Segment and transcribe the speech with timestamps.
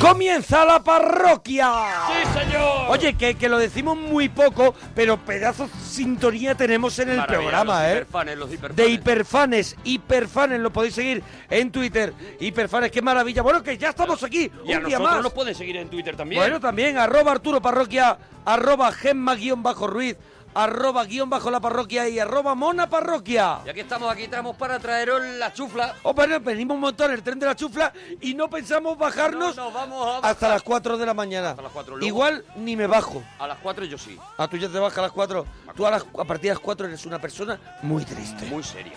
[0.00, 1.66] ¡Comienza la parroquia!
[2.08, 2.88] ¡Sí, señor!
[2.88, 7.38] Oye, que, que lo decimos muy poco, pero pedazo de sintonía tenemos en el Maravilla,
[7.40, 7.92] programa, los ¿eh?
[7.94, 8.76] hiperfanes, los hiperfanes.
[8.76, 12.12] De hiperfanes, hiperfanes, lo podéis seguir en Twitter.
[12.38, 13.40] Hiperfanes, qué maravilla.
[13.40, 15.22] Bueno, que ya estamos aquí, Y a un día nosotros más.
[15.22, 16.40] nos pueden seguir en Twitter también.
[16.40, 20.16] Bueno, también, arroba Arturo Parroquia, arroba Gemma guion bajo Ruiz,
[20.54, 23.60] arroba guion bajo la parroquia y arroba Mona Parroquia.
[23.64, 25.94] Ya que estamos aquí, traemos para traeros la chufla.
[26.02, 29.64] Oh, bueno, venimos un montón el tren de la chufla y no pensamos bajarnos No,
[29.64, 31.50] no, vamos hasta las 4 de la mañana.
[31.50, 33.22] Hasta las 4, luego- Igual ni me bajo.
[33.38, 34.18] A las 4 yo sí.
[34.38, 35.46] A tú ya te bajas a las 4.
[35.76, 38.46] Tú a, las- a partir de las 4 eres una persona muy triste.
[38.46, 38.92] Muy seria.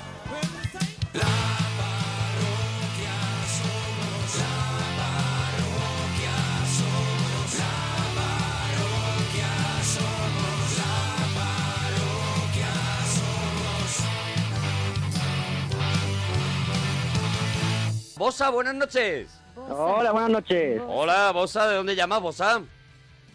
[18.18, 19.40] Bosa, buenas noches.
[19.56, 20.82] Hola, buenas noches.
[20.88, 22.62] Hola, Bosa, ¿de dónde llamas, Bosa?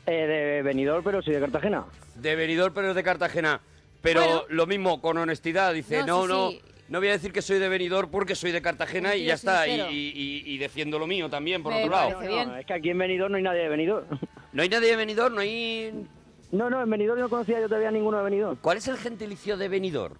[0.07, 1.84] Eh, de Benidorm, pero soy de Cartagena.
[2.17, 3.61] De Benidorm, pero es de Cartagena.
[4.01, 4.42] Pero Bueno.
[4.48, 6.73] lo mismo, con honestidad, dice, no, No, no, sí, sí.
[6.89, 9.41] no voy a decir que soy de Benidorm porque soy de Cartagena y ya es
[9.41, 9.67] está.
[9.69, 12.20] Y, y- defiendo lo mío también, por Me otro lado.
[12.23, 14.07] No, es que aquí en Benidorm no hay nadie de Benidorm.
[14.53, 15.35] ¿No hay nadie de Benidorm?
[15.35, 16.07] ¿No hay...?
[16.51, 18.57] No, no, en Benidorm no conocía yo todavía ninguno de Benidorm.
[18.61, 20.17] ¿Cuál es el gentilicio de Benidorm?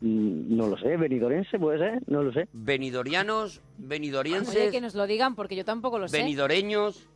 [0.00, 2.48] Mm, No lo sé, benidorense puede ser, no lo sé.
[2.52, 3.58] ¿Benidorianos?
[3.58, 4.70] Oye, ¿Benidorienses?
[4.70, 6.18] que nos lo digan porque yo tampoco lo sé.
[6.18, 7.06] ¿Benidoreños?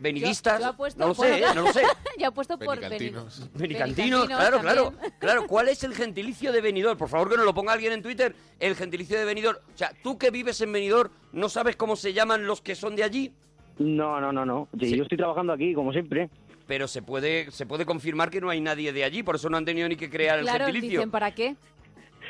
[0.00, 0.58] ¿Benidistas?
[0.60, 1.44] Yo- yo apuesto no lo sé, ¿eh?
[1.56, 1.82] no lo sé.
[2.18, 3.50] ya he puesto por Benicantinos.
[3.54, 4.84] Benicantinos, Benicantinos claro, claro.
[4.92, 5.12] también.
[5.18, 6.96] Claro, ¿cuál es el gentilicio de Benidorm?
[6.96, 9.58] Por favor que nos lo ponga alguien en Twitter, el gentilicio de Benidorm.
[9.74, 12.94] O sea, tú que vives en Benidorm, ¿no sabes cómo se llaman los que son
[12.94, 13.32] de allí?
[13.78, 14.68] No, no, no, no.
[14.80, 14.96] Sí.
[14.96, 16.30] Yo estoy trabajando aquí, como siempre.
[16.68, 19.56] Pero se puede, se puede confirmar que no hay nadie de allí, por eso no
[19.56, 21.00] han tenido ni que crear el Claro, gentilicio.
[21.00, 21.56] dicen, ¿para qué?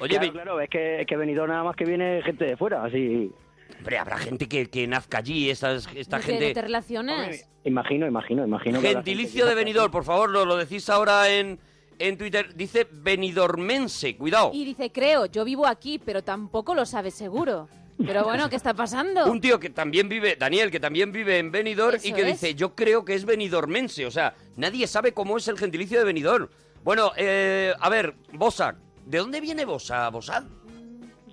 [0.01, 3.33] Oye, claro, es que, es que Benidorm nada más que viene gente de fuera, así...
[3.79, 6.55] hombre, habrá gente que, que nazca allí, esta, esta ¿No te- no gente...
[6.55, 7.49] te relaciones?
[7.65, 8.81] Imagino, imagino, imagino.
[8.81, 11.59] Gentilicio de Benidorm, por favor, lo, lo decís ahora en,
[11.99, 12.55] en Twitter.
[12.55, 14.53] Dice Benidormense, cuidado.
[14.55, 17.69] Y dice, creo, yo vivo aquí, pero tampoco lo sabes seguro.
[18.05, 19.27] Pero bueno, ¿qué está pasando?
[19.31, 22.27] Un tío que también vive, Daniel, que también vive en Benidorm y que es.
[22.27, 24.07] dice, yo creo que es benidormense.
[24.07, 26.49] O sea, nadie sabe cómo es el gentilicio de Benidorm.
[26.85, 30.45] Bueno, eh, a ver, Bosa, ¿de dónde viene Bosa, Bosa?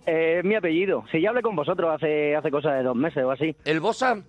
[0.05, 1.03] Eh, es mi apellido.
[1.11, 3.55] Si ya hablé con vosotros hace, hace cosa de dos meses o así.
[3.63, 4.23] ¿El Bosa?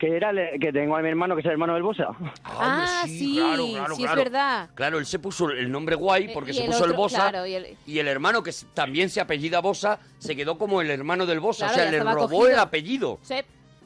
[0.00, 2.08] Que era el- que tengo a mi hermano que es el hermano del Bosa.
[2.42, 4.24] Ah, hombre, sí, claro, claro, sí, es claro.
[4.24, 4.70] verdad.
[4.74, 7.02] Claro, él se puso el nombre guay Eh, porque y se el puso el otro,
[7.02, 7.30] Bosa.
[7.30, 10.90] claro, y el- Y el hermano, que también se apellida Bosa, se quedó como el
[10.90, 11.66] hermano del Bosa.
[11.66, 12.48] Claro, o sea, le robó cogido.
[12.48, 13.18] el apellido.
[13.20, 13.34] Sí.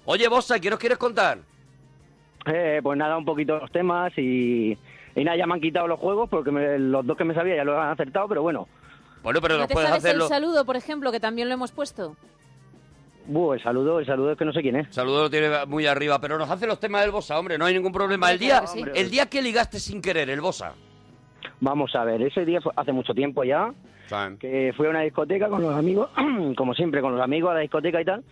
[0.05, 1.39] Oye, Bosa, ¿qué nos quieres contar?
[2.47, 4.79] Eh, pues nada, un poquito los temas y,
[5.17, 7.57] y nada, ya me han quitado los juegos porque me- los dos que me sabía
[7.57, 8.69] ya los han acertado, pero bueno,
[9.25, 10.25] Bueno, pero ¿No nos te puedes sabes hacerlo.
[10.25, 12.15] el saludo, por ejemplo, que también lo hemos puesto?
[13.27, 14.95] Buh, el saludo, el saludo es que no sé quién es.
[14.95, 17.75] Saludo lo tiene muy arriba, pero nos hace los temas del Bosa, hombre, no hay
[17.75, 18.31] ningún problema.
[18.31, 18.83] El día, sí.
[18.95, 20.75] el día que ligaste sin querer, el Bosa.
[21.61, 23.73] Vamos a ver, ese día fue hace mucho tiempo ya,
[24.39, 26.11] que fui a una discoteca con los amigos,
[26.57, 28.25] como siempre, con los amigos a la discoteca y tal,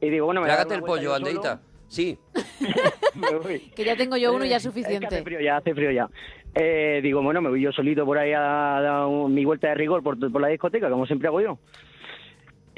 [0.00, 1.14] y digo, bueno, me una el pollo.
[1.14, 1.60] Andeita.
[1.88, 2.18] Sí.
[3.14, 3.60] Me voy.
[3.74, 5.06] Que ya tengo yo uno y ya Eh, es suficiente.
[5.06, 6.08] que hace frío ya, hace frío ya.
[6.54, 10.02] Eh, digo, bueno, me voy yo solito por ahí a dar mi vuelta de rigor
[10.02, 11.58] por, por la discoteca, como siempre hago yo.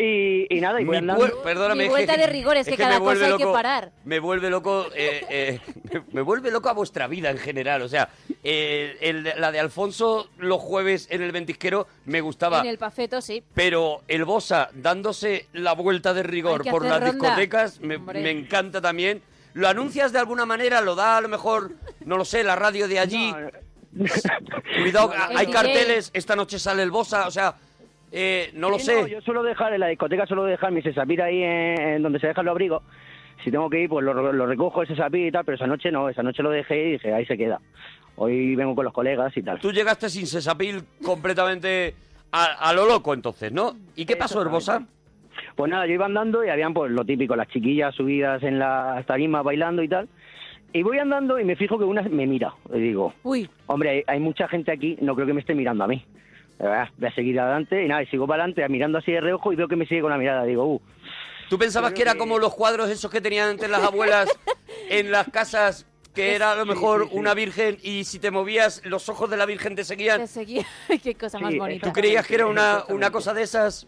[0.00, 1.42] Y, y nada, y voy Mi andando.
[1.42, 1.74] Perdóname.
[1.80, 3.52] Mi es vuelta que- de rigor es que me cada vuelve cosa hay que loco-
[3.52, 3.90] parar.
[4.04, 5.60] Me vuelve loco, eh, eh,
[5.92, 7.82] me, me vuelve loco a vuestra vida en general.
[7.82, 8.08] O sea,
[8.44, 12.60] eh, el- la de Alfonso los jueves en el ventisquero me gustaba.
[12.60, 13.42] En el pafeto, sí.
[13.54, 17.10] Pero el Bosa dándose la vuelta de rigor por las ronda.
[17.12, 17.96] discotecas me,
[18.30, 19.20] encanta también.
[19.54, 20.80] ¿Lo anuncias de alguna manera?
[20.80, 21.72] ¿Lo da a lo mejor,
[22.04, 23.34] no lo sé, la radio de allí?
[24.80, 27.56] Cuidado, hay El carteles, esta noche sale el Bosa, o sea,
[28.12, 29.10] eh, no lo Sí, sé.
[29.10, 32.26] yo suelo dejar en la discoteca, suelo dejar mi sesapir ahí en, en donde se
[32.28, 32.82] dejan los abrigos.
[33.44, 35.92] Si tengo que ir, pues lo, lo recojo ese sesapir y tal, pero esa noche
[35.92, 37.60] no, esa noche lo dejé y dije, ahí se queda.
[38.16, 39.60] Hoy vengo con los colegas y tal.
[39.60, 41.94] Tú llegaste sin sesapil completamente
[42.32, 43.74] a, a lo loco entonces, ¿no?
[43.94, 44.86] ¿Y qué pasó, Herbosa?
[45.54, 49.06] Pues nada, yo iba andando y habían pues lo típico, las chiquillas subidas en las
[49.06, 50.08] tarimas bailando y tal.
[50.72, 52.52] Y voy andando y me fijo que una me mira.
[52.74, 55.84] Y digo, Uy, hombre, hay, hay mucha gente aquí, no creo que me esté mirando
[55.84, 56.04] a mí.
[56.60, 59.52] Ah, Voy a seguir adelante y nada, y sigo para adelante mirando así de reojo
[59.52, 60.44] y veo que me sigue con la mirada.
[60.44, 60.80] Digo, uh,
[61.48, 64.28] ¿Tú pensabas que era como los cuadros esos que tenían antes las abuelas
[64.90, 67.16] en las casas, que era a lo Sí, mejor sí, sí.
[67.18, 70.20] una virgen y si te movías los ojos de la virgen te seguían?
[70.20, 70.64] te seguía.
[71.02, 71.86] Qué cosa más Sí, bonita.
[71.86, 72.94] ¿Tú creías que era una, Exactamente.
[72.94, 73.86] una cosa de esas?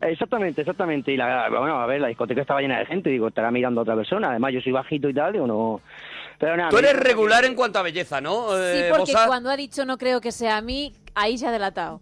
[0.00, 1.12] Exactamente, exactamente.
[1.12, 3.82] Y la, bueno, a ver, la discoteca estaba llena de gente, digo, estará mirando a
[3.82, 4.30] otra persona.
[4.30, 5.80] Además, yo soy bajito y tal, digo, no.
[6.38, 6.70] Pero nada.
[6.70, 8.48] Tú eres regular en cuanto a belleza, ¿no?
[8.50, 9.26] Sí, eh, porque Bosa?
[9.26, 12.00] cuando ha dicho no creo que sea a mí, ahí se ha delatado.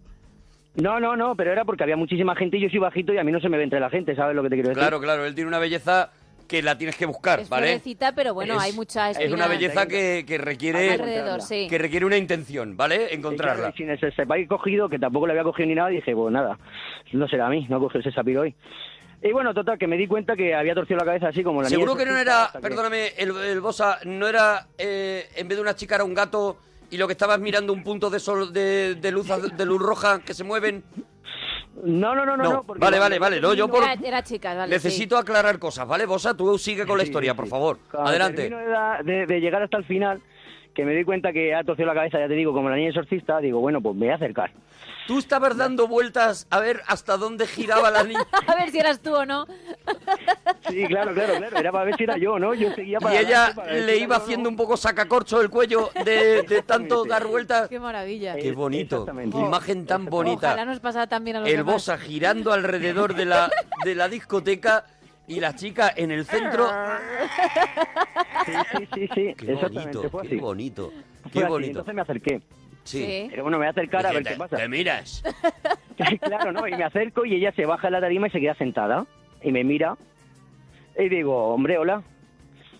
[0.75, 3.23] No, no, no, pero era porque había muchísima gente y yo soy bajito y a
[3.23, 4.81] mí no se me ve entre la gente, ¿sabes lo que te quiero decir?
[4.81, 6.11] Claro, claro, él tiene una belleza
[6.47, 7.67] que la tienes que buscar, Es ¿vale?
[7.67, 10.97] florecita, pero bueno, Es- hay mucha Es una espina belleza que, que requiere
[11.41, 11.67] sí.
[11.67, 13.13] que requiere una intención, ¿vale?
[13.13, 13.73] Encontrarla.
[13.75, 16.57] sin ese sepáis cogido, que tampoco le había cogido ni nada, dije, pues nada,
[17.11, 18.55] no será a mí, no cogió ese sapiro hoy.
[19.23, 21.69] Y bueno, total, que me di cuenta que había torcido la cabeza así como la
[21.69, 25.61] Seguro niña que no era, perdóname, el, el Bosa, no era, eh, en vez de
[25.63, 26.57] una chica era un gato
[26.89, 30.19] y lo que estabas mirando un punto de sol, de, de luz, de luz roja
[30.21, 30.83] que se mueven.
[31.83, 32.43] No, no, no, no.
[32.43, 34.73] No, vale, vale, vale, no, yo por- Era, era chica, vale.
[34.73, 36.05] Necesito aclarar cosas, ¿vale?
[36.05, 37.77] Bosa, tú sigue con la historia, sí, por favor.
[37.93, 38.49] Adelante.
[38.49, 40.19] termino de, da- de- de llegar hasta el final,
[40.77, 42.89] que me di cuenta que ha torcido la cabeza, ya te digo, como la niña
[42.89, 44.51] exorcista, digo, bueno, pues me voy a acercar.
[45.07, 48.19] Tú estabas dando vueltas a ver hasta dónde giraba la niña.
[48.47, 49.47] A ver si eras tú o no.
[50.69, 52.53] Sí, claro, claro, claro, era para ver si era yo, ¿no?
[52.53, 54.23] Yo seguía para Y ella para ver si le era iba yo, ¿no?
[54.23, 57.69] haciendo un poco sacacorcho el cuello de, de tanto dar vueltas.
[57.69, 58.35] Qué maravilla.
[58.35, 60.65] Qué bonito, qué imagen tan Ojalá bonita.
[60.65, 61.73] nos pasara también a los El demás.
[61.73, 63.49] Bosa girando alrededor de la,
[63.83, 64.85] de la discoteca
[65.27, 66.67] y la chica en el centro.
[68.45, 70.93] Sí, sí, sí, sí, Qué exactamente, bonito, fue qué bonito,
[71.23, 71.69] Fue qué así, bonito.
[71.79, 72.41] Entonces me acerqué.
[72.83, 73.27] Sí.
[73.29, 74.55] Pero bueno, me voy a acercar a ver qué "Te- pasa.
[74.57, 75.21] Te miras.
[76.21, 76.65] claro, ¿no?
[76.67, 79.05] Y me acerco y ella se baja de la tarima y se queda sentada.
[79.43, 79.97] Y me mira.
[80.97, 82.01] Y digo, hombre, hola.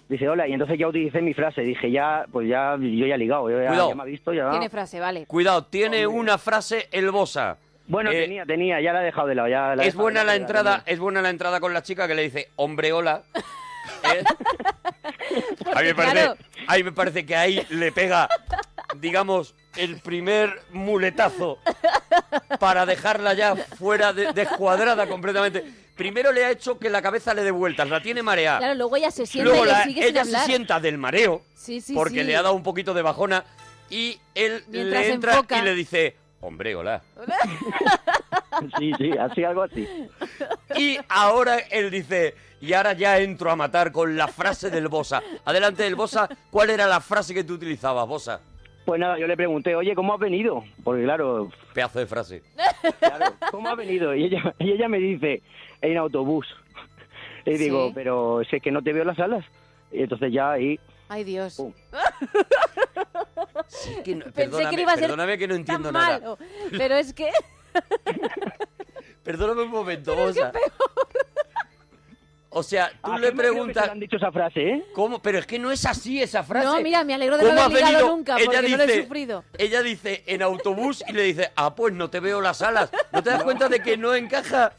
[0.07, 0.47] Dice, hola.
[0.47, 1.61] Y entonces ya utilicé mi frase.
[1.61, 3.49] Dije, ya, pues ya, yo ya he ligado.
[3.49, 3.89] Yo ya, Cuidado.
[3.89, 4.49] ya me ha visto, ya.
[4.51, 5.25] Tiene frase, vale.
[5.25, 6.21] Cuidado, tiene Hombre.
[6.21, 7.57] una frase el Bosa.
[7.87, 9.47] Bueno, Eh, tenía, tenía, ya la he dejado de lado.
[9.47, 10.93] Ya la Es dejado buena de la entrada, tenía.
[10.93, 13.23] es buena la entrada con la chica que le dice, hombre, hola.
[14.13, 14.23] ¿Eh?
[15.73, 16.35] A mí me parece, Claro.
[16.67, 18.27] a mí me parece que ahí le pega,
[18.97, 21.59] digamos, el primer muletazo
[22.59, 25.63] para dejarla ya fuera de, descuadrada completamente.
[25.95, 28.59] Primero le ha hecho que la cabeza le dé vueltas, la tiene mareada.
[28.59, 30.97] Claro, luego ella se sienta Luego y le la- sigue sin ella se sienta del
[30.97, 32.23] mareo Sí, sí, porque sí.
[32.23, 33.43] le ha dado un poquito de bajona
[33.89, 35.57] y él Mientras le entra enfoca.
[35.59, 36.15] y le dice,
[36.47, 37.01] hombre, hola.
[38.79, 39.87] Sí, sí, así, algo así.
[40.77, 45.21] Y ahora él dice, y ahora ya entro a matar con la frase del Bosa.
[45.45, 48.41] Adelante del Bosa, ¿cuál era la frase que tú utilizabas, Bosa?
[48.83, 50.63] Pues nada, yo le pregunté, oye, ¿cómo has venido?
[50.83, 52.41] Porque claro, Pedazo de frase.
[52.99, 54.15] claro, ¿cómo has venido?
[54.15, 55.43] Y ella, y ella me dice,
[55.81, 56.47] en autobús.
[57.45, 57.65] Y Sí.
[57.65, 59.45] digo, pero si es que no te veo las alas.
[59.91, 60.79] Y entonces ya ahí,
[61.09, 61.55] Ay, Dios.
[61.55, 61.71] Pum.
[63.67, 66.19] Sí, que no- Pensé perdóname, que iba a ser perdóname que no entiendo Tan nada.
[66.19, 66.37] mal.
[66.77, 67.29] Pero es que...
[69.23, 70.51] Perdóname un momento, Bosa.
[72.49, 73.89] O sea, tú ¿A le qué me creo que preguntas...
[73.89, 74.85] han dicho esa frase, ¿eh?
[74.93, 75.21] ¿Cómo?
[75.21, 76.65] Pero es que no es así esa frase.
[76.65, 78.15] No, mira, me alegro de ¿Cómo no has haber ligado venido?
[78.15, 79.43] nunca, Ella porque no lo he dice- sufrido.
[79.57, 82.89] Ella dice en autobús y le dice, ah, pues no te veo las alas.
[83.11, 84.71] ¿No te das cuenta de que no encaja?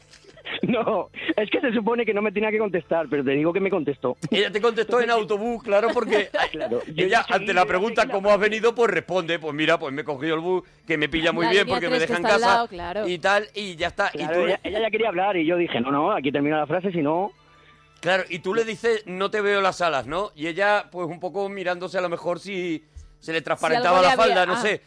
[0.63, 3.59] No, es que se supone que no me tenía que contestar, pero te digo que
[3.59, 4.17] me contestó.
[4.31, 8.39] Ella te contestó en autobús, claro, porque Claro, ella ante la "Mira, pregunta ¿cómo has
[8.39, 8.73] venido?
[8.75, 11.51] Pues responde, pues mira, pues me he cogido el bus, que me pilla muy La
[11.51, 13.07] bien porque me deja en casa lado, claro.
[13.07, 14.09] y tal, y ya está.
[14.11, 16.57] Claro, y tú, ella, ella ya quería hablar y yo dije, no, no, aquí termina
[16.57, 17.31] la frase, si no...
[18.01, 20.31] claro, y tú le dices, no te veo las alas, ¿no?
[20.35, 22.83] Y ella, pues un poco mirándose a lo mejor si
[23.19, 24.61] se le transparentaba la había- falda, no ah.
[24.61, 24.81] sé.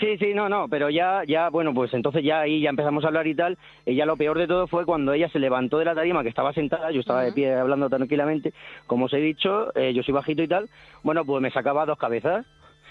[0.00, 3.08] Sí, sí, no, no, pero ya, ya, bueno, pues entonces ya ahí ya empezamos a
[3.08, 5.84] hablar y tal, y ya lo peor de todo fue cuando ella se levantó de
[5.86, 8.52] la tarima, que estaba sentada, yo estaba de pie hablando tranquilamente,
[8.86, 10.68] como os he dicho, eh, yo soy bajito y tal,
[11.02, 12.46] bueno, pues me sacaba dos cabezas,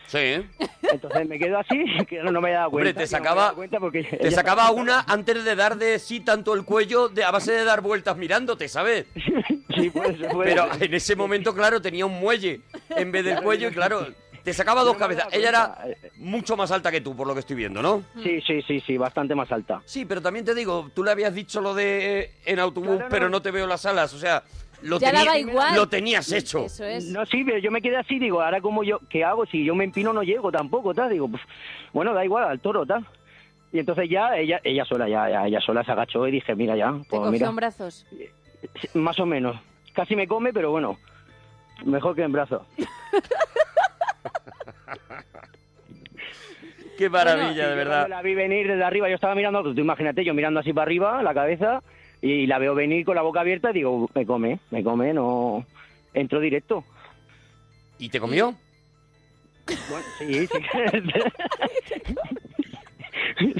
[0.07, 0.41] Sí, ¿eh?
[0.89, 2.99] entonces me quedo así, que no, no me he dado Hombre, cuenta.
[2.99, 5.75] te no me he sacaba- dado cuenta porque Te sacaba estaba una antes de dar
[5.77, 9.05] de sí tanto el cuello de, a base de dar vueltas mirándote, ¿sabes?
[9.77, 12.61] Sí, puede ser, puede Pero en ese momento, claro, tenía un muelle
[12.95, 14.07] en vez del cuello y claro,
[14.47, 15.27] te sacaba dos cabezas.
[15.33, 16.07] Ella era cuenta.
[16.19, 18.01] mucho más alta que tú, por lo que estoy viendo, ¿no?
[18.23, 19.81] Sí, sí, sí, sí, bastante más alta.
[19.83, 23.03] Sí, pero también te digo, tú le habías dicho lo de eh, en autobús, Claro,
[23.03, 23.09] no.
[23.09, 24.43] pero no te veo las alas, o sea,
[24.83, 25.75] lo, Ya tení- daba igual.
[25.75, 26.63] lo tenías hecho.
[26.63, 27.03] Eso es.
[27.07, 29.45] No, sí, pero yo me quedé así, digo, ahora como yo, ¿qué hago?
[29.47, 31.43] Si yo me empino no llego tampoco, tal, digo, pues,
[31.91, 33.05] bueno, da igual, al toro, tal.
[33.73, 36.77] Y entonces ya, ella, ella sola, ya, ya, ella sola se agachó y dije, mira
[36.77, 38.05] ya, Te pues cogió mira, en brazos.
[38.79, 39.57] Sí, más o menos.
[39.93, 40.97] Casi me come, pero bueno,
[41.83, 42.61] mejor que en brazos.
[46.97, 48.07] Qué maravilla, Sí, de verdad.
[48.09, 51.21] la vi venir desde arriba, yo estaba mirando, tú imagínate, yo mirando así para arriba,
[51.23, 51.81] la cabeza,
[52.21, 55.65] y la veo venir con la boca abierta y digo, me come, me come, no...
[56.13, 56.83] Entro directo.
[57.99, 58.55] ¿Y te comió?
[59.67, 60.57] Bueno, sí, sí.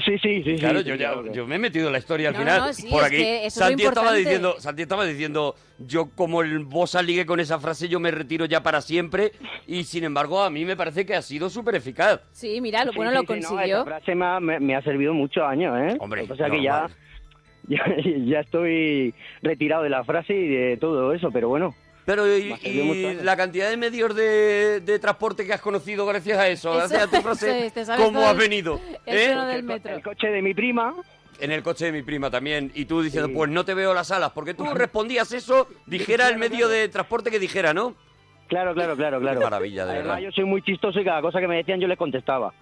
[0.04, 0.56] sí, sí, sí.
[0.58, 2.34] Claro, sí, yo sí, ya claro que- yo me he metido en la historia al
[2.34, 2.58] No, final.
[2.60, 3.16] no, sí, por es aquí.
[3.16, 7.26] que eso es lo Santi estaba diciendo, Santi estaba diciendo, yo como el Bosa ligue
[7.26, 9.32] con esa frase, yo me retiro ya para siempre.
[9.66, 12.20] Y sin embargo, a mí me parece que ha sido súper eficaz.
[12.32, 13.76] Sí, mira, lo Sí, bueno sí, lo sí, no, consiguió.
[13.76, 15.96] esa frase me ha, me- me ha servido muchos años, ¿eh?
[16.00, 16.88] Hombre, o sea que ya,
[17.68, 21.74] ya estoy retirado de la frase y de todo eso, pero bueno.
[22.08, 26.70] Pero y, la cantidad de medios de, de transporte que has conocido gracias a eso,
[26.70, 28.80] Eso- gracias a tu frase, es, ¿cómo has el- venido?
[29.04, 29.28] el ¿Eh?
[29.28, 29.94] del el, co- metro.
[29.94, 30.94] el coche de mi prima,
[31.38, 34.10] en el coche de mi prima también, y tú diciendo, pues no te veo las
[34.10, 37.94] alas, porque tú respondías eso, dijera el medio de transporte que dijera, ¿no?
[38.48, 39.40] Claro, claro, claro, claro.
[39.40, 40.22] Qué maravilla, de Además, verdad.
[40.22, 42.54] yo soy muy chistoso y cada cosa que me decían yo les contestaba.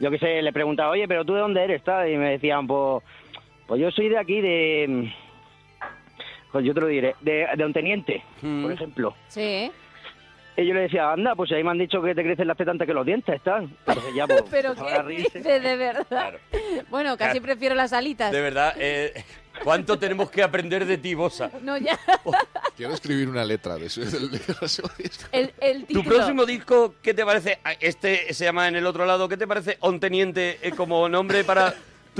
[0.00, 2.10] Yo que sé, le preguntaba, oye, pero tú de dónde eres, tal?
[2.10, 3.04] Y me decían, pues,
[3.66, 5.12] pues yo soy de aquí, de...
[6.52, 8.62] Pues yo te lo diré, de, de un teniente, Mm.
[8.62, 9.14] por ejemplo.
[9.28, 9.70] Sí.
[10.56, 12.72] Y yo le decía, anda, pues ahí me han dicho que te crecen las tetas
[12.72, 13.68] antes que los dientes, tal.
[13.86, 16.06] Entonces ya, pues, Pero qué de verdad.
[16.08, 16.38] Claro.
[16.90, 17.42] Bueno, casi Claro.
[17.44, 18.32] prefiero las alitas.
[18.32, 19.24] De verdad, eh,
[19.62, 21.48] ¿cuánto tenemos que aprender de ti, Bosa?
[21.62, 21.96] No, ya.
[22.76, 24.90] Quiero escribir una letra de del, disco.
[25.30, 27.58] El, el Tu próximo disco, ¿qué te parece?
[27.62, 29.28] Ah, Este se llama En el otro lado.
[29.28, 31.72] ¿Qué te parece On Teniente eh, como nombre para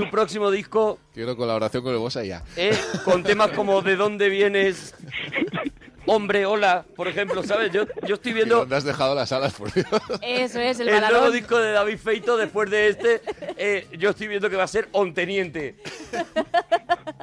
[0.03, 0.97] tu próximo disco?
[1.13, 2.41] Quiero colaboración con el Bosa ya.
[2.55, 4.95] eh, con temas como ¿De dónde vienes?
[6.05, 7.71] Hombre, hola, por ejemplo, ¿sabes?
[7.71, 9.85] Yo, yo estoy ¿Y viendo dónde has dejado las alas, por Dios?
[10.21, 13.21] Eso es, el, el nuevo disco de David Feito después de este.
[13.57, 15.75] eh, yo estoy viendo que va a ser On Teniente.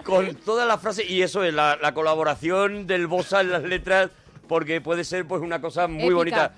[0.04, 1.08] Con todas las frases.
[1.10, 4.10] Y eso es la, la colaboración del Bosa en las letras,
[4.46, 6.14] porque puede ser pues una cosa muy Épica.
[6.16, 6.54] bonita.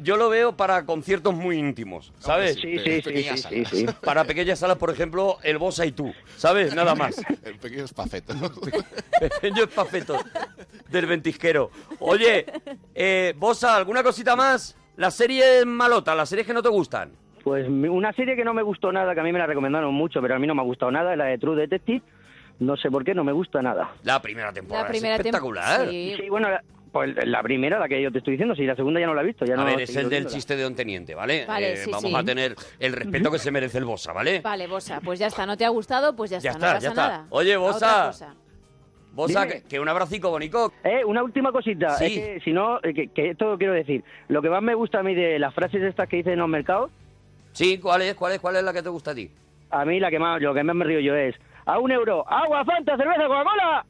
[0.00, 2.56] Yo lo veo para conciertos muy íntimos, ¿sabes?
[2.60, 3.86] Sí, sí, sí, sí, sí.
[4.04, 6.74] Para pequeñas salas, por ejemplo, el Bosa y tú, ¿sabes?
[6.74, 7.16] Nada más.
[7.44, 8.34] El pequeño espafeto.
[9.20, 10.16] Pequeño espafeto
[10.88, 11.70] del ventisquero.
[11.98, 12.46] Oye,
[12.94, 14.76] eh, Bosa, ¿alguna cosita más?
[14.96, 17.10] Las series malotas, las series que no te gustan.
[17.42, 19.94] Pues mi- una serie que no me gustó nada, que a mí me la recomendaron
[19.94, 22.02] mucho, pero a mí no me ha gustado nada, es la de True Detective.
[22.58, 23.92] No sé por qué, no me gusta nada.
[24.02, 25.88] La primera temporada La primera es tem- espectacular.
[25.88, 26.14] Sí.
[26.20, 28.98] Sí, bueno, la- pues la primera, la que yo te estoy diciendo, sí, la segunda
[29.00, 29.44] ya no la he visto.
[29.44, 30.34] Ya A no ver, he es el del viéndola.
[30.34, 31.44] chiste de Don Teniente, ¿vale?
[31.46, 32.16] Vale, Eh, sí, vamos sí.
[32.16, 34.40] a tener el respeto que se merece el Bosa, ¿vale?
[34.40, 35.46] Vale, Bosa, pues ya está.
[35.46, 36.16] ¿No te ha gustado?
[36.16, 37.08] Pues ya está, Ya no está, pasa ya está.
[37.08, 37.26] nada.
[37.30, 38.12] Oye, Bosa.
[39.12, 40.72] Bosa, que un abracico, bonico.
[40.84, 42.04] Eh, una última cosita, Sí.
[42.06, 45.00] es que si no, eh, que, que esto quiero decir, lo que más me gusta
[45.00, 46.90] a mí de las frases estas que dicen en los mercados,
[47.52, 48.14] Sí, ¿cuál es?
[48.14, 48.38] ¿Cuál es?
[48.40, 49.28] ¿Cuál es la que te gusta a ti?
[49.72, 51.34] a mí la que más, lo que más me río yo es,
[51.66, 53.84] a un euro, agua, fanta, cerveza, Coca-Cola.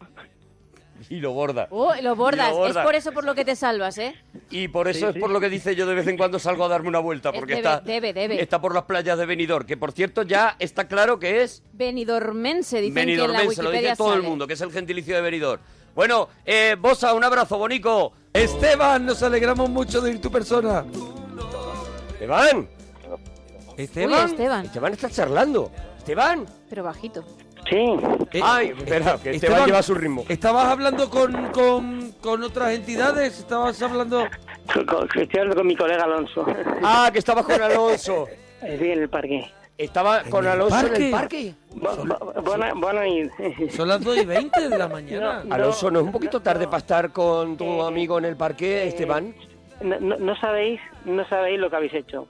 [1.08, 1.66] Y lo borda.
[1.70, 2.50] Oh, lo bordas.
[2.50, 2.80] Lo borda.
[2.80, 4.14] Es por eso por lo que te salvas, ¿eh?
[4.50, 5.18] Y por eso Sí, es sí.
[5.20, 7.54] por lo que dice yo de vez en cuando salgo a darme una vuelta, porque
[7.56, 8.42] debe, está, debe, debe.
[8.42, 12.80] está por las playas de Benidorm, que por cierto ya está claro que es Benidormense,
[12.80, 15.22] dicen que en la Benidormense, lo dice todo el mundo, que es el gentilicio de
[15.22, 15.62] Benidorm.
[15.94, 18.12] Bueno, eh, Bosa, un abrazo, bonico.
[18.32, 20.84] Esteban, nos alegramos mucho de ir tu persona.
[22.12, 22.58] Esteban.
[22.58, 22.68] Uy,
[23.76, 24.28] Esteban.
[24.30, 24.64] Esteban.
[24.66, 25.70] Esteban está charlando.
[25.98, 26.46] Esteban.
[26.68, 27.24] Pero bajito.
[27.70, 27.76] Sí,
[28.32, 30.24] Eh, Ay, espera, que Esteban, Esteban, lleva su ritmo.
[30.28, 33.38] ¿Estabas hablando con, con, con otras entidades?
[33.38, 34.24] ¿Estabas hablando...?
[35.14, 36.44] Estoy hablando con mi colega Alonso.
[36.82, 38.26] Ah, que estabas con Alonso.
[38.60, 39.50] Sí, en el parque.
[39.78, 41.54] Estaba con Alonso en el parque.
[42.44, 43.02] Buena, buena.
[43.70, 45.42] Son las 2 y 20 de la mañana.
[45.44, 45.54] No.
[45.54, 48.82] Alonso, ¿no es un poquito tarde para estar con tu Eh, amigo en el parque,
[48.82, 49.34] eh, Esteban?
[49.80, 52.28] No, no- no sabéis, no sabéis lo que habéis hecho.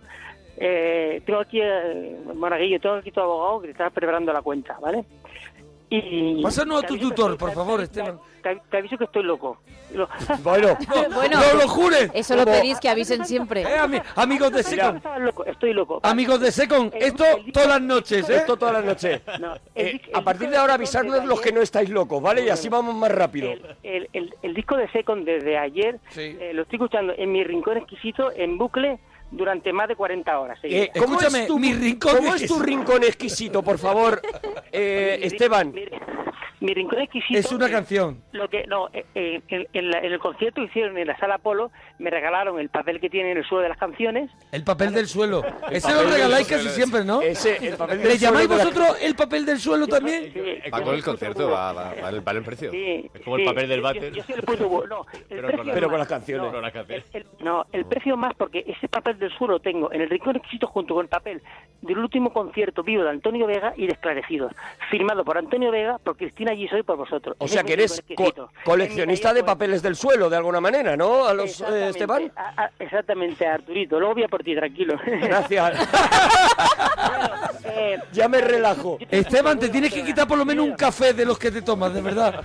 [0.56, 4.78] Eh, tengo aquí, eh, Monaguillo, tengo aquí tu abogado que te está preparando la cuenta,
[4.80, 5.04] ¿vale?
[5.92, 8.20] Y Pásanos a tu tutor, por favor, te- Esteban.
[8.70, 9.58] Te, aviso que estoy loco.
[9.92, 10.08] Lo-
[10.44, 10.78] Bueno,
[11.14, 12.10] bueno, ¡No lo jures!
[12.14, 13.62] eso lo pedís que avisen siempre.
[13.62, 15.02] Eh, ami- amigos de Secon,
[15.46, 15.98] estoy loco.
[16.04, 18.36] amigos de Secon, esto todas las noches, ¿eh?
[18.36, 19.20] esto todas las noches.
[19.74, 22.44] Eh, a partir de ahora avisarnos los que no estáis locos, ¿vale?
[22.44, 23.50] Y así vamos más rápido.
[23.50, 26.36] El, el, el, el disco de Secon desde ayer Sí.
[26.40, 30.58] eh, lo estoy escuchando en mi rincón exquisito en bucle durante más de 40 horas.
[30.62, 32.62] Eh, ¿cómo es tu, mi rincón ¿Cómo es tu exquisito?
[32.64, 34.20] rincón exquisito, por favor,
[34.72, 35.72] eh, Mi- Esteban?
[35.72, 35.86] Mi, mi
[36.68, 37.38] rincón exquisito.
[37.38, 38.22] Es una eh, canción.
[38.32, 41.16] Lo que no, eh, eh, en, en la- en el concierto que hicieron en la
[41.18, 44.30] sala Polo me regalaron el papel que tiene en el suelo de las canciones.
[44.52, 45.42] El papel del suelo.
[45.70, 47.22] Ese papel lo regaláis casi siempre, ¿no?
[47.22, 50.32] Ese, el papel del ¿Le llamáis suelo de la- vosotros el papel del suelo también?
[50.32, 50.40] Sí,
[50.72, 52.70] Va con el concierto, va, va, vale, vale el precio.
[52.70, 54.12] Sí, es como sí, el papel del váter.
[54.12, 54.44] Yo, soy el
[54.88, 55.98] No, el Pero precio con es la- Pero con más.
[56.00, 56.46] las canciones.
[56.46, 57.04] No, Con las canciones.
[57.14, 60.36] el- no, el precio más porque ese papel del suelo lo tengo en el rincón
[60.36, 61.42] exquisito junto con el papel
[61.82, 64.52] del último concierto vivo de Antonio Vega y de Esclarecidos,
[64.90, 67.36] firmado por Antonio Vega, por Cristina Giso y por vosotros.
[67.38, 70.60] O Ese sea que eres co- coleccionista mi de taller, papeles del suelo, de alguna
[70.60, 71.24] manera, ¿no?
[71.26, 72.32] A los, eh, Exactamente, Esteban.
[72.36, 73.98] a- a- exactamente, Arturito.
[73.98, 74.94] Luego voy a por ti, tranquilo.
[75.06, 75.78] Gracias.
[77.72, 78.98] Eh, ya me relajo.
[79.10, 81.92] Esteban, te tienes que quitar por lo menos un café de los que te tomas,
[81.94, 82.42] de verdad.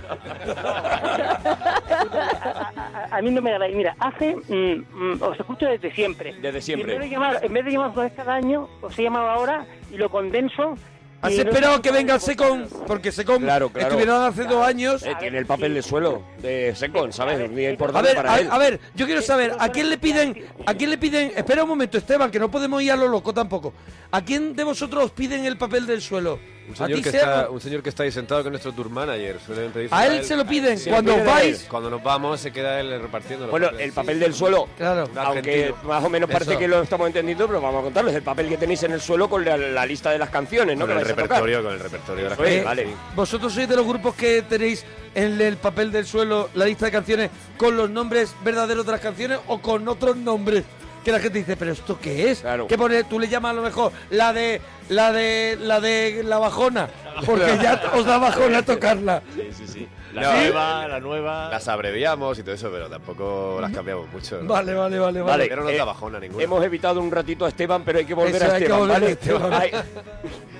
[1.36, 2.72] a,
[3.10, 3.74] a- a mí no me agradáis.
[3.76, 4.36] Mira, hace.
[4.36, 6.34] mm, mm, os escucho desde siempre.
[6.34, 6.92] Desde siempre.
[6.92, 9.02] Y en vez de llamar, en vez de llamar una vez cada año, os he
[9.02, 10.76] llamado ahora y lo condenso.
[11.22, 13.88] Has esperado a que venga el Secon, porque Secon Claro, claro.
[13.88, 15.02] estuvieron hace dos años.
[15.02, 17.40] Eh, tiene el papel de suelo de Secon, ¿sabes?
[17.40, 18.48] Es muy A importante ver, para a, él.
[18.50, 21.68] a ver, yo quiero saber, ¿a quién le piden, a quién le piden, espera un
[21.70, 23.72] momento Esteban, que no podemos ir a lo loco tampoco,
[24.10, 26.38] ¿a quién de vosotros os piden el papel del suelo?
[26.68, 28.90] Un ¿A señor, que está, un señor que está ahí sentado que es nuestro tour
[28.90, 29.38] manager.
[29.44, 31.62] Suelen pedir A él se lo piden Sí, cuando piden a vais.
[31.62, 31.68] él.
[31.68, 33.86] Cuando nos vamos se queda él repartiendo los Bueno, papeles.
[33.86, 35.04] el papel del suelo, Claro.
[35.10, 35.76] Un aunque argentino.
[35.88, 36.58] más o menos parece Eso.
[36.60, 39.28] que lo estamos entendiendo, pero vamos a contarles el papel que tenéis en el suelo
[39.30, 40.86] con la, la lista de las canciones, ¿no?
[40.86, 42.84] Con que el a repertorio, con el repertorio de las canciones, vale.
[42.86, 42.90] sí.
[43.14, 46.92] ¿Vosotros sois de los grupos que tenéis en el papel del suelo la lista de
[46.92, 50.64] canciones con los nombres verdaderos de las canciones o con otros nombres?
[51.06, 52.40] Que la gente dice, ¿pero esto qué es?
[52.40, 52.66] Claro.
[52.66, 53.04] ¿Qué pone?
[53.04, 56.88] Tú le llamas a lo mejor la de la de la de la bajona,
[57.24, 59.22] porque ya os da bajona tocarla.
[59.36, 59.88] Sí, sí, sí.
[60.16, 61.48] La No, nueva, la nueva.
[61.50, 64.40] Las abreviamos y todo eso, pero tampoco las cambiamos mucho.
[64.40, 64.48] ¿no?
[64.48, 65.30] Vale, vale, vale, vale.
[65.32, 66.42] Vale, Pero no eh, da bajona ninguna.
[66.42, 68.78] Hemos evitado un ratito a Esteban, pero hay que volver Eso, a hay que Esteban,
[68.80, 69.12] volver a ¿vale?
[69.12, 69.52] Esteban.
[69.52, 69.70] Ay,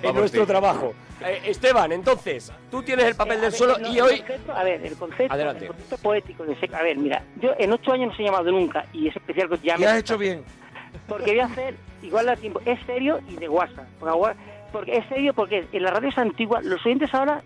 [0.02, 0.94] es nuestro trabajo.
[1.24, 4.20] Eh, Esteban, entonces, tú tienes el papel del ver, suelo no, y el hoy...
[4.20, 5.64] concepto- a ver, el concepto, Adelante.
[5.64, 8.26] el concepto poético de ese- A ver, mira, yo en ocho años no se he
[8.26, 10.44] llamado nunca y es especial que ya Y has hecho bien.
[11.08, 13.86] Porque voy a hacer, igual a tiempo, es serio y de WhatsApp.
[14.72, 17.42] Porque, es serio porque en las radios antiguas, los oyentes ahora,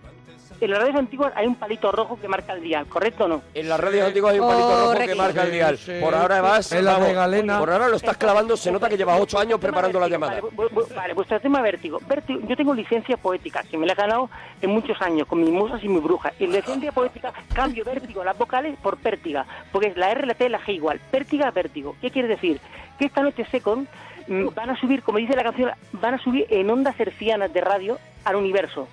[0.60, 3.42] en las radios antiguas hay un palito rojo que marca el dial, ¿correcto o no?
[3.54, 5.78] En las radios antiguas hay un palito rojo que marca el dial.
[5.78, 6.72] Sí, Por ahora vas...
[6.72, 7.58] En la vamos, de Galena.
[7.58, 10.40] Por ahora lo estás clavando, se nota que llevas ocho años preparando la llamada.
[10.40, 11.98] Vale, vu- vu- vale, vuestro tema vértigo.
[12.08, 14.28] Vértigo, Yo tengo licencia poética, que me la he ganado
[14.60, 16.32] en muchos años, con mis musas y mis brujas.
[16.38, 20.34] Y en licencia poética cambio vértigo, las vocales, por pértiga, porque es la R, la
[20.34, 21.00] T y la G igual.
[21.10, 21.96] Pértiga, vértigo.
[22.00, 22.60] ¿Qué quiere decir?
[22.98, 23.88] Que esta noche Second
[24.28, 27.60] mm, van a subir, como dice la canción, van a subir en ondas hercianas de
[27.62, 28.86] radio al universo.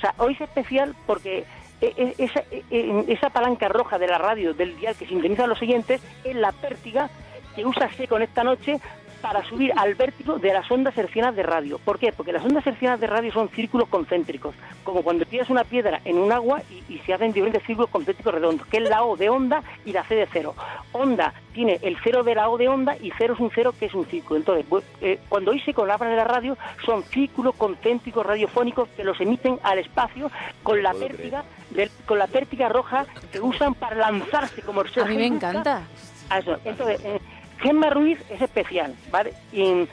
[0.00, 1.44] O sea, hoy es especial porque
[1.82, 5.46] e- e- esa, e- esa palanca roja de la radio, del dial que sintoniza a
[5.46, 7.10] los oyentes, es la pértiga
[7.54, 8.80] que usa Secon esta noche
[9.20, 11.78] para subir al vértigo de las ondas hercianas de radio.
[11.78, 12.12] ¿Por qué?
[12.12, 16.18] Porque las ondas hercianas de radio son círculos concéntricos, como cuando tiras una piedra en
[16.18, 19.28] un agua y, y se hacen diferentes círculos concéntricos redondos, que es la O de
[19.28, 20.54] onda y la C de cero.
[20.92, 23.86] Onda tiene el cero de la O de onda y cero es un cero que
[23.86, 24.38] es un círculo.
[24.40, 24.64] Entonces,
[25.00, 29.58] eh, cuando hoy se colabran en la radio, son círculos concéntricos radiofónicos que los emiten
[29.62, 30.30] al espacio
[30.62, 35.04] con la pértiga, del- con la pértiga roja que usan para lanzarse como el A
[35.04, 35.82] mí me encanta.
[36.28, 36.56] a eso.
[36.64, 37.20] Entonces, eh,
[37.62, 39.32] Gemma Ruiz es especial, ¿vale?
[39.52, 39.86] Y, y-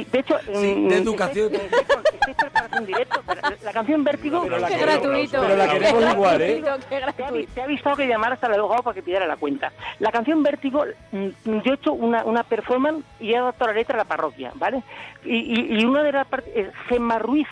[0.00, 0.36] y, de hecho...
[0.52, 1.54] Sí, de educación.
[1.54, 3.22] Estoy, estoy, estoy preparando un directo.
[3.22, 4.42] para- La, canción Vértigo...
[4.42, 5.40] Pero la Qué queremos, gratuito.
[5.42, 6.60] pero la queremos Qué igual, ¿eh?
[6.60, 9.36] gratuito, Qué Te te ha avisado que llamar hasta la abogado para que pidiera la
[9.36, 9.72] cuenta.
[10.00, 11.28] La canción Vértigo, mm,
[11.64, 14.82] yo he hecho una, una performance y he adaptado la letra a la parroquia, ¿vale?
[15.24, 17.46] Y, y, y una de las partes es Gemma Ruiz,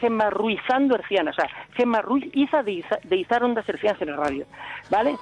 [0.00, 4.10] Gemma Ruizando Herciana, o sea, Gemma Ruiz Iza de, Iza- de izar ondas hercianas en
[4.10, 4.46] la radio,
[4.90, 5.16] ¿vale?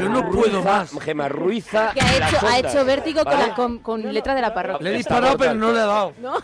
[0.00, 0.92] Yo no puedo más.
[1.00, 1.92] Gema Ruiza.
[1.94, 2.74] Que ha hecho, ha ondas.
[2.74, 4.84] hecho vértigo con, la- con, con letra de la parroquia.
[4.84, 6.12] Le he disparado, pero no le he dado.
[6.20, 6.34] ¿No?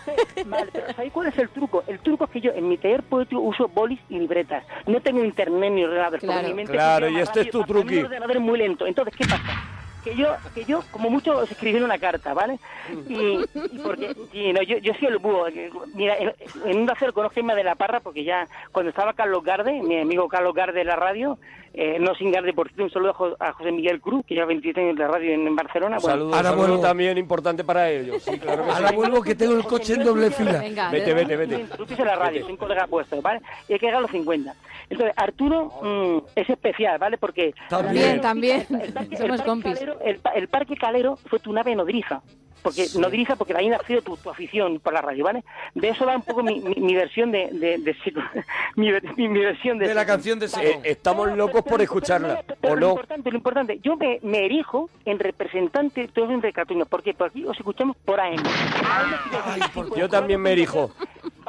[0.46, 1.84] Vale, pero ¿sabéis cuál es el truco?
[1.86, 4.64] El truco es que yo en mi taller poético uso bolis y libretas.
[4.86, 6.18] No tengo internet ni ordenador.
[6.20, 6.48] Claro.
[6.48, 7.98] mi mente Claro, y este es tu truqui.
[7.98, 8.86] Un ordenador es muy lento.
[8.86, 9.42] Entonces, ¿qué pasa?
[10.04, 12.58] Que yo, que yo como mucho, os escribí una carta, ¿vale?
[13.08, 13.14] Y,
[13.72, 15.46] y porque, y no, yo, yo soy el búho.
[15.94, 16.32] Mira, en,
[16.64, 20.00] en un acero conozco a de la Parra porque ya cuando estaba Carlos Garde, mi
[20.00, 21.38] amigo Carlos Garde de la radio,
[21.74, 24.34] eh, no sin Garde, por cierto, un saludo a, Jo- a José Miguel Cruz, que
[24.34, 25.98] lleva 27 años de radio en, en Barcelona.
[26.00, 26.82] Bueno, saludo, Ahora saludo vuelvo.
[26.82, 28.22] también importante para ellos.
[28.22, 28.96] Sí, claro que Ahora sí.
[28.96, 30.58] vuelvo que tengo el coche en doble fila.
[30.60, 31.54] Venga, Vete, vete, vete.
[31.56, 33.40] en la radio, soy un colega puesto, ¿vale?
[33.68, 34.54] Y hay que llegar a los 50.
[34.88, 37.16] Entonces, Arturo mm, es especial, ¿vale?
[37.18, 37.54] Porque...
[37.68, 38.66] También, también.
[39.16, 39.78] Somos compis.
[39.98, 42.22] Calero, el, pa- el Parque Calero fue tu nave nodriza.
[42.62, 45.42] Porque nodriza, porque de ahí nació tu, tu afición por la radio, ¿vale?
[45.74, 47.48] De eso va un poco mi, mi, mi versión de...
[47.52, 47.78] de,
[48.76, 49.88] mi, ver- mi, mi versión de...
[49.88, 52.44] De la canción de Eh, estamos Pero- locos pero- por pero- escucharla.
[52.60, 52.88] ¿O lo no?
[52.90, 57.28] importante, lo importante, yo me, me erijo en representante de todos los recatuños, porque por
[57.28, 58.36] aquí os escuchamos por AM.
[59.96, 60.90] Yo también me erijo.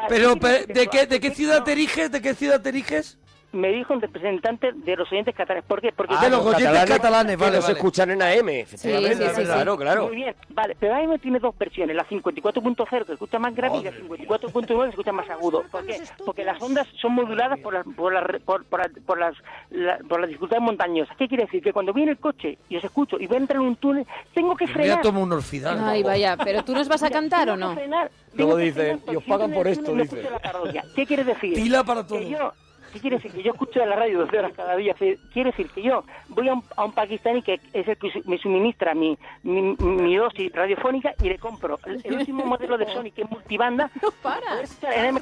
[0.08, 2.10] Pero, pe- ¿de qué, ¿de qué ciudad te eriges?
[2.12, 3.18] ¿De qué ciudad te eriges?
[3.54, 5.66] Me dijo en representante de los oyentes catalanes.
[5.68, 5.92] ¿Por qué?
[5.92, 7.76] Porque de los oyentes catalanes, que vale, nos vale.
[7.78, 9.16] escuchan en AM, efectivamente.
[9.18, 9.44] Sí, sí, sí, sí.
[9.44, 10.08] claro, claro.
[10.08, 13.84] Muy bien, vale, pero AM tiene dos versiones, la 54.0 que escucha más grave y
[13.84, 15.64] la 54.9 que escucha más agudo.
[15.70, 16.02] ¿Por qué?
[16.26, 19.36] Porque las ondas son moduladas por las, por las, por, por las, por las,
[19.70, 21.18] la- por las dificultades montañosas.
[21.18, 21.62] ¿Qué quiere decir?
[21.62, 24.08] Que cuando viene el coche y os escucho y voy a entrar en un túnel,
[24.34, 25.00] tengo que frenar.
[25.00, 25.78] a tomar un orfidal.
[25.84, 27.74] Ay, vaya, pero tú nos vas a cantar o no?
[27.74, 30.24] Frenar, Luego dice, y os pagan por esto, dice.
[30.24, 30.84] la.
[30.96, 31.54] ¿Qué quiere decir?
[31.54, 32.20] Pila para todo.
[32.20, 32.54] Que yo,
[32.92, 33.32] ¿Qué quiere decir?
[33.32, 34.94] Que yo escucho de la radio 12 horas cada día.
[34.96, 38.38] Quiere decir que yo voy a un, a un pakistaní que es el que me
[38.38, 43.12] suministra mi, mi, mi dosis radiofónica y le compro el, el último modelo de Sony
[43.16, 43.90] que es multibanda.
[44.02, 44.78] No paras.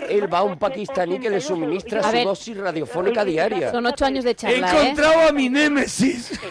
[0.10, 2.26] Él va a un pakistaní que le suministra su ver.
[2.26, 3.72] dosis radiofónica diaria.
[3.72, 4.82] Son ocho años de He charla, ¿eh?
[4.82, 6.40] encontrado a mi némesis.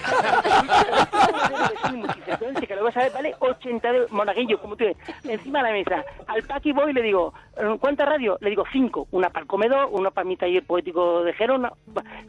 [2.66, 5.74] que lo vas a ver, vale 80 de monaguillo, como tú ves, encima de la
[5.74, 6.04] mesa.
[6.26, 8.36] Al Paqui voy y le digo, "Eh, ¿cuántas radios?
[8.42, 9.06] Le digo, cinco.
[9.10, 11.72] Una para el comedor, una para mi taller poético de Gerona,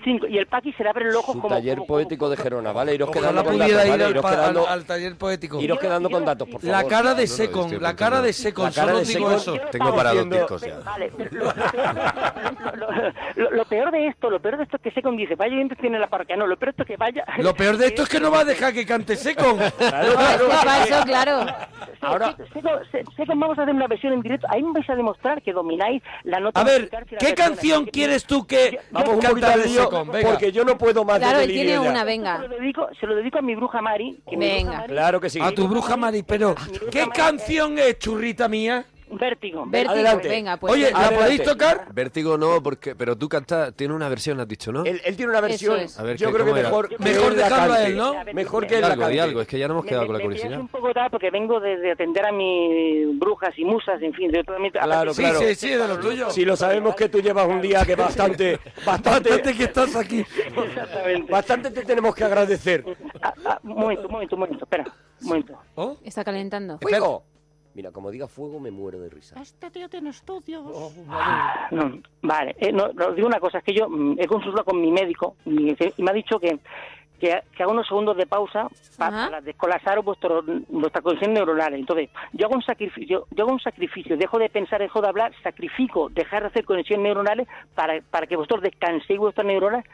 [0.04, 0.28] cinco.
[0.28, 1.56] Y el Paqui se le abre el ojo Su como...
[1.56, 2.96] taller como- poético de Gerona, ¿vale?
[2.96, 4.04] Iros quedando con pudiera datos, ir ¿vale?
[4.06, 5.60] al, Iros al- quedando, al taller poético.
[5.62, 6.76] iros quedando con datos, por favor.
[6.76, 8.34] La cara de No, no, Secon, la cara de.
[8.34, 9.54] Secon, solo de digo eso.
[9.72, 9.92] Tengo
[10.26, 10.80] discos ya.
[10.80, 11.54] Vale, pero
[13.52, 16.00] lo, peor, de esto, lo peor de esto es que Secon dice, vaya bien tiene
[16.00, 16.36] la parroquia.
[16.36, 17.26] No, lo peor de esto es que vaya...
[17.38, 19.58] Lo peor de esto es que no va a dejar que cante Secon.
[19.80, 21.46] Claro, claro.
[22.02, 22.36] Ahora-
[23.16, 24.48] Secon, vamos a hacer una versión en directo.
[24.50, 26.90] Ahí me vais a demostrar que domináis la nota A ver,
[27.20, 29.90] ¿qué canción quieres tú que Vamos un poquito al lío,
[30.24, 32.38] porque yo no puedo más Claro, de él tiene una, Se venga.
[32.40, 34.20] lo, dedico, se lo dedico a mi bruja Mari.
[34.30, 34.62] Que mi Venga.
[34.64, 35.40] bruja Mari- Claro que sí.
[35.42, 36.56] A tu bruja Mari, pero
[36.92, 38.86] ¿qué canción es, churrita mía?
[39.12, 39.66] Vértigo.
[39.68, 40.28] Vértigo, Adelante.
[40.28, 40.74] venga, pues.
[40.74, 40.92] Oye.
[40.92, 41.20] ¿la Adelante.
[41.24, 41.88] podéis tocar?
[41.94, 44.84] Vértigo no, porque pero tú cantas, tiene una versión, has dicho, ¿no?
[44.86, 46.00] Él, él tiene una versión, es.
[46.00, 46.70] A ver, yo ¿qué- creo que era?
[46.70, 48.14] mejor, Mejor dejarlo a él, ¿no?
[48.34, 49.22] Mejor que él la algo, di cante.
[49.22, 50.60] algo, es que ya no hemos Me- quedado me- con la me curiosidad.
[50.60, 54.32] un poco tarde porque vengo de, de atender a mis brujas y musas, en fin,
[54.32, 54.72] de mi...
[54.72, 55.40] Claro, Sí, claro.
[55.40, 56.30] sí, sí, de lo tuyo.
[56.30, 60.20] Si lo sabemos que tú llevas un día que bastante, Bastante bastante, que estás aquí.
[60.20, 61.32] Exactamente.
[61.32, 62.84] bastante te tenemos que agradecer.
[63.22, 64.86] Ah, ah, un momento, un momento, un momento, espera,
[65.22, 65.54] un momento.
[65.76, 65.98] ¿Oh?
[66.04, 66.78] Está calentando.
[66.82, 67.24] ¡Fuego!
[67.80, 69.42] Mira, como diga fuego me muero de risa.
[69.42, 70.66] Este tío tiene estudios.
[71.72, 74.82] No, vale, eh, no, no, digo una cosa, es que yo mm, he consultado con
[74.82, 76.60] mi médico y, y me ha dicho que,
[77.22, 79.26] que, que haga unos segundos de pausa pa- Ajá.
[79.30, 81.74] para descolapsar vuestro, vuestra conexión neuronal.
[81.74, 85.32] Entonces, yo hago un sacrificio, yo hago un sacrificio, dejo de pensar, dejo de hablar,
[85.42, 89.86] sacrifico, dejar de hacer conexiones neuronales para, para que vosotros descanséis vuestras neuronas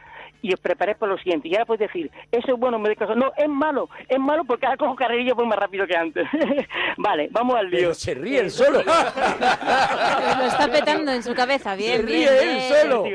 [0.41, 1.48] y os preparéis para lo siguiente.
[1.48, 3.15] Y ahora podéis decir, eso es bueno, me descanso.
[3.15, 6.28] No, es malo, es malo porque ahora cojo carrerilla voy más rápido que antes.
[6.98, 7.80] vale, vamos al lío.
[7.80, 8.84] Pero se ríe él solo.
[10.38, 11.76] Lo está petando en su cabeza.
[11.76, 12.82] Bien, Se bien, ríe él bien.
[12.82, 13.06] solo.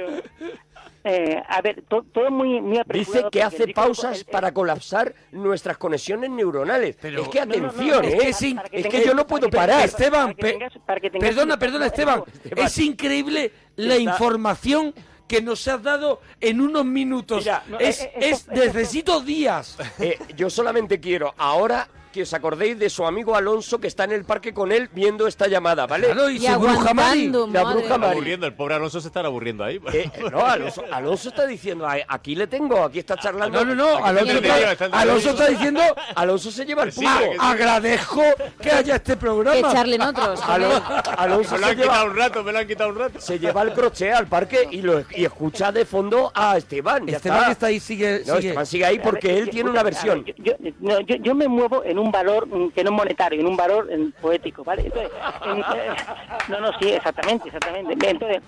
[1.03, 5.15] Eh, a ver, to- todo muy, muy Dice que hace pausas el- el- para colapsar
[5.33, 6.95] nuestras conexiones neuronales.
[7.01, 8.19] Pero- es que No, no, no, atención, es ¿eh?
[8.19, 9.83] que Es, sin- para que es que tengáis- yo no puedo parar.
[9.85, 12.23] Esteban, para que pe- tengas- para que tengas- perdona, perdona, Esteban.
[12.45, 12.67] Esteban.
[12.67, 14.95] Es increíble la Está- información
[15.31, 17.45] que nos has dado en unos minutos.
[17.45, 19.77] Mira, es, eh, eh, es- esto- esto- necesito días.
[20.01, 24.13] Eh, yo solamente quiero ahora que os acordéis de su amigo Alonso que está en
[24.13, 26.07] el parque con él viendo esta llamada, ¿vale?
[26.07, 27.29] Claro, y, Y su bruja Mari.
[27.53, 27.99] La bruja.
[27.99, 28.13] Mari.
[28.13, 29.81] aburriendo, el pobre Alonso se estará aburriendo ahí.
[29.93, 33.65] Eh, no, Alonso, Alonso está diciendo, "Ay, aquí le tengo, aquí está charlando.
[33.65, 34.05] No, no, no.
[34.05, 34.85] Alonso, está, está.
[35.01, 35.81] Alonso está diciendo.
[36.15, 37.37] Alonso se lleva el Sí, que.
[37.39, 38.23] Agradezco
[38.61, 39.73] que haya este Que programa.
[39.73, 40.41] charlen otros.
[40.43, 40.83] Alo-
[41.19, 43.21] Alonso Me lo se han quitado lleva, un rato, me lo han quitado un rato.
[43.21, 47.07] se lleva el crochet al parque y, lo, y escucha de fondo a Esteban.
[47.07, 47.53] Ya Esteban está.
[47.53, 48.23] está ahí, sigue.
[48.27, 48.49] No, sigue.
[48.49, 50.25] Esteban sigue ahí porque él tiene una versión.
[50.39, 53.91] yo- yo me muevo en un valor mm, que no es monetario, en un valor
[53.91, 54.83] en poético, ¿vale?
[54.87, 55.11] Entonces,
[56.49, 58.11] no, no, sí, exactamente, exactamente.
[58.11, 58.43] Entonces,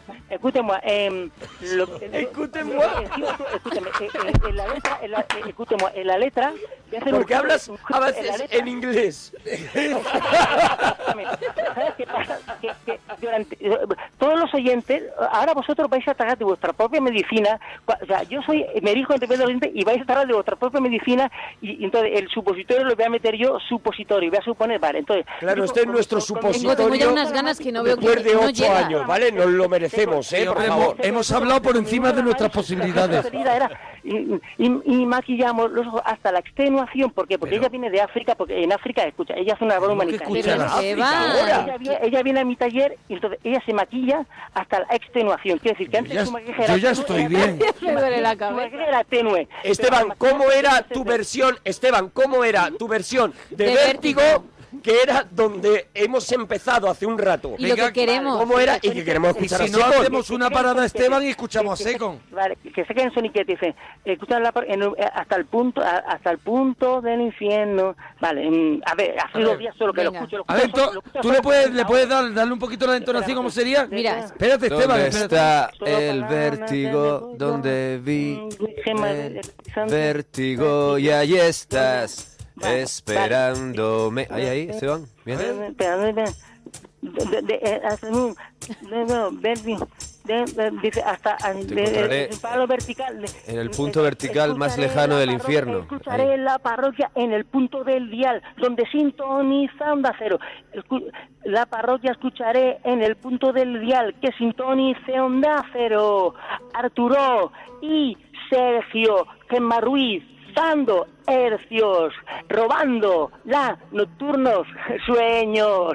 [0.84, 2.74] eh, lo, Escúchame.
[2.74, 6.52] eh, eh, en la letra, en la, eh, escúchame, en la letra,
[7.10, 7.74] Porque hablas a
[8.08, 9.34] en veces inglés.
[11.74, 12.38] ¿Sabes qué pasa?
[12.60, 13.78] Que, que durante, eh,
[14.18, 17.58] todos los oyentes, ahora vosotros vais a tragar de vuestra propia medicina.
[17.86, 19.26] O sea, yo soy, me erijo entre
[19.74, 23.04] y vais a tragar de vuestra propia medicina y, y entonces el supositorio lo voy
[23.04, 25.26] a meter yo supositorio y voy a suponer, vale, entonces...
[25.40, 27.82] Claro, yo este es nuestro con- con- Tengo, tengo ya supositorio unas ganas que no
[27.82, 28.78] veo que después de no ocho llega.
[28.86, 29.32] años, ¿vale?
[29.32, 30.46] Nos lo merecemos, ¿eh?
[30.46, 30.96] Por favor.
[31.00, 33.26] hemos, hablado por encima de nuestras posibilidades.
[33.32, 33.70] era
[34.04, 37.38] y, y- y maquillamos los ojos hasta la extenuación, ¿por qué?
[37.38, 40.24] Porque ella viene de África, porque en África, escucha, ella hace una broma ¿Cómo que
[40.24, 40.68] humanitaria.
[40.80, 44.86] Pero ella, viene, ella viene a mi taller y entonces ella se maquilla hasta la
[44.94, 45.58] extenuación.
[45.58, 47.58] Quiere decir que antes Ya- su maquillaje yo era ya tenue, estoy bien.
[47.82, 48.76] Me duele la cabeza.
[48.84, 49.48] era tenue.
[49.62, 51.56] Esteban, Pero ¿cómo era tu versión?
[51.64, 54.44] Esteban, ¿cómo era tu versión de, De vértigo, Vértigo.
[54.82, 57.54] Que era donde hemos empezado hace un rato?
[57.58, 58.38] Y lo que queremos.
[58.38, 58.78] ¿Cómo era?
[58.80, 60.00] Y que queremos Y escuchar si a no, Secon.
[60.00, 62.20] hacemos una parada a Esteban y escuchamos a Secon.
[62.30, 66.38] Vale, que se queden soniquetes, dice, escuchan la en eh, hasta el punto hasta el
[66.38, 67.96] punto del infierno.
[68.20, 70.38] Vale, mm, a ver, hace dos días solo que lo escucho.
[70.38, 72.32] Lo A ver, escucho tú, solo- lo escucho tú solo le puedes, le puedes dar,
[72.34, 73.86] darle un poquito la entonación, ¿cómo sería?
[73.86, 77.28] Mira, Espérate, Esteban, ¿Dónde está el vértigo?
[77.32, 78.40] de- ¿Dónde vi
[78.86, 80.98] el vértigo?
[80.98, 82.31] Y ahí estás,
[82.62, 84.26] esperándome.
[84.30, 85.04] Ahí, ahí, Esteban.
[85.24, 85.38] Bien.
[87.02, 87.80] De- eh,
[91.04, 95.80] hasta el palo vertical en el punto eh, vertical más lejano del infierno.
[95.80, 100.38] Escucharé la parroquia en el punto del dial, donde sintoniza Onda Cero.
[101.42, 106.34] La parroquia escucharé en el punto del dial que sintonice Onda Cero.
[106.72, 108.16] Arturo y
[108.48, 110.22] Sergio Gemma Ruiz.
[110.54, 112.12] Dando hercios,
[112.48, 114.66] robando la nocturnos
[115.06, 115.94] sueños.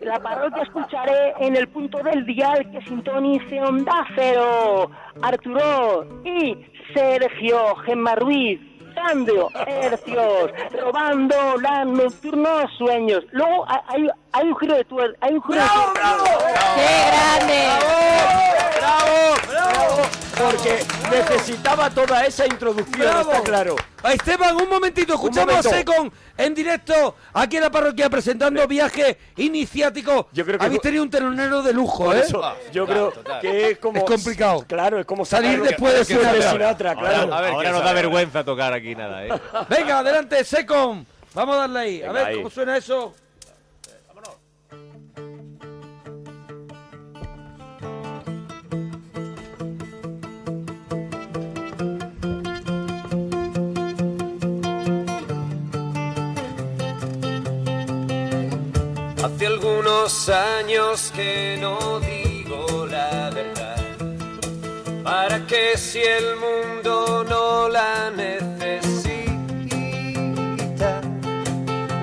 [0.00, 4.90] La parroquia escucharé en el punto del dial que sintonice Onda Cero.
[5.22, 6.56] Arturo y
[6.94, 8.60] Sergio Gemma Ruiz
[8.96, 10.50] Robando hercios,
[10.80, 13.24] robando los nocturnos sueños.
[13.32, 14.08] Luego hay-
[14.42, 15.18] un giro de tuerca.
[15.20, 16.60] Hay un giro de tuerca.
[16.76, 17.58] ¡Qué grande!
[18.78, 19.34] ¡Bravo!
[19.50, 20.25] ¡Bravo!
[20.36, 23.32] Porque necesitaba toda esa introducción, ¡Bravo!
[23.32, 23.76] está claro.
[24.12, 25.68] Esteban, un momentito, escuchamos momento.
[25.70, 30.28] a Secon en directo aquí en la parroquia presentando viaje iniciático.
[30.32, 32.20] Yo creo que- Habéis tenido un telonero de lujo, Por ¿eh?
[32.20, 33.98] eso, yo creo que es como...
[33.98, 34.64] Es complicado.
[34.68, 36.52] Claro, es como Salir después de Sinatra.
[36.52, 37.16] Sinatra, claro.
[37.22, 39.30] Ahora, A ver ahora nos da vergüenza tocar aquí nada, ¿eh?
[39.70, 41.06] Venga, adelante, Secon.
[41.34, 42.02] Vamos a darle ahí.
[42.02, 42.36] A ver ahí.
[42.36, 43.14] cómo suena eso.
[60.06, 63.82] Algunos años que no digo la verdad.
[65.02, 68.60] ¿Para qué si el mundo no la necesita?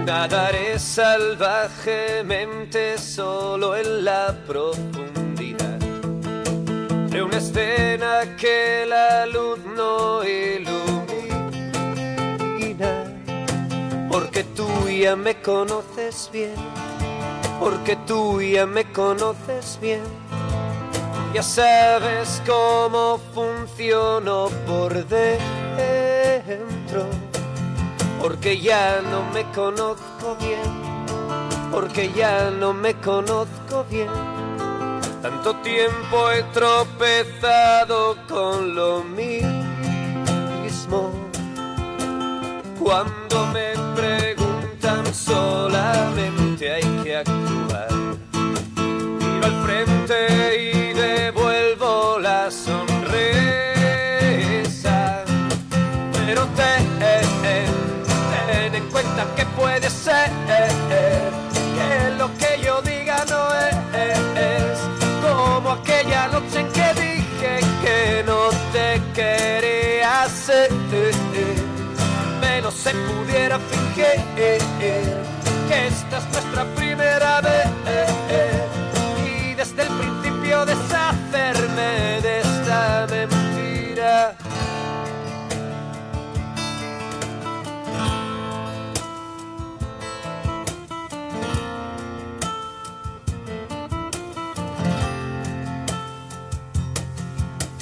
[0.06, 5.80] Nadaré salvajemente solo en la profundidad
[7.10, 11.14] de una escena que la luz no ilumina.
[14.12, 16.83] Porque tú ya me conoces bien
[17.60, 20.02] porque tú ya me conoces bien.
[21.34, 25.46] Ya sabes cómo funciono por dentro,
[28.22, 30.62] porque ya no me conozco bien,
[31.72, 34.10] porque ya no me conozco bien.
[35.24, 39.54] Tanto tiempo he tropezado con lo mismo.
[42.78, 43.74] Cuando me
[44.84, 47.88] preguntan solamente hay que actuar.
[48.34, 50.18] Miro al frente
[50.62, 52.84] y devuelvo la sonrisa.
[56.26, 63.76] Pero ten, ten en cuenta que puede ser que lo que yo diga no es
[65.22, 70.70] como aquella noche en que dije que no te quería hacer
[72.64, 77.68] menos se pudiera fingir esta es nuestra primera vez
[79.26, 84.36] y desde el principio deshacerme de esta mentira.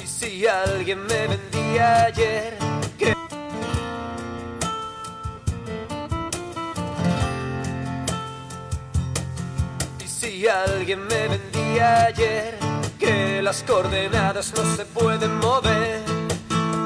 [0.02, 2.71] Y si alguien me vendía ayer
[10.48, 12.58] Alguien me vendía ayer
[12.98, 16.00] que las coordenadas no se pueden mover,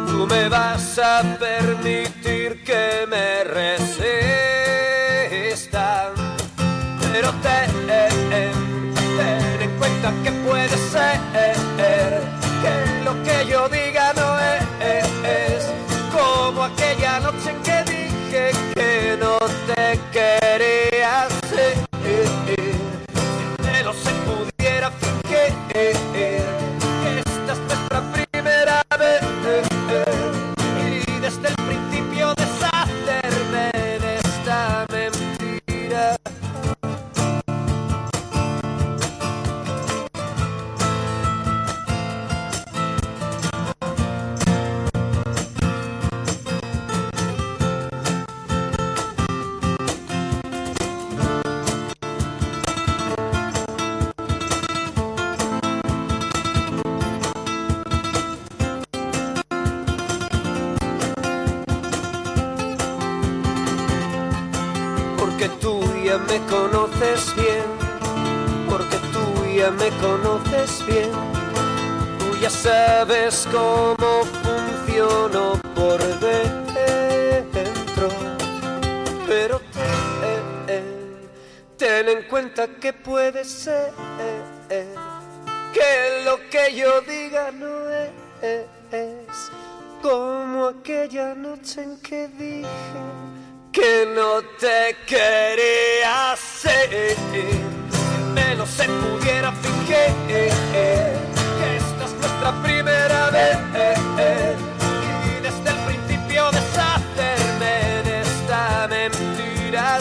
[0.06, 3.96] tú me vas a permitir que me resistan.
[7.12, 8.52] Pero ten, ten
[9.62, 11.18] en cuenta que puede ser
[11.76, 14.64] que lo que yo diga no es,
[16.12, 17.55] como aquella noche
[65.38, 67.66] Porque tú ya me conoces bien,
[68.70, 71.10] porque tú ya me conoces bien,
[72.18, 78.08] tú ya sabes cómo funciono por dentro.
[79.26, 80.72] Pero ten,
[81.76, 83.92] ten en cuenta que puede ser
[85.74, 89.50] que lo que yo diga no es
[90.00, 93.35] como aquella noche en que dije
[93.76, 97.14] que no te quería hacer.
[98.32, 100.46] Menos se pudiera fingir que
[101.76, 103.58] esta es nuestra primera vez.
[105.28, 107.74] Y desde el principio deshacerme
[108.06, 110.00] de esta mentira.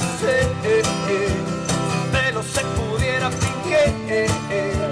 [2.14, 4.88] Menos se pudiera fingir que esta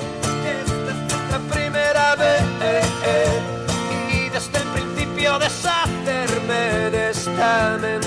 [0.52, 2.44] es nuestra primera vez.
[4.12, 8.03] Y desde el principio deshacerme de esta mentira.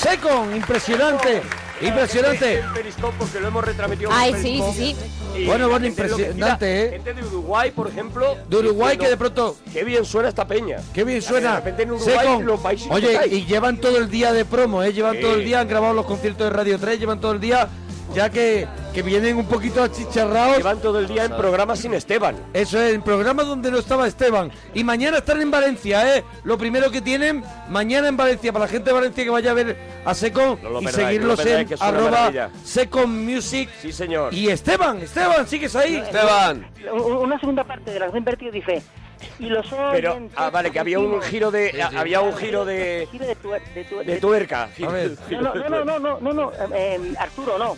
[0.00, 1.42] Tremendo Secon, impresionante,
[1.80, 2.58] impresionante.
[2.60, 4.10] El Periscope porque lo hemos retransmitido.
[4.12, 4.96] Ay, sí, sí,
[5.36, 6.90] Y Bueno, bueno, impresionante, ¿eh?
[6.90, 8.36] Gente de Uruguay, por ejemplo.
[8.48, 10.78] De Uruguay que de pronto, Qué bien suena esta peña.
[10.92, 11.50] qué bien suena.
[11.50, 12.46] De repente en Uruguay Secon.
[12.46, 14.92] los países Oye, y llevan todo el día de promo, ¿eh?
[14.92, 15.22] Llevan Sí.
[15.22, 17.68] todo el día, han grabado los conciertos de Radio 3, llevan todo el día,
[18.14, 20.58] ya que, que vienen un poquito achicharrados.
[20.58, 22.36] Llevan todo el día en programas sin Esteban.
[22.52, 24.50] Eso es, en programa donde no estaba Esteban.
[24.74, 26.24] Y mañana están en Valencia, ¿eh?
[26.44, 29.54] Lo primero que tienen, mañana en Valencia, para la gente de Valencia que vaya a
[29.54, 32.50] ver a Secon No y perdáis, seguirlos perdáis, en que arroba.
[32.64, 33.68] Secon Music.
[33.80, 34.34] Sí, señor.
[34.34, 35.96] Y Esteban, Esteban, ¿sigues ahí?
[35.96, 36.66] Esteban.
[36.92, 38.82] U- Una segunda parte de la canción Vértigo dice
[39.38, 41.82] y los Pero, ah, vale, que había un giro de.
[41.96, 43.06] había un giro de.
[43.12, 44.70] giro de, tuer- de, tuer- de tuerca.
[44.82, 45.12] A ver.
[45.30, 46.66] No, no, no, no, no, no, no, eh,
[46.98, 47.76] eh, Arturo, no.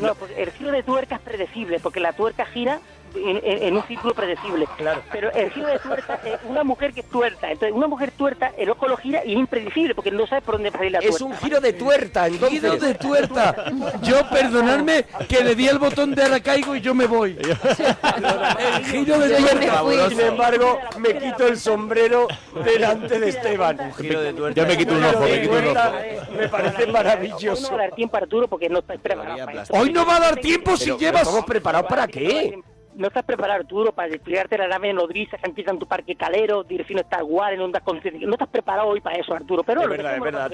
[0.00, 2.80] No, pues el giro de tuerca es predecible, porque la tuerca gira
[3.16, 4.66] en, en- en un círculo predecible.
[4.76, 5.02] Claro.
[5.12, 7.50] Pero el giro de tuerca es una mujer que es tuerta.
[7.50, 10.54] Entonces, una mujer tuerta, el ojo lo gira y es impredecible, porque no sabes por
[10.56, 11.16] dónde va a salir la tuerta.
[11.16, 12.60] Es un giro de tuerta, entonces.
[12.60, 13.54] Giro de tuerta.
[14.02, 17.36] Yo, perdonadme, que le di el botón de ahora caigo y yo me voy.
[17.38, 20.08] El giro de tuerta.
[20.08, 22.26] Sin embargo, me quito el sombrero
[22.64, 23.92] delante de Esteban.
[23.94, 24.60] Giro de tuerca.
[24.60, 25.92] Ya me quito un ojo, me quito un ojo.
[26.36, 27.68] Me parece Hoy no maravilloso.
[27.70, 29.46] va a dar tiempo, Arturo, porque no estás preparado.
[29.70, 31.22] Hoy no va a dar tiempo si llevas...
[31.22, 32.58] ¿Estamos preparados para qué?
[32.96, 36.64] No estás preparado, Arturo, para desplegarte la nave nodriza que empieza en tu parque calero,
[36.64, 38.22] dirección Star Wars, en ondas conscientes.
[38.22, 39.62] No estás preparado hoy para eso, Arturo.
[39.62, 40.50] Pero Es lo verdad, es verdad,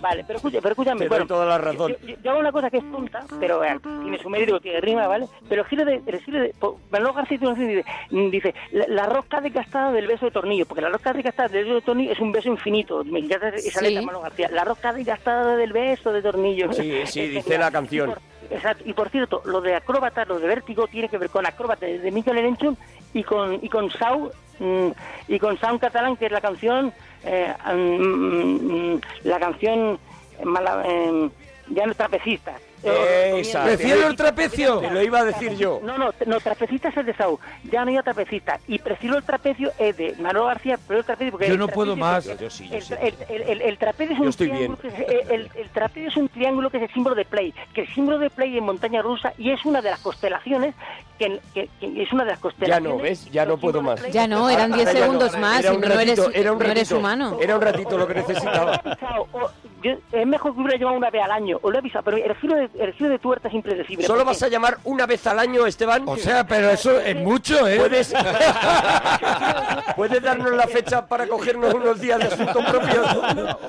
[0.00, 0.98] Vale, pero, escucha, pero escúchame.
[0.98, 1.92] te doy bueno, toda la razón.
[2.02, 4.80] Yo, yo- yo hago una cosa que es tonta, pero eh, tiene su mérito, tiene
[4.80, 5.26] rima, ¿vale?
[5.48, 6.02] Pero el giro de...
[6.06, 10.32] El giro de po- Manolo García dice, dice la, la rosca desgastada del beso de
[10.32, 13.02] tornillo, porque la rosca desgastada del beso de tornillo es un beso infinito.
[13.04, 13.86] Me encanta esa Sí.
[13.86, 14.48] letra, Manolo García.
[14.52, 16.72] La rosca desgastada del beso de tornillo.
[16.72, 18.12] Sí, sí, dice la canción.
[18.50, 21.86] Exacto, y por cierto, lo de acróbata, lo de vértigo tiene que ver con acróbata
[21.86, 22.76] de Michael Erenchun
[23.12, 24.88] y con y con Sau mm,
[25.28, 26.92] y con Sound Catalán, que es la canción
[27.24, 29.98] eh, mm, mm, la canción
[30.38, 31.30] eh,
[31.68, 32.54] ya no trapecista.
[32.90, 33.64] Eh, Esa.
[33.64, 34.78] Prefiero el trapecio.
[34.80, 35.80] Te lo iba a decir yo.
[35.82, 37.38] No, no, no, trapecista es el de Sau,
[37.70, 38.58] ya no hay trapecista.
[38.68, 41.96] Y prefiero el trapecio es de Manolo García, pero el trapecio porque Yo no puedo
[41.96, 42.24] más.
[42.38, 42.94] Yo sí, yo el, sí.
[43.00, 45.68] el, el, el- el trapecio es Yo un estoy triángulo que es, el, el- el
[45.70, 48.56] trapecio es un triángulo que es el símbolo de play, que el símbolo de play
[48.56, 50.74] en montaña rusa y es una de las constelaciones
[51.18, 52.92] que, que- que es una de las Ya constelaciones.
[52.96, 53.30] no, ¿ves?
[53.30, 54.02] Ya no puedo más.
[54.10, 55.12] Ya no, eran 10 Ahora ya no.
[55.12, 56.98] segundos más Era no eres, ratito, era un no eres ratito.
[56.98, 57.38] humano.
[57.40, 58.80] Era un ratito lo que necesitaba.
[59.00, 59.50] Chao, o-
[59.82, 62.16] yo- es mejor que hubiera llamado una vez al año, o lo he avisado, pero
[62.16, 64.04] el giro de, el giro de tuerta es impredecible.
[64.06, 66.02] ¿Solo ¿Por vas a llamar una vez al año, Esteban?
[66.06, 67.76] O sea, pero eso es mucho, ¿eh?
[67.78, 68.12] ¿Puedes,
[69.96, 73.02] ¿Puedes darnos la fecha para cogernos unos días de asunto propio?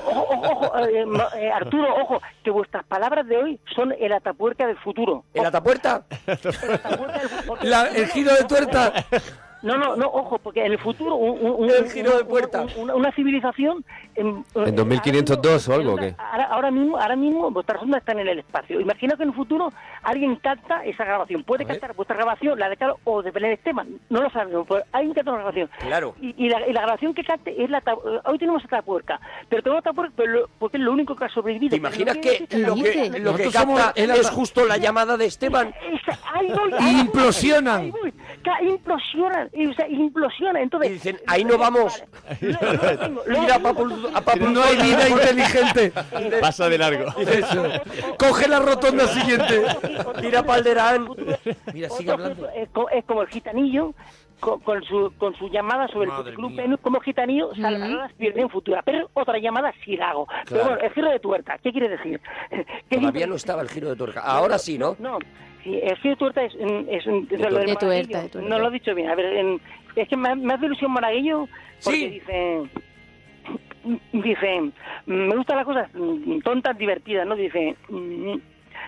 [0.05, 1.05] Ojo, ojo, ojo, eh,
[1.37, 5.23] eh, Arturo, ojo, que vuestras palabras de hoy son el atapuerca del futuro.
[5.33, 6.03] ¿En la tapuerta?
[6.25, 7.36] El atapuerca del futuro.
[7.61, 9.05] La- el giro de tuerta.
[9.67, 12.61] No, no, no, ojo, porque en el futuro un, un- un- El giro de puerta.
[12.61, 13.83] un- una, una civilización
[14.15, 16.15] en, ¿En 2502 o algo, o qué?
[16.17, 18.79] Ahora, ahora mismo, ahora mismo vuestras ondas están en el espacio.
[18.79, 19.71] Imagina que en el futuro
[20.03, 21.43] alguien capta esa grabación.
[21.43, 23.87] Puede captar vuestra grabación, la de Carlos o de Belén Esteban.
[24.09, 25.69] No lo sabemos, pero alguien capta una grabación.
[25.79, 26.15] Claro.
[26.21, 27.83] Y, y la, y la grabación que capte es la
[28.25, 31.25] hoy tenemos esta puerca, pero tenemos esta puerca pero lo- porque es lo único que
[31.25, 31.71] ha sobrevivido.
[31.71, 35.73] ¿Te imaginas que lo que, lo que capta el es justo la llamada de Esteban?
[35.91, 37.81] Esa- ahí voy, ahí voy, Implosionan.
[37.81, 38.13] ahí voy.
[38.43, 40.61] Ca- implosionan, y, o sea, implosionan.
[40.63, 42.03] Entonces, Y dicen, ahí no vamos.
[44.39, 45.91] No hay vida inteligente.
[46.41, 47.05] Pasa de largo.
[48.17, 49.63] Coge la rotonda siguiente.
[50.21, 51.07] Mira Palderán.
[51.73, 52.49] Mira, sigue hablando.
[52.49, 53.93] Es, co- es como el gitanillo
[54.39, 56.61] con, con su, con su llamada sobre Madre el club mía.
[56.63, 58.81] Venus, como gitanillo salvará las piernas en futura.
[58.83, 60.27] Pero otra llamada sí la hago.
[60.47, 62.21] Pero bueno, el giro de tuerta, ¿qué quiere decir?
[62.89, 64.21] Que Todavía no estaba el giro de tuerca.
[64.21, 64.95] Ahora sí, ¿no?
[64.99, 65.17] No,
[65.67, 66.53] sí, el giro de tuerta es,
[66.89, 67.49] es un- tuerta.
[67.49, 68.41] lo De tuerta, de.
[68.49, 69.09] No lo he dicho bien.
[69.09, 69.61] A ver, en-
[69.95, 71.47] es que me, me hace ilusión monaguillo
[71.83, 72.07] porque Sí.
[72.09, 72.61] dice...
[74.11, 74.71] Dice,
[75.05, 77.35] me gustan las cosas mm, tontas, divertidas, ¿no?
[77.37, 78.35] Dice, mm,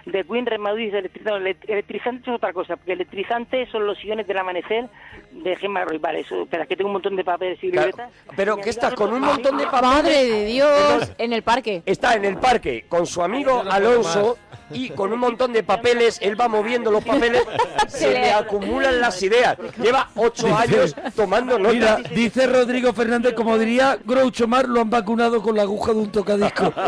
[0.05, 4.37] de Queen Remadrid dice electrizante, electrizante es otra cosa, porque electrizante son los sillones del
[4.37, 4.87] amanecer
[5.31, 5.97] de Gemma Roy.
[5.97, 8.11] Vale, eso, espera, que tengo un montón de papeles y Claro, libretas.
[8.35, 9.89] pero Me ¿qué han estás, con un montón de papeles?
[9.95, 11.83] Madre de Dios, en el parque.
[11.85, 14.37] Está en el parque con su amigo Alonso
[14.71, 17.43] y con un montón de papeles, él va moviendo los papeles,
[17.87, 19.57] se le acumulan las ideas.
[19.81, 22.11] Lleva ocho años tomando Mira, notas.
[22.11, 26.11] dice Rodrigo Fernández, como diría Groucho Mar, lo han vacunado con la aguja de un
[26.11, 26.71] tocadisco.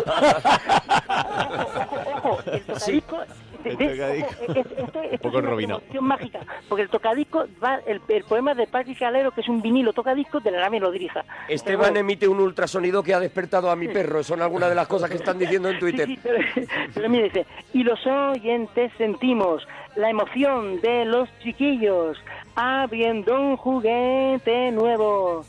[2.24, 3.18] Ojo, el tocadisco,
[3.64, 4.30] de- de- tocadisco.
[4.44, 6.40] ojo, es- esto- esto es poco una promoción mágica,
[6.70, 10.40] porque el tocadisco va, el, el poema de Patrick Calero, que es un vinilo tocadisco
[10.40, 11.24] de la nave Nodrija.
[11.48, 14.24] Esteban emite un ultrasonido que ha despertado a mi perro.
[14.24, 16.08] Son algunas de las cosas que están diciendo en Twitter.
[16.08, 16.40] Sí, sí, pero,
[16.94, 22.18] pero mira, dice, y los oyentes sentimos la emoción de los chiquillos
[22.56, 25.46] abriendo un juguete nuevo.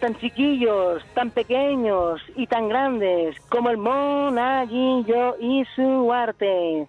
[0.00, 6.86] Tan chiquillos, tan pequeños y tan grandes como el monaguillo y su arte.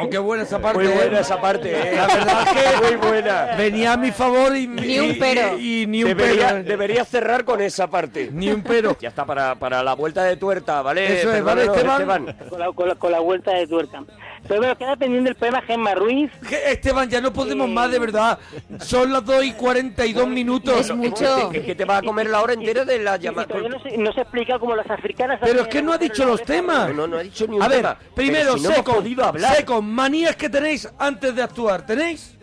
[0.00, 0.82] Oh, qué buena esa parte.
[0.84, 1.20] Muy buena ¿eh?
[1.20, 1.96] esa parte, ¿eh?
[1.96, 3.48] La verdad es que Muy buena.
[3.58, 5.58] venía a mi favor y Ni un pero.
[5.58, 6.62] Y, y ni un Debería, pero.
[6.64, 8.30] debería cerrar con esa parte.
[8.32, 8.96] Ni un pero.
[9.00, 11.18] Ya está para, para la vuelta de tuerta, ¿vale?
[11.20, 12.48] Eso es, ¿vale, Perdónanos, Esteban?
[12.48, 14.04] con, la, con la- con la vuelta de tuerca.
[14.48, 16.30] Pero queda pendiente el poema Gemma Ruiz.
[16.66, 18.38] Esteban, ya no podemos más, de verdad.
[18.80, 20.80] Son las 2 y 42 minutos.
[20.80, 21.52] Es mucho.
[21.52, 23.46] Es que te va a comer la hora entera de la Y llamada.
[23.68, 25.38] no se, no se explica cómo las africanas...
[25.42, 26.94] Pero es que no ha dicho los temas.
[26.94, 27.98] No, no ha dicho ni un A ver, tema.
[28.14, 29.54] primero, si no hemos seco, podido hablar.
[29.56, 31.84] seco, manías que tenéis antes de actuar.
[31.84, 32.34] ¿Tenéis?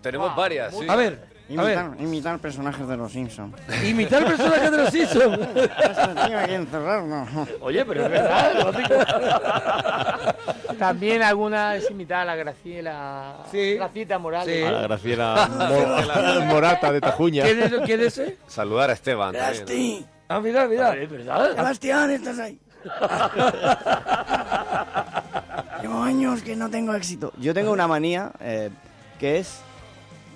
[0.00, 0.86] Tenemos varias, sí.
[0.88, 1.31] A ver, a ver.
[1.52, 3.54] Imitar, imitar personajes de los Simpsons.
[3.84, 5.38] Imitar personajes de los Simpsons.
[5.54, 7.26] Tengo que encerrarlo.
[7.60, 10.34] Oye, pero es verdad.
[10.78, 13.36] También alguna es imitar a la Graciela.
[13.50, 13.74] Sí.
[13.74, 14.56] Gracita Morales.
[14.56, 14.62] Sí.
[14.64, 15.48] A la Graciela
[16.40, 17.44] Mo- Morata de Tajuña.
[17.44, 18.38] ¿Quién es, quién es ese?
[18.46, 19.32] Saludar a Esteban.
[19.32, 20.94] Gasti, Ah, mira, mira.
[20.96, 21.54] Es verdad.
[21.54, 22.58] Sebastián, estás ahí.
[25.82, 27.32] Llevo años que no tengo éxito.
[27.38, 28.70] Yo tengo una manía eh,
[29.18, 29.60] que es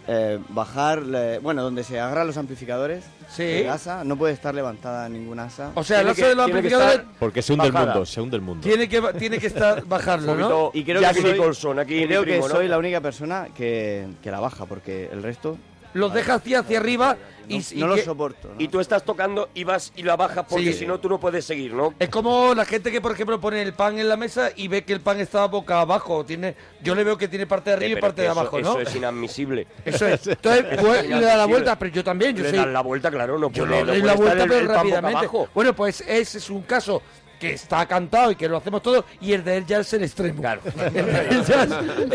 [0.08, 3.04] eh, bajar, le- bueno, donde se agarran los amplificadores.
[3.28, 3.42] Sí.
[3.42, 5.72] El asa no puede estar levantada ninguna asa.
[5.74, 8.36] O sea, el asa que- de los amplificadores Porque se hunde el mundo, se hunde
[8.36, 8.62] el mundo.
[8.66, 10.70] tiene que, tiene que estar bajarlo, ¿no?
[10.74, 14.30] Y creo Jack que soy, Nicholson aquí, creo que soy la única persona que, que
[14.30, 15.58] la baja, porque el resto
[15.96, 17.16] Los deja hacia, hacia arriba
[17.48, 18.48] y, no, y no lo que- soporto.
[18.48, 18.54] ¿no?
[18.58, 20.80] Y tú estás tocando y vas y la bajas porque Sí.
[20.80, 21.94] si no tú no puedes seguir, ¿no?
[21.98, 24.84] Es como la gente que, por ejemplo, pone el pan en la mesa y ve
[24.84, 26.24] que el pan está boca abajo.
[26.24, 28.40] Tiene, yo le veo que tiene parte de arriba Eh, y pero parte de eso-
[28.40, 28.70] abajo, ¿no?
[28.80, 29.66] Eso es inadmisible.
[29.84, 30.26] Eso es.
[30.26, 32.58] Entonces, pues, le da la vuelta, pero yo también, yo Le soy...
[32.58, 35.18] das la vuelta, claro, no Yo le doy la vuelta, el- pero el rápidamente.
[35.18, 35.48] abajo.
[35.54, 37.00] Bueno, pues ese es un caso
[37.38, 40.02] que está cantado y que lo hacemos todos, y el de él ya es el
[40.04, 40.40] extremo.
[40.40, 40.60] Claro.
[40.76, 41.70] El de él ya es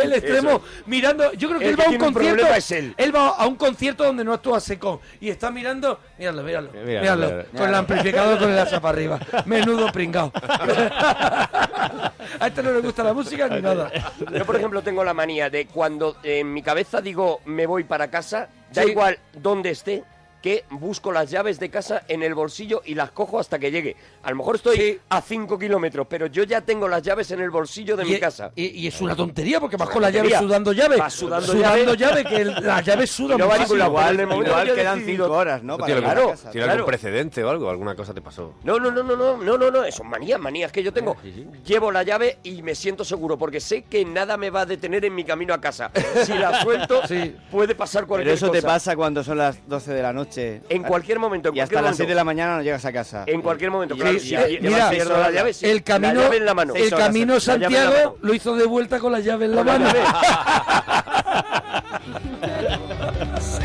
[0.06, 1.32] el extremo, Eso mirando.
[1.34, 2.48] Yo creo que El él va a un concierto.
[2.54, 2.96] es él.
[3.16, 6.00] va a un concierto donde no actúa Secón y está mirando.
[6.18, 6.72] Míralo, míralo.
[6.72, 7.26] Míralo, Míralo.
[7.28, 7.46] míralo.
[7.58, 9.20] Con el amplificador con el asa para arriba.
[9.46, 10.32] Menudo pringao.
[12.40, 13.92] a este no le gusta la música ni nada.
[14.32, 18.10] Yo, por ejemplo, tengo la manía de cuando en mi cabeza digo me voy para
[18.10, 18.92] casa, da Sí.
[18.92, 20.04] igual dónde esté,
[20.42, 23.96] que busco las llaves de casa en el bolsillo y las cojo hasta que llegue.
[24.24, 25.00] A lo mejor estoy Sí.
[25.10, 28.20] a 5 kilómetros, pero yo ya tengo las llaves en el bolsillo de y, mi
[28.20, 28.52] casa.
[28.56, 30.39] y- y es una tontería porque vas con la llave tontería.
[30.39, 30.98] sudando llave.
[30.98, 32.24] Vas sudando llave, llave.
[32.26, 35.74] que el- las llaves sudan no va igual, momento igual quedan decidido- cinco horas, ¿no?
[35.74, 36.52] ¿No Para claro, casa.
[36.52, 36.80] ¿Tiene claro.
[36.80, 37.70] algún precedente o algo?
[37.70, 38.56] ¿Alguna cosa te pasó?
[38.64, 41.16] No, no, no, no, no, no, no, no, son manías, manías que yo tengo.
[41.66, 45.06] Llevo la llave y me siento seguro porque sé que nada me va a detener
[45.06, 45.92] en mi camino a casa.
[46.26, 47.36] Si la suelto, Sí.
[47.52, 48.68] puede pasar Pero cualquier eso te cosa.
[48.68, 50.31] pasa cuando son las 12 de la noche.
[50.38, 51.98] En cualquier momento, en Y hasta cualquier las momento.
[51.98, 53.24] 6 de la mañana no llegas a casa.
[53.28, 54.18] En cualquier momento, claro.
[54.18, 55.66] llevas y- mira, la llave, sí.
[55.66, 56.74] El camino, La llave en la mano.
[56.76, 58.16] el camino Santiago mano.
[58.22, 59.86] lo hizo de vuelta con la llave en la mano.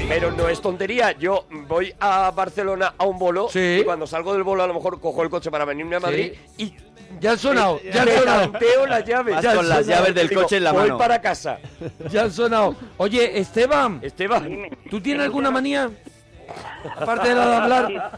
[0.08, 1.12] Pero no es tontería.
[1.12, 3.78] Yo voy a Barcelona a un bolo Sí.
[3.80, 6.32] y cuando salgo del bolo a lo mejor cojo el coche para venirme a Madrid
[6.58, 6.74] y
[7.20, 8.52] Ya han sonado, ya han sonado.
[8.88, 9.34] las llaves.
[9.34, 10.98] Vas Ya han con las llaves del Digo, coche en la voy mano.
[10.98, 11.58] para casa.
[12.10, 12.76] Ya han sonado.
[12.98, 15.90] Oye, Esteban, Esteban, ¿tú tienes alguna manía?
[16.96, 18.12] Aparte de la de hablar.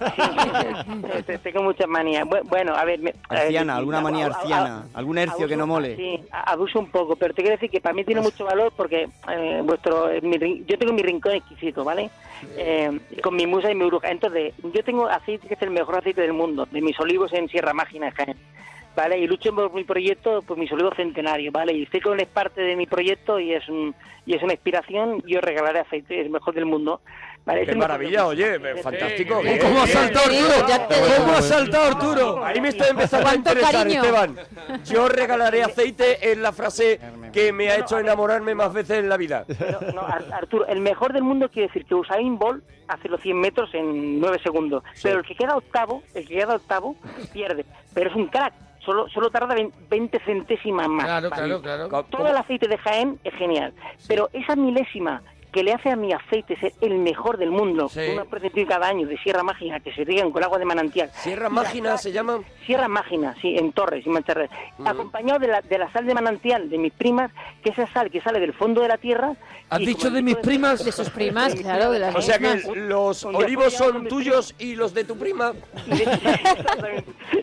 [1.26, 2.24] Sí, tengo muchas manías.
[2.26, 2.98] Bu- Bueno, a ver...
[3.00, 5.96] me- Arciana, eh, alguna manía a- a- arciana, algún hercio que no abuso- mole.
[5.96, 9.08] Sí, abuso un poco, pero te quiero decir que para mí tiene mucho valor porque
[9.30, 12.10] eh, vuestro, eh, mi yo tengo mi rincón exquisito, ¿vale?
[12.56, 14.08] Eh, con mi musa y mi bruja.
[14.10, 17.48] Entonces, yo tengo aceite que es el mejor aceite del mundo, de mis olivos en
[17.48, 18.36] Sierra Mágina, en Jaén.
[18.96, 19.16] ¿Vale?
[19.18, 21.72] Y lucho por mi proyecto, por mis olivos centenarios, ¿vale?
[21.72, 23.94] Y sé que es parte de mi proyecto y es un
[24.26, 25.22] y es una inspiración.
[25.24, 27.00] Yo regalaré aceite, es el mejor del mundo.
[27.46, 29.40] Es qué maravilla, oye, fantástico.
[29.40, 31.16] Bien, ¿Cómo ha saltado Arturo?
[31.16, 32.44] ¿Cómo ha saltado Arturo?
[32.44, 34.02] Ahí me estoy empezando a interesar, cariño.
[34.02, 34.36] Esteban.
[34.84, 37.00] Yo regalaré aceite en la frase
[37.32, 39.46] que me ha hecho enamorarme más veces en la vida.
[39.48, 43.20] No, no, Ar- Arturo, el mejor del mundo quiere decir que Usain Bolt hace los
[43.22, 44.82] 100 metros en 9 segundos.
[45.02, 46.96] Pero el que queda octavo, el que queda octavo,
[47.32, 47.64] pierde.
[47.94, 48.52] Pero es un crack.
[48.84, 51.04] Solo, solo tarda vein- 20 centésimas más.
[51.06, 52.04] Claro, claro, claro.
[52.10, 53.72] Todo el aceite de Jaén es genial.
[54.06, 55.22] Pero esa milésima
[55.52, 58.00] que le hace a mi aceite ser el mejor del mundo, Sí.
[58.12, 61.10] una presentación cada año de Sierra Mágina que se riegan con agua de manantial.
[61.14, 62.40] ¿Sierra Mágina se llama?
[62.66, 64.50] Sierra Mágina, sí, en Torres y Mancherres.
[64.78, 64.88] Ujú.
[64.88, 67.30] Acompañado de la, de la sal de manantial de mis primas,
[67.62, 69.34] que esa sal que sale del fondo de la tierra.
[69.70, 70.84] ¿Has dicho de mis primas?
[70.84, 74.92] De sus primas, claro, de las O sea que los olivos son tuyos y los
[74.94, 75.52] de tu prima.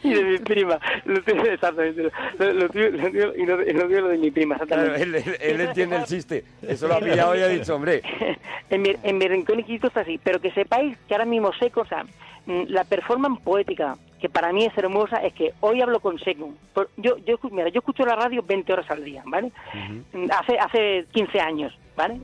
[0.04, 0.80] Y de mi prima.
[1.06, 2.12] Lo tuyo, exactamente.
[2.40, 4.96] Lo, lo tuyo, lo tuyo y lo, y lo tuyo lo de mi prima, Claro,
[4.96, 5.20] exactamente.
[5.32, 6.46] él, él- él entiende el chiste.
[6.62, 7.95] Eso lo ha pillado y ha dicho, hombre.
[8.70, 11.82] en, mi, en mi rincón chiquito está así, pero que sepáis que ahora mismo Seco,
[11.82, 12.04] o sea,
[12.46, 16.54] mm, la performance poética, que para mí es hermosa, es que hoy hablo con Seco.
[16.98, 19.52] Yo, yo, mira, yo escucho la radio 20 horas al día, ¿vale?
[20.14, 22.20] Mm, Hace, hace 15 años, ¿vale?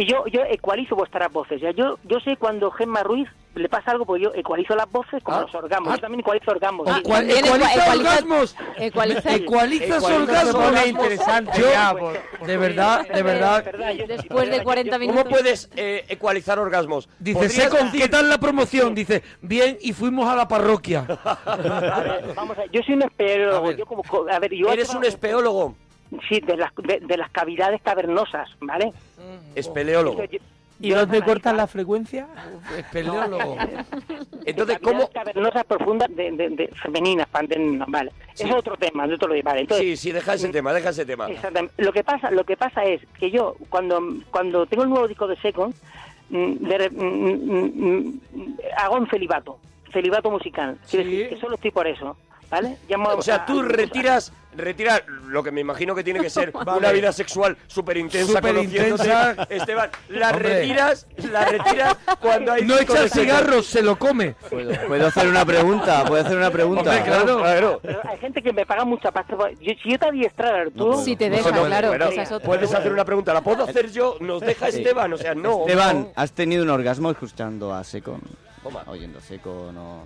[0.00, 1.60] Y yo, yo ecualizo vuestras voces.
[1.60, 5.20] Ya yo, yo sé cuando Gemma Ruiz le pasa algo, porque yo ecualizo las voces
[5.24, 5.88] como Ah, los orgamos.
[5.90, 5.96] ah.
[5.96, 6.86] yo también ecualizo orgamos.
[6.86, 7.00] O sí.
[7.00, 8.56] ecualiza ecua- ecualiza- orgasmos.
[8.78, 10.86] ecualiza- Ecualizas orgasmos.
[10.86, 13.64] interesante Yo- ya, por- de verdad, de verdad.
[14.06, 15.32] Después de 40 ¿Cómo minutos.
[15.32, 17.08] puedes eh, ecualizar orgasmos?
[17.18, 18.94] Dice, ¿Podrías Seco, decir- ¿qué tal la promoción?
[18.94, 21.04] Dice, bien, y fuimos a la parroquia.
[21.24, 23.64] A ver, vamos a ver, yo soy un espeleólogo.
[23.66, 23.76] A ver.
[23.78, 25.74] Yo como, co- a ver, yo Eres un espeólogo.
[26.28, 28.92] Sí, de las, de, de las cavidades cavernosas, ¿vale?
[29.54, 30.24] Espeleólogo.
[30.24, 30.38] Yo-
[30.80, 32.28] ¿Y dónde cortan la frecuencia?
[32.78, 33.56] Espeleólogo.
[34.46, 35.10] Entonces, cavidades ¿cómo...?
[35.10, 37.26] cavernosas profundas de, de, de femeninas,
[37.88, 38.12] vale.
[38.34, 38.44] Sí.
[38.48, 39.62] Es otro tema, de otro vale.
[39.62, 41.28] Entonces, Sí, sí, deja ese tema, deja ese tema.
[41.28, 41.74] Exactamente.
[41.82, 44.00] Lo que pasa, lo que pasa es que yo cuando
[44.30, 45.74] cuando tengo el nuevo disco de Second
[46.30, 46.36] mm,
[46.92, 48.20] mm, mm,
[48.76, 49.58] hago un celibato,
[49.92, 50.78] celibato musical.
[50.88, 51.16] Quiero Sí.
[51.16, 52.16] decir que solo estoy por eso,
[52.50, 52.76] ¿vale?
[52.88, 56.30] Llamo O sea, a- tú a- retiras, retiras lo que me imagino que tiene que
[56.30, 56.78] ser Vale.
[56.78, 59.32] una vida sexual súper intensa, Superintensa.
[59.48, 60.48] Esteban, la Hombre.
[60.60, 63.26] retiras, la retiras cuando hay No disco echa de Second.
[63.26, 64.34] cigarros, se lo come.
[64.50, 66.04] ¿Puedo, puedo hacer una pregunta?
[66.06, 66.80] ¿Puedo hacer una pregunta?
[66.90, 67.38] Hombre, claro.
[67.38, 67.80] Claro.
[67.82, 69.36] Pero hay gente que me paga mucha pasta.
[69.60, 70.90] Yo, si yo te adiestrara, Arturo...
[70.92, 71.04] puedo.
[71.04, 72.46] Si te No, deja, no, claro, Bueno, esa es otra.
[72.46, 74.16] puedes hacer una pregunta, ¿la puedo hacer yo?
[74.20, 74.78] ¿Nos deja Sí.
[74.78, 75.12] Esteban?
[75.12, 75.60] O sea, no.
[75.60, 76.08] Esteban.
[76.16, 78.18] ¿has tenido un orgasmo escuchando a Seco?
[78.86, 80.04] Oyendo Seco, no.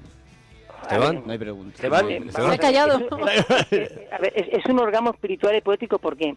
[0.83, 1.22] Esteban.
[1.26, 1.74] No hay pregunta.
[1.74, 2.51] Esteban.
[2.53, 3.09] Ha callado.
[3.11, 6.35] A ver, es, es un orgasmo espiritual y poético, ¿por qué?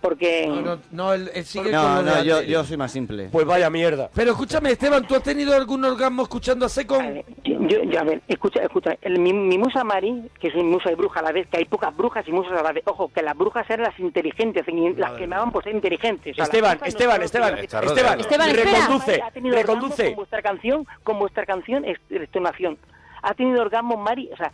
[0.00, 0.46] Porque...
[0.46, 3.30] No, no, no, él, él sigue No, no, yo, yo soy más simple.
[3.32, 4.08] Pues vaya mierda.
[4.14, 6.94] Pero escúchame, Esteban, ¿tú has tenido algún orgasmo escuchando a Seco?
[6.94, 8.96] A ver, yo, yo- a ver, escucha, escucha.
[9.02, 11.56] El- mi, mi musa Mari, que es mi musa y bruja a la vez, que
[11.58, 12.84] hay pocas brujas y musas a la vez.
[12.86, 16.32] Ojo, que las brujas eran las inteligentes, y las que me daban por ser inteligentes.
[16.34, 18.20] O sea, Esteban, Esteban, Esteban, Esteban.
[18.20, 19.20] Esteban, reconduce,
[19.50, 20.04] reconduce.
[20.06, 22.78] Con vuestra canción, con vuestra canción, es- extenuación.
[23.22, 24.52] Ha tenido orgasmo Mari, o sea,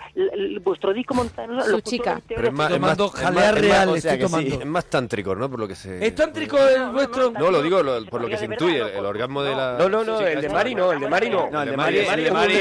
[0.63, 1.63] vuestro disco montano...
[1.65, 2.21] Su chica.
[2.27, 4.31] Pero es más, es más- jalea es más- real, o sea estoy que sí.
[4.33, 4.61] tomando.
[4.65, 5.51] es más tántrico, ¿no?
[5.51, 6.05] Por lo que se...
[6.07, 7.31] ¿Es tántrico el vuestro?
[7.31, 9.77] No, lo digo lo- por lo que se intuye, el, el orgasmo de la...
[9.79, 11.51] No, no, no, el de Mari no, el de Mari no.
[11.51, 12.55] No, el de Mari- el de Mari.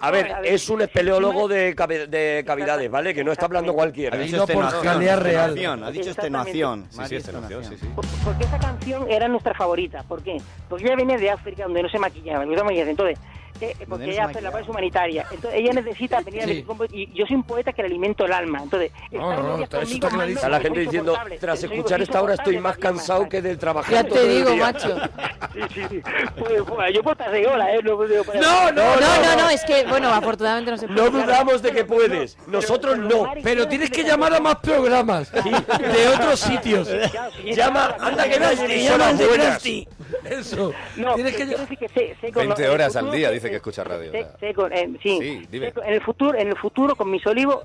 [0.00, 3.14] A ver, es un espeleólogo de, cavi- de cavidades, ¿vale?
[3.14, 4.16] Que no está hablando cualquiera.
[4.16, 5.84] Ha dicho por jalea real.
[5.84, 6.86] Ha dicho extenuación.
[6.90, 7.86] Sí, sí, extenuación, sí, sí.
[7.94, 10.02] Por- Porque esa canción era nuestra favorita.
[10.02, 10.36] ¿Por qué?
[10.68, 12.44] Porque ella venía de África, donde no se maquillaba.
[12.44, 12.90] no se maquillaba.
[12.90, 13.18] Entonces,
[13.60, 15.26] eh, no porque ella hace la base humanitaria.
[15.30, 16.64] Entonces, ella necesita venir Sí.
[16.68, 18.60] a y yo soy un poeta que le alimento el alma.
[18.62, 19.20] Entonces, No,
[19.56, 20.24] no, está- eso conmigo está más clarísimo.
[20.24, 23.92] no, Está la gente diciendo, tras escuchar esta hora estoy más cansado que del trabajar
[23.92, 24.96] Ya te digo, macho.
[25.54, 26.02] Sí, sí, sí.
[26.38, 27.80] Pues, pues, yo puedo estar de hola, ¿eh?
[27.82, 31.24] No, No, no, No, no, no, es que, bueno, afortunadamente no se No puede.
[31.24, 32.36] dudamos de que puedes.
[32.46, 33.32] Nosotros no.
[33.42, 36.88] Pero tienes que llamar a más programas de otros sitios.
[37.44, 39.88] Llama, llama- anda que no llaman de.
[40.24, 40.72] Eso.
[40.96, 41.68] No, Tienes que quiero llamar.
[41.68, 44.10] decir que sé- sé con- 20 en el horas al día dice que escucha radio,
[44.12, 44.38] sé- o sea.
[44.38, 45.66] sé con- en- sí, Sí, dime.
[45.66, 47.64] sé con- en el futuro, en el futuro con mis olivos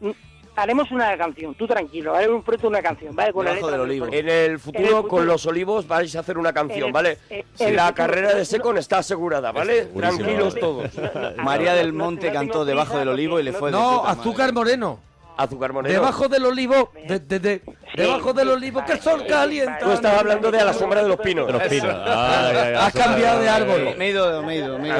[0.00, 0.10] mm,
[0.56, 1.54] haremos una canción.
[1.54, 3.32] Tú tranquilo, haremos un pronto una canción, ¿vale?
[3.32, 4.06] Con la Debajo letra del olivo.
[4.12, 5.08] En el futuro, En el futuro.
[5.08, 7.18] con los olivos, vais a hacer una canción, el- ¿vale?
[7.30, 9.86] el la futuro- carrera de Secon está asegurada, ¿vale?
[9.86, 10.90] Tranquilos todos.
[11.38, 15.00] María no, del Monte cantó debajo del olivo y le fue No, azúcar moreno.
[15.42, 15.92] Azúcar Moreno.
[15.94, 17.62] Debajo del olivo, de, de- de-
[17.96, 19.78] debajo del olivo, que el sol calienta.
[19.80, 21.46] Tú estabas hablando de a la sombra de los pinos.
[21.46, 21.94] De los pinos.
[22.06, 23.94] Ay, ay, ay, Has cambiado de árbol.
[23.96, 24.92] Me he ido, me he ido, me he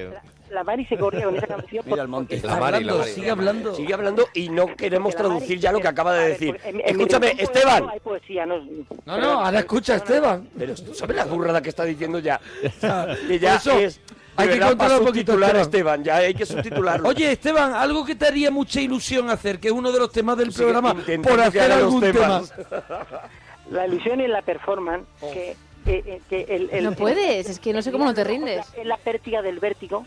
[0.00, 0.10] ido.
[0.10, 1.84] La, la Mari se corría con esa canción.
[1.86, 2.40] Mira al monte.
[2.42, 3.10] La Mari, la Mari.
[3.12, 3.74] sigue hablando.
[3.74, 6.58] Sigue hablando y no queremos traducir ya lo que acaba de decir.
[6.86, 7.80] Escúchame, Esteban.
[7.84, 8.58] poético Hay poesía, no,
[9.04, 10.48] No, no, ahora escucha, Esteban.
[10.58, 12.40] Pero tú sabes la burrada que está diciendo ya.
[13.28, 14.00] Que ya eso es.
[14.38, 16.00] Hay que controlar un poquito, subtitular a Esteban.
[16.00, 16.04] Esteban.
[16.04, 17.08] Ya hay que subtitularlo.
[17.08, 20.36] Oye, Esteban, algo que te haría mucha ilusión hacer, que es uno de los temas
[20.38, 22.42] del programa, por hacer algún tema.
[23.70, 25.54] La ilusión en la performance, que,
[25.88, 28.66] que, que el, el- No puedes, es que no sé cómo no te rindes.
[28.76, 30.04] Es la pértiga del vértigo.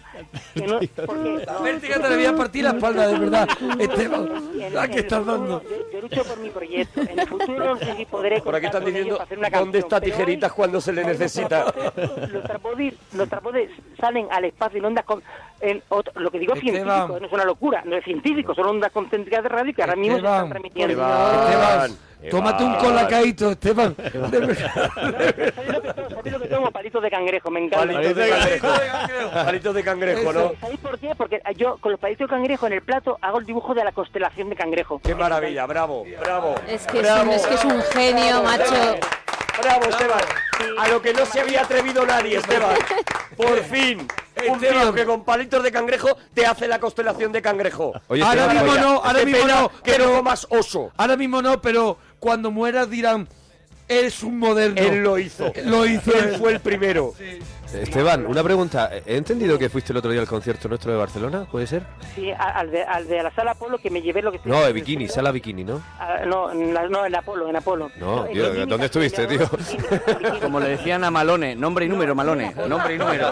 [0.53, 3.47] Que no, porque, Vértiga te le voy a partir la espalda, de verdad.
[3.79, 4.29] Esteban,
[4.59, 5.63] en- la en que estás futuro, dando.
[5.63, 7.01] Yo, yo lucho por mi proyecto.
[7.01, 9.79] En el futuro no sé si podré Por aquí están diciendo para hacer una dónde
[9.81, 11.65] canción, está tijeritas hoy- cuando se le necesita.
[11.73, 13.29] trapodes- Los trapodis, los
[13.99, 15.23] salen al espacio en ondas con...
[15.61, 16.83] en otro- lo que digo es Esteban.
[16.85, 19.95] científico, no es una locura, no es científico, son ondas concéntricas de radio que ahora
[19.95, 20.93] mismo se están transmitiendo.
[21.03, 21.91] Esteban,
[22.29, 23.95] Tómate un colacaíto, Esteban.
[25.55, 26.71] ¿Sabéis lo que tomo?
[26.71, 27.93] Palitos de cangrejo, me encanta.
[27.93, 28.67] Palitos de cangrejo.
[29.33, 30.51] Palitos de cangrejo, ¿no?
[30.61, 31.15] ¿Sabéis por qué?
[31.17, 33.91] Porque yo con los palitos de cangrejo en el plato hago el dibujo de la
[33.91, 34.99] constelación de cangrejo.
[35.03, 36.55] Qué maravilla, bravo, bravo.
[36.67, 38.71] Es que es un, es que es un genio, macho.
[38.71, 38.97] Bravo,
[39.59, 40.21] Esteban.
[40.79, 42.75] A lo que no se había atrevido nadie, Esteban.
[43.35, 44.07] Por fin.
[44.49, 47.93] Un tío que con palitos de cangrejo te hace la constelación de cangrejo.
[48.07, 49.69] Oye, ahora Esteban, mismo no, ahora mismo no.
[49.83, 50.91] que pero- no comas oso.
[50.97, 53.27] Ahora mismo no, pero cuando mueras dirán,
[53.87, 54.81] eres un moderno.
[54.81, 55.51] Él lo hizo.
[55.65, 56.35] Lo hizo Él él.
[56.39, 57.13] fue el primero.
[57.73, 58.89] Esteban, una pregunta.
[59.05, 61.83] He entendido que fuiste el otro día al concierto nuestro de Barcelona, ¿puede ser?
[62.15, 64.73] Sí, al de, al de la sala Apolo que me llevé lo que No, de
[64.73, 65.81] bikini, sala bikini, ¿no?
[65.99, 67.89] Ah, no, en la- no, en Apolo, en Apolo.
[67.97, 69.49] No, tío, bikini, ¿dónde estuviste, tío?
[70.41, 73.27] Como le decían a Malone, nombre y número, Malone, nombre y número.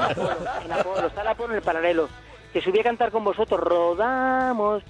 [0.65, 2.07] En Apolo, sala Apolo en el paralelo.
[2.53, 4.81] Que subí a cantar con vosotros, rodamos.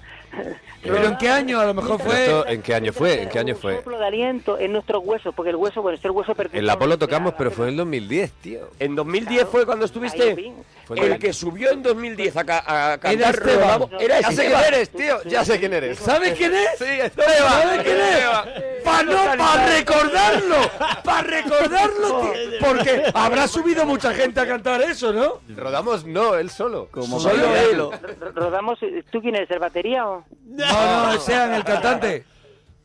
[0.82, 1.60] ¿Pero en qué año?
[1.60, 2.24] A lo mejor fue...
[2.24, 3.22] ¿Esto ¿En qué año fue?
[3.22, 3.76] ¿En qué año fue?
[3.76, 6.66] soplo de aliento en nuestros huesos, porque el hueso, bueno, este el hueso pertenece En
[6.66, 8.70] la Polo tocamos, pero fue en el 2010, tío.
[8.78, 10.52] En 2010 fue cuando estuviste.
[10.96, 13.60] El que subió en 2010 a, ca- a cantar Esteban.
[13.80, 14.64] Rodamos era Ya sé quién Esteban.
[14.74, 15.22] eres, tío.
[15.30, 15.98] Ya sé quién eres.
[15.98, 16.68] ¿Sabes quién es?
[16.78, 16.84] Sí,
[17.16, 18.82] ¿Sabes quién es?
[18.84, 20.56] Para no, para recordarlo,
[21.04, 22.32] para recordarlo, tío.
[22.60, 25.40] porque habrá subido mucha gente a cantar eso, ¿no?
[25.54, 26.88] Rodamos no, él solo.
[26.90, 27.76] Como Solo él.
[27.76, 27.92] Ro-
[28.34, 28.78] Rodamos,
[29.12, 32.24] ¿tú quién eres, el batería o No, no, sean el cantante.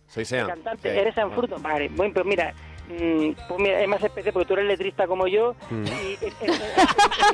[0.08, 0.48] Soy el Sean.
[0.48, 0.92] cantante?
[0.92, 0.98] Sí.
[0.98, 1.58] ¿Eres Sanfurto?
[1.60, 2.54] Vale, bueno, pues mira,
[2.88, 5.56] mm, pues mira, es más especial porque tú eres letrista como yo.
[5.70, 5.86] Mm.
[5.86, 6.18] Y,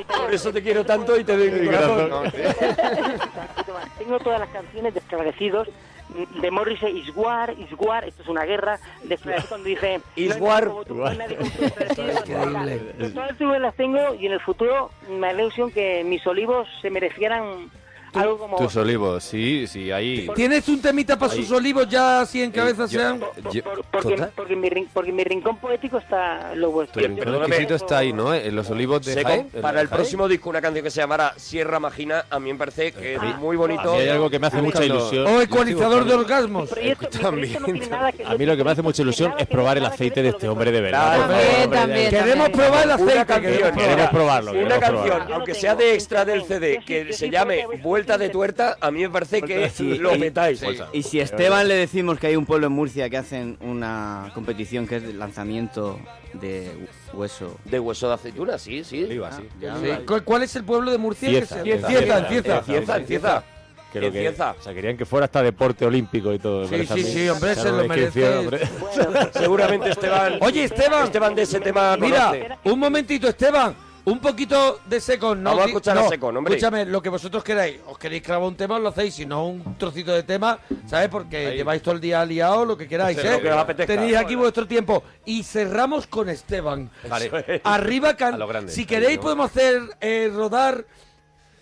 [0.04, 2.10] Por eso te quiero tanto y te doy mi corazón.
[2.10, 2.22] No.
[3.98, 5.68] Tengo todas las canciones de Esclarecidos,
[6.08, 10.00] mm, de Morrissey, Is War, Is War, esto es una guerra, de Esclarecidos cuando dice...
[10.16, 10.66] Is "No War".
[10.88, 12.28] no hay nadie como tú, Esclarecidos".
[12.28, 12.94] Increíble.
[12.98, 16.66] Pues Todas las tengo y en el futuro me da la ilusión que mis olivos
[16.80, 17.70] se merecieran
[18.14, 18.56] algo como...
[18.58, 20.28] Tus olivos, sí, sí, ahí.
[20.34, 23.20] ¿Tienes un temita para sus olivos ya así en cabeza yo- sean?
[23.52, 27.00] yo- Por- porque, porque, mi, rin- porque mi rincón poético está lo vuestro.
[27.02, 28.34] Tu rincón exquisito está ahí, ¿no?
[28.34, 29.48] En los olivos de Seco, Jaén.
[29.60, 29.98] para el Jaén.
[29.98, 33.22] próximo disco una canción que se llamará Sierra Magina, a mí me parece que es
[33.38, 33.94] muy A bonito.
[33.94, 35.26] hay algo que me hace mucha ilusión.
[35.26, 36.68] O ecualizador de orgasmos.
[36.70, 39.34] proyecto, mi proyecto no tiene nada que- A mí lo que me hace mucha ilusión
[39.38, 41.28] es probar el aceite de este hombre de verdad.
[41.70, 43.26] También, Queremos probar el aceite.
[43.26, 43.88] canción, queremos probar.
[43.92, 47.64] Queremos probarlo, Una canción, aunque sea de extra del CD, que se llame
[48.02, 50.60] Vuelta de Tuerta, a mí me parece que Sí, lo y- metáis.
[50.92, 54.30] Y si a Esteban le decimos que hay un pueblo en Murcia que hacen una
[54.34, 56.00] competición que es de lanzamiento
[56.32, 56.72] de
[57.12, 57.56] hu- hueso.
[57.64, 59.06] De hueso de aceituna, sí, sí.
[59.24, 59.42] Así.
[59.60, 59.76] Ya.
[59.76, 59.86] Sí.
[60.04, 61.28] ¿Cu- ¿Cuál es el pueblo de Murcia?
[61.28, 61.56] que Cieza.
[61.56, 62.62] se- Cieza.
[62.64, 63.44] Cieza, Cieza.
[63.92, 66.66] Creo que, o sea, querían que fuera hasta deporte olímpico y todo.
[66.66, 68.48] Sí, sí, sí, hombre, se lo merece.
[69.34, 70.38] Seguramente Esteban.
[70.40, 71.04] Oye, Esteban.
[71.04, 72.48] Esteban de ese tema Mira, conoce.
[72.64, 73.74] un momentito, Esteban.
[74.04, 75.34] Un poquito de seco.
[75.36, 76.56] No, Vamos a escuchar a Secon, hombre.
[76.56, 77.78] Escúchame, lo que vosotros queráis.
[77.86, 79.14] Os queréis grabar un tema, os lo hacéis.
[79.14, 81.08] Si no, un trocito de tema, ¿sabes?
[81.08, 83.30] Porque lleváis todo el día liado, lo que queráis, ¿eh?
[83.34, 83.94] lo que os apetezca.
[83.94, 85.04] Tenéis aquí vuestro tiempo.
[85.24, 86.90] Y cerramos con Esteban.
[87.08, 87.60] Vale.
[87.62, 88.72] Arriba, can- A lo grande.
[88.72, 89.22] Si queréis, ¿no?
[89.22, 90.84] podemos hacer eh, rodar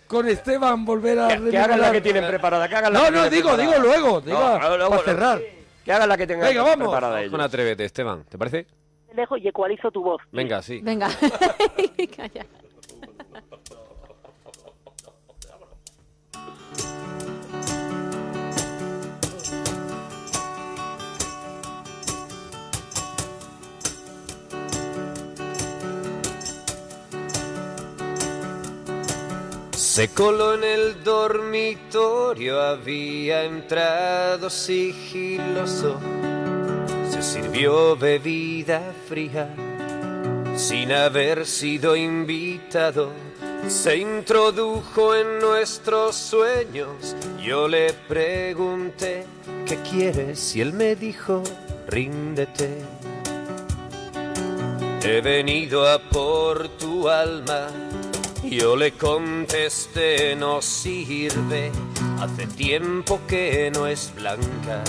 [0.07, 1.27] con Esteban, volver a.
[1.27, 2.67] Que, que hagan la que tienen preparada.
[2.67, 3.77] Que hagan la No, que no, tienen digo, preparada.
[3.77, 4.21] digo luego.
[4.21, 5.03] Digo, No, luego, para luego.
[5.03, 5.41] cerrar.
[5.85, 6.87] Que hagan la que tengan Venga, vamos.
[6.87, 7.39] preparada Con ellos.
[7.41, 8.65] Atrévete, Esteban, ¿te parece?
[9.13, 10.21] Lejos y ecualizo tu voz.
[10.31, 10.79] Venga, sí.
[10.81, 11.09] Venga.
[12.15, 12.45] Calla.
[29.91, 35.99] Se coló en el dormitorio, había entrado sigiloso.
[37.21, 39.47] Sirvió bebida fría
[40.55, 43.11] sin haber sido invitado.
[43.67, 47.15] Se introdujo en nuestros sueños.
[47.41, 49.25] Yo le pregunté,
[49.67, 50.55] ¿qué quieres?
[50.55, 51.43] Y él me dijo,
[51.87, 52.69] ríndete.
[55.03, 57.67] He venido a por tu alma.
[58.43, 61.71] Yo le contesté, no sirve,
[62.19, 64.83] hace tiempo que no es blanca.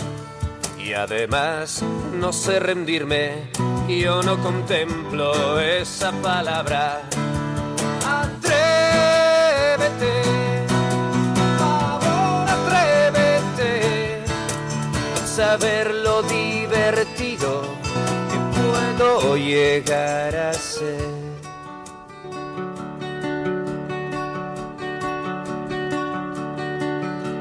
[0.84, 1.82] Y además
[2.14, 3.48] no sé rendirme,
[3.88, 7.02] yo no contemplo esa palabra.
[8.04, 8.52] Atrévete,
[11.58, 14.24] favor, atrévete,
[15.24, 17.62] saber lo divertido
[18.30, 21.22] que puedo llegar a ser.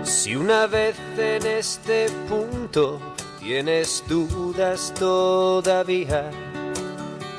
[0.03, 3.10] Si una vez en este punto
[3.41, 6.31] tienes dudas todavía,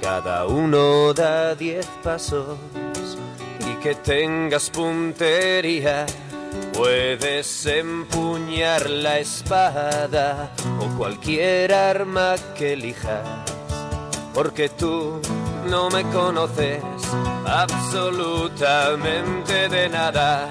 [0.02, 2.58] cada uno da diez pasos
[3.60, 6.04] y que tengas puntería,
[6.74, 10.50] Puedes empuñar la espada
[10.80, 13.20] o cualquier arma que elijas,
[14.34, 15.20] porque tú
[15.68, 16.82] no me conoces
[17.46, 20.48] absolutamente de nada.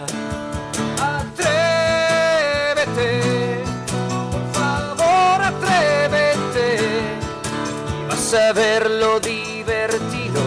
[0.99, 1.51] Atrévete,
[8.31, 10.41] ver lo divertido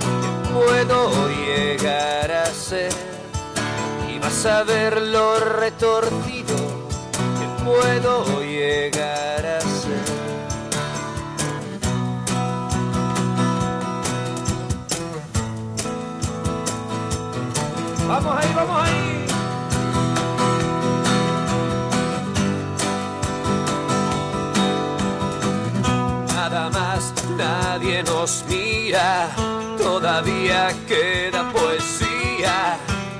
[0.00, 2.90] que puedo llegar a ser
[4.08, 6.56] y vas a ver lo retorcido
[7.38, 10.04] que puedo llegar a ser.
[18.08, 19.19] Vamos ahí, vamos ahí.
[28.02, 29.30] Nos mira,
[29.78, 32.78] todavía queda poesía.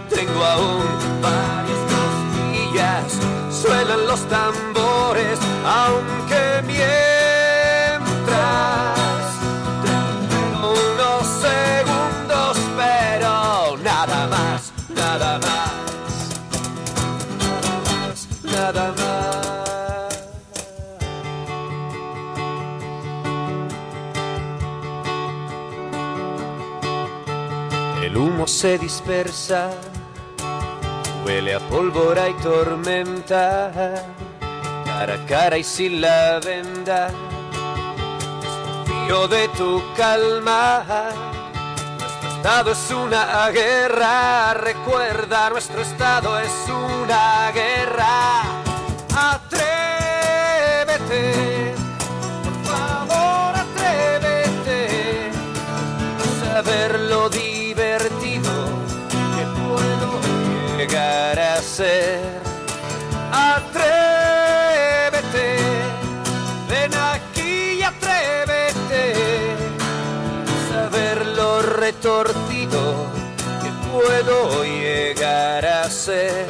[0.08, 0.84] Tengo aún
[1.20, 3.18] varias costillas,
[3.62, 4.69] suenan los tambores,
[28.60, 29.70] se dispersa,
[31.24, 33.72] huele a pólvora y tormenta,
[34.84, 37.10] cara a cara y sin la venda.
[38.42, 40.84] Desconfío de tu calma,
[41.98, 48.42] nuestro estado es una guerra, recuerda, nuestro estado es una guerra.
[49.32, 49.64] Atrévete,
[52.44, 55.30] por favor, atrévete
[56.54, 57.00] a ver
[61.20, 62.20] llegar a ser.
[63.32, 63.78] Atrévete,
[66.68, 69.14] ven aquí y atrévete
[70.78, 73.06] a ver lo retorcido
[73.62, 76.46] que puedo llegar a ser.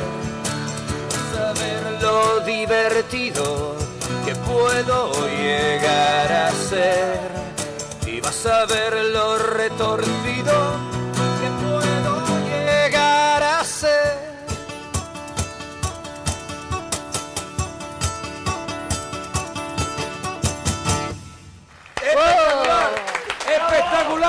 [1.38, 3.76] A ver lo divertido
[4.24, 7.18] que puedo llegar a ser
[8.06, 10.89] y vas a ver lo retorcido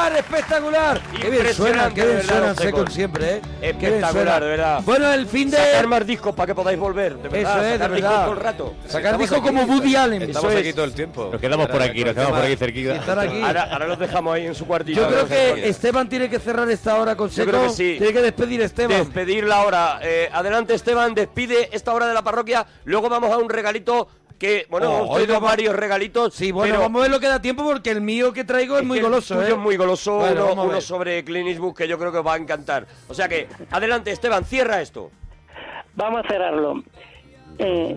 [0.10, 1.02] Espectacular, espectacular.
[1.22, 3.42] Qué bien suena, qué bien suena de verdad, Secon los siempre, ¿eh?
[3.62, 4.40] Espectacular, suena.
[4.40, 4.82] de verdad.
[4.84, 5.58] Bueno, el fin de...
[5.58, 7.40] Sacar más discos para que podáis volver, de verdad.
[7.52, 8.24] Eso es, de sacar discos verdad.
[8.26, 8.74] todo el rato.
[8.88, 10.22] Sacar discos como Woody Allen.
[10.24, 10.76] Estamos Eso aquí es.
[10.76, 11.30] todo el tiempo.
[11.32, 13.04] Nos quedamos por aquí, nos quedamos por aquí cerquita.
[13.46, 15.02] Ahora, ahora los dejamos ahí en su cuartito.
[15.02, 17.50] Yo creo que Esteban tiene que cerrar esta hora con Yo Seco.
[17.50, 17.96] creo que sí.
[17.98, 18.98] Tiene que despedir Esteban.
[18.98, 20.00] Despedir la hora.
[20.02, 22.66] Eh, adelante, Esteban, despide esta hora de la parroquia.
[22.86, 24.08] Luego vamos a un regalito
[24.42, 26.34] que, bueno, Oh, hemos traído hoy vamos- varios regalitos.
[26.34, 28.80] Sí, bueno, pero vamos a ver lo que da tiempo porque el mío que traigo
[28.80, 29.52] es, muy que el goloso, tuyo ¿eh?
[29.52, 32.38] es muy goloso, Bueno, uno, sobre Clint Eastwood que yo creo que os va a
[32.38, 32.88] encantar.
[33.08, 35.12] O sea que, adelante, Esteban, cierra esto.
[35.94, 36.84] Vamos a cerrarlo.
[37.60, 37.96] Eh,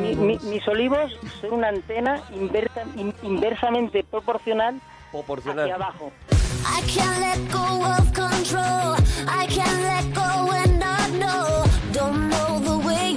[0.00, 4.80] mi- mi- mis olivos son una antena inversa- in- inversamente proporcional
[5.12, 6.10] hacia abajo.
[6.64, 8.96] I can't let go of control.
[9.28, 11.64] I can't let go and not know.
[11.92, 12.55] Don't know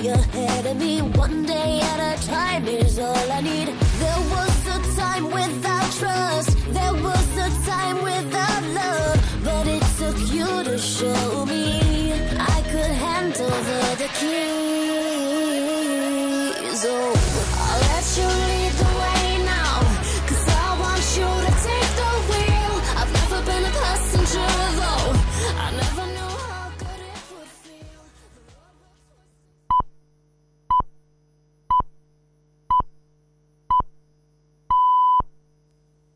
[0.07, 1.01] ahead of me.
[1.01, 3.67] One day at a time is all I need.
[3.67, 6.57] There was a time without trust.
[6.73, 9.17] There was a time without love.
[9.43, 14.39] But it took you to show me I could handle the, the keys.
[16.85, 17.13] Oh,
[17.65, 19.18] I'll let you lead the way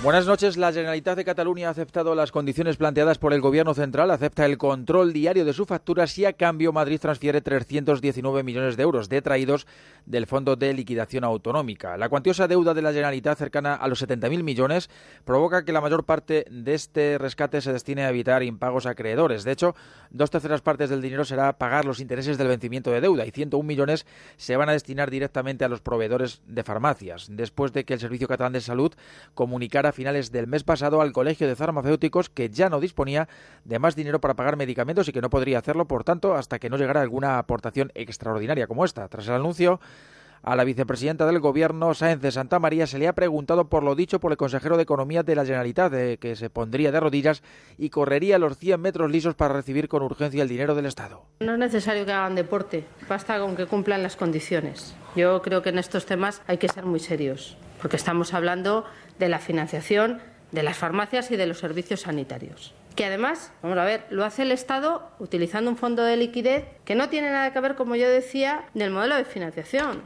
[0.00, 0.56] Buenas noches.
[0.56, 4.56] La Generalitat de Cataluña ha aceptado las condiciones planteadas por el Gobierno central, acepta el
[4.56, 9.66] control diario de sus facturas y a cambio Madrid transfiere 319 millones de euros detraídos
[10.06, 11.96] del Fondo de Liquidación Autonómica.
[11.96, 14.88] La cuantiosa deuda de la Generalitat cercana a los 70.000 millones
[15.24, 19.42] provoca que la mayor parte de este rescate se destine a evitar impagos a acreedores.
[19.42, 19.74] De hecho,
[20.10, 23.66] dos terceras partes del dinero será pagar los intereses del vencimiento de deuda y 101
[23.66, 27.26] millones se van a destinar directamente a los proveedores de farmacias.
[27.28, 28.92] Después de que el Servicio Catalán de Salud
[29.34, 33.28] comunicara a finales del mes pasado al Colegio de Farmacéuticos que ya no disponía
[33.64, 36.70] de más dinero para pagar medicamentos y que no podría hacerlo, por tanto, hasta que
[36.70, 39.08] no llegara alguna aportación extraordinaria como esta.
[39.08, 39.80] Tras el anuncio,
[40.42, 43.94] A la vicepresidenta del Gobierno, Sáenz de Santa María, se le ha preguntado por lo
[43.94, 47.42] dicho por el consejero de Economía de la Generalitat, de que se pondría de rodillas
[47.76, 51.22] y correría los 100 metros lisos para recibir con urgencia el dinero del Estado.
[51.40, 54.94] No es necesario que hagan deporte, basta con que cumplan las condiciones.
[55.16, 58.84] Yo creo que en estos temas hay que ser muy serios, porque estamos hablando
[59.18, 60.20] de la financiación
[60.52, 62.74] de las farmacias y de los servicios sanitarios.
[62.96, 66.94] Que además, vamos a ver, lo hace el Estado utilizando un fondo de liquidez que
[66.94, 70.02] no tiene nada que ver, como yo decía, del modelo de financiación.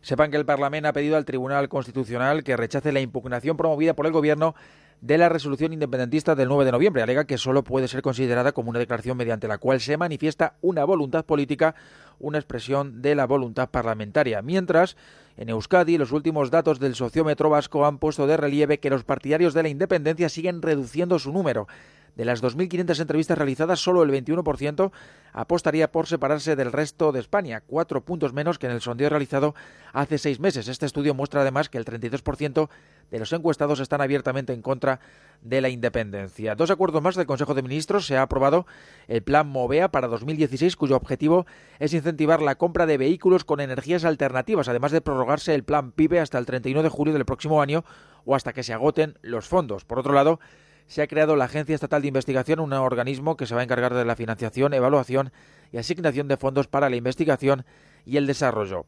[0.00, 4.06] Sepan que el Parlamento ha pedido al Tribunal Constitucional que rechace la impugnación promovida por
[4.06, 4.54] el Gobierno
[5.02, 7.02] de la resolución independentista del 9 de noviembre.
[7.02, 10.84] Alega que solo puede ser considerada como una declaración mediante la cual se manifiesta una
[10.84, 11.74] voluntad política,
[12.20, 14.40] una expresión de la voluntad parlamentaria.
[14.42, 14.96] Mientras,
[15.36, 19.54] en Euskadi, los últimos datos del sociómetro vasco han puesto de relieve que los partidarios
[19.54, 21.66] de la independencia siguen reduciendo su número.
[22.16, 24.92] De las 2.500 entrevistas realizadas, solo el 21%
[25.32, 29.54] apostaría por separarse del resto de España, cuatro puntos menos que en el sondeo realizado
[29.94, 30.68] hace seis meses.
[30.68, 32.68] Este estudio muestra además que el 32%
[33.10, 35.00] de los encuestados están abiertamente en contra
[35.40, 36.54] de la independencia.
[36.54, 38.06] Dos acuerdos más del Consejo de Ministros.
[38.06, 38.66] Se ha aprobado
[39.08, 41.46] el Plan Movea para 2016, cuyo objetivo
[41.78, 46.20] es incentivar la compra de vehículos con energías alternativas, además de prorrogarse el Plan PIBE
[46.20, 47.84] hasta el 31 de julio del próximo año
[48.24, 49.84] o hasta que se agoten los fondos.
[49.84, 50.40] Por otro lado,
[50.92, 53.94] se ha creado la Agencia Estatal de Investigación, un organismo que se va a encargar
[53.94, 55.32] de la financiación, evaluación
[55.72, 57.64] y asignación de fondos para la investigación
[58.04, 58.84] y el desarrollo.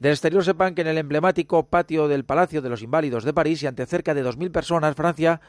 [0.00, 3.62] Del exterior sepan que en el emblemático patio del Palacio de los Inválidos de París
[3.62, 5.40] y ante cerca de 2.000 personas, Francia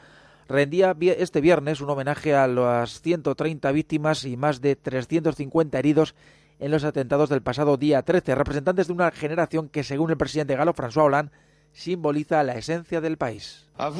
[0.48, 6.14] rendía este viernes un homenaje a las 130 víctimas y más de 350 heridos
[6.60, 10.54] en los atentados del pasado día 13, representantes de una generación que, según el presidente
[10.54, 11.32] galo François Hollande,
[11.72, 13.66] simboliza la esencia del país.
[13.76, 13.90] A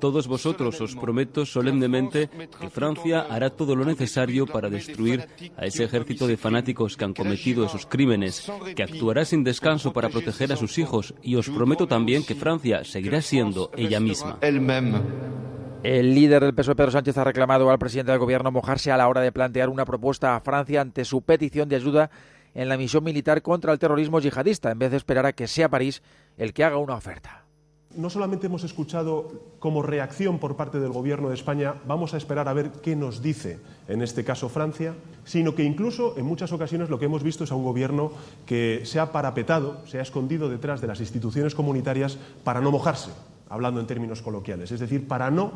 [0.00, 2.28] todos vosotros os prometo solemnemente
[2.60, 7.14] que Francia hará todo lo necesario para destruir a ese ejército de fanáticos que han
[7.14, 11.86] cometido esos crímenes, que actuará sin descanso para proteger a sus hijos y os prometo
[11.86, 14.38] también que Francia seguirá siendo ella misma.
[15.82, 19.08] El líder del PSOE, Pedro Sánchez, ha reclamado al presidente del gobierno mojarse a la
[19.08, 22.10] hora de plantear una propuesta a Francia ante su petición de ayuda
[22.54, 25.68] en la misión militar contra el terrorismo yihadista, en vez de esperar a que sea
[25.68, 26.02] París
[26.38, 27.45] el que haga una oferta
[27.96, 29.28] no solamente hemos escuchado
[29.58, 33.22] como reacción por parte del Gobierno de España, vamos a esperar a ver qué nos
[33.22, 34.94] dice, en este caso Francia,
[35.24, 38.12] sino que incluso en muchas ocasiones lo que hemos visto es a un Gobierno
[38.44, 43.10] que se ha parapetado, se ha escondido detrás de las instituciones comunitarias para no mojarse,
[43.48, 45.52] hablando en términos coloquiales, es decir, para no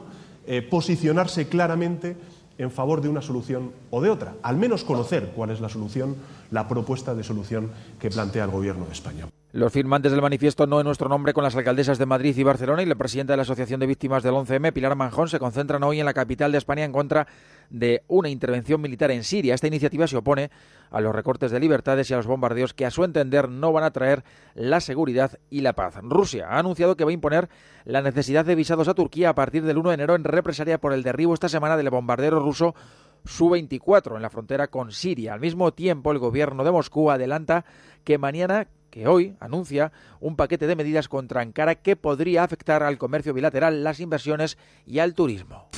[0.47, 2.17] eh, posicionarse claramente
[2.59, 6.17] en favor de una solución o de otra, al menos conocer cuál es la solución,
[6.51, 9.27] la propuesta de solución que plantea el Gobierno de España.
[9.53, 12.85] Los firmantes del manifiesto No en nuestro nombre con las alcaldesas de Madrid y Barcelona
[12.85, 15.99] y la presidenta de la Asociación de Víctimas del 11M, Pilar Manjón, se concentran hoy
[15.99, 17.27] en la capital de España en contra
[17.69, 19.57] de una intervención militar en Siria.
[19.57, 20.53] Esta iniciativa se opone
[20.93, 23.83] a los recortes de libertades y a los bombardeos que, a su entender, no van
[23.83, 24.23] a traer
[24.55, 25.97] la seguridad y la paz.
[26.01, 27.49] Rusia ha anunciado que va a imponer
[27.85, 30.93] la necesidad de visados a Turquía a partir del 1 de enero en represalia por
[30.93, 32.77] el derribo esta semana del bombardero ruso
[33.25, 35.35] Su-24 en la frontera con Siria.
[35.35, 37.65] Al mismo tiempo, el gobierno de Moscú adelanta
[38.05, 42.99] que mañana que hoy anuncia un paquete de medidas contra Ankara que podría afectar al
[42.99, 45.69] comercio bilateral, las inversiones y al turismo.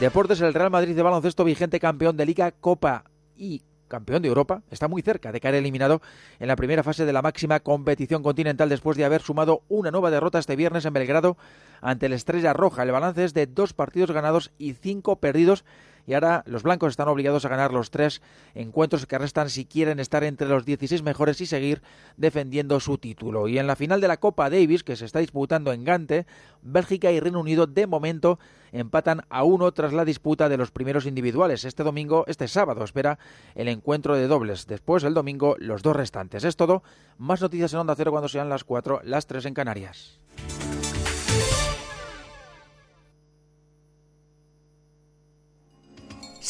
[0.00, 3.04] Deportes, el Real Madrid de baloncesto vigente campeón de Liga, Copa
[3.36, 6.00] y campeón de Europa, está muy cerca de caer eliminado
[6.38, 10.10] en la primera fase de la máxima competición continental después de haber sumado una nueva
[10.10, 11.36] derrota este viernes en Belgrado
[11.82, 12.84] ante la Estrella Roja.
[12.84, 15.64] El balance es de dos partidos ganados y cinco perdidos
[16.06, 18.22] y ahora los blancos están obligados a ganar los tres
[18.54, 21.82] encuentros que restan si quieren estar entre los 16 mejores y seguir
[22.16, 23.48] defendiendo su título.
[23.48, 26.26] Y en la final de la Copa Davis, que se está disputando en Gante,
[26.62, 28.38] Bélgica y Reino Unido de momento
[28.72, 31.64] empatan a uno tras la disputa de los primeros individuales.
[31.64, 33.18] Este domingo, este sábado, espera
[33.54, 34.66] el encuentro de dobles.
[34.66, 36.44] Después, el domingo, los dos restantes.
[36.44, 36.82] Es todo.
[37.18, 40.20] Más noticias en Onda Cero cuando sean las cuatro, las tres en Canarias.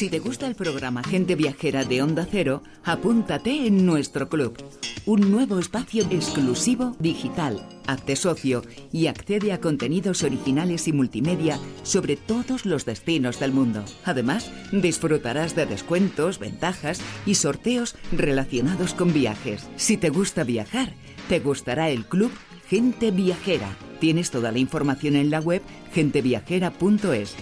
[0.00, 4.56] Si te gusta el programa Gente Viajera de Onda Cero, apúntate en nuestro club.
[5.04, 7.68] Un nuevo espacio exclusivo digital.
[7.86, 13.84] Hazte socio y accede a contenidos originales y multimedia sobre todos los destinos del mundo.
[14.06, 19.68] Además, disfrutarás de descuentos, ventajas y sorteos relacionados con viajes.
[19.76, 20.94] Si te gusta viajar,
[21.28, 22.32] te gustará el club
[22.68, 23.76] Gente Viajera.
[24.00, 25.60] Tienes toda la información en la web
[25.92, 27.34] genteviajera.es.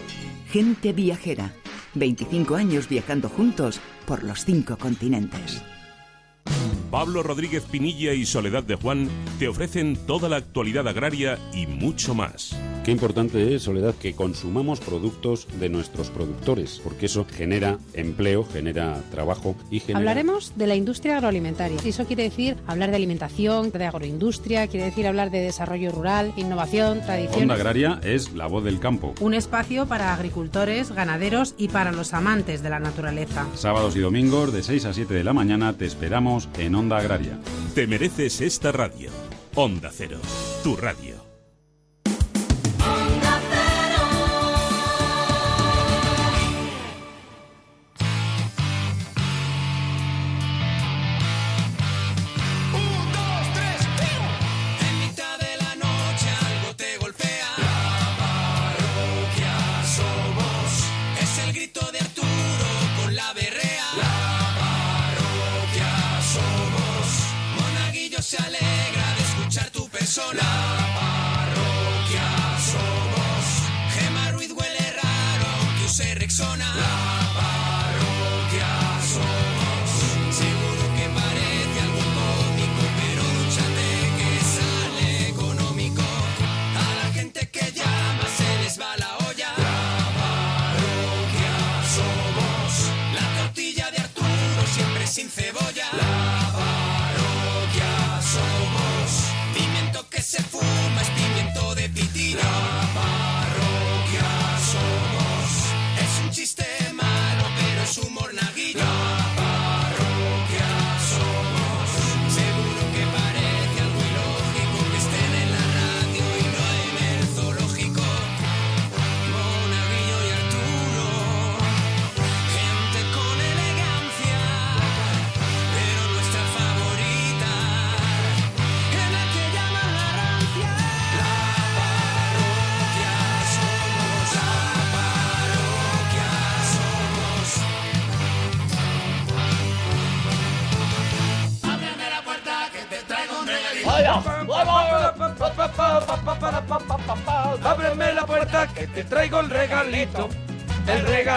[0.50, 1.52] Gente Viajera
[1.94, 5.62] 25 años viajando juntos por los cinco continentes.
[6.90, 9.08] Pablo Rodríguez Pinilla y Soledad de Juan
[9.38, 12.56] te ofrecen toda la actualidad agraria y mucho más.
[12.88, 19.02] Qué importante es, Soledad, que consumamos productos de nuestros productores, porque eso genera empleo, genera
[19.10, 19.98] trabajo y genera...
[19.98, 21.76] Hablaremos de la industria agroalimentaria.
[21.84, 26.32] Y eso quiere decir hablar de alimentación, de agroindustria, quiere decir hablar de desarrollo rural,
[26.38, 27.42] innovación, tradición.
[27.42, 29.12] Onda Agraria es la voz del campo.
[29.20, 33.46] Un espacio para agricultores, ganaderos y para los amantes de la naturaleza.
[33.54, 37.38] Sábados y domingos de 6 a 7 de la mañana te esperamos en Onda Agraria.
[37.74, 39.10] Te mereces esta radio.
[39.56, 40.20] Onda Cero,
[40.62, 41.17] tu radio.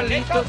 [0.01, 0.43] Regalito,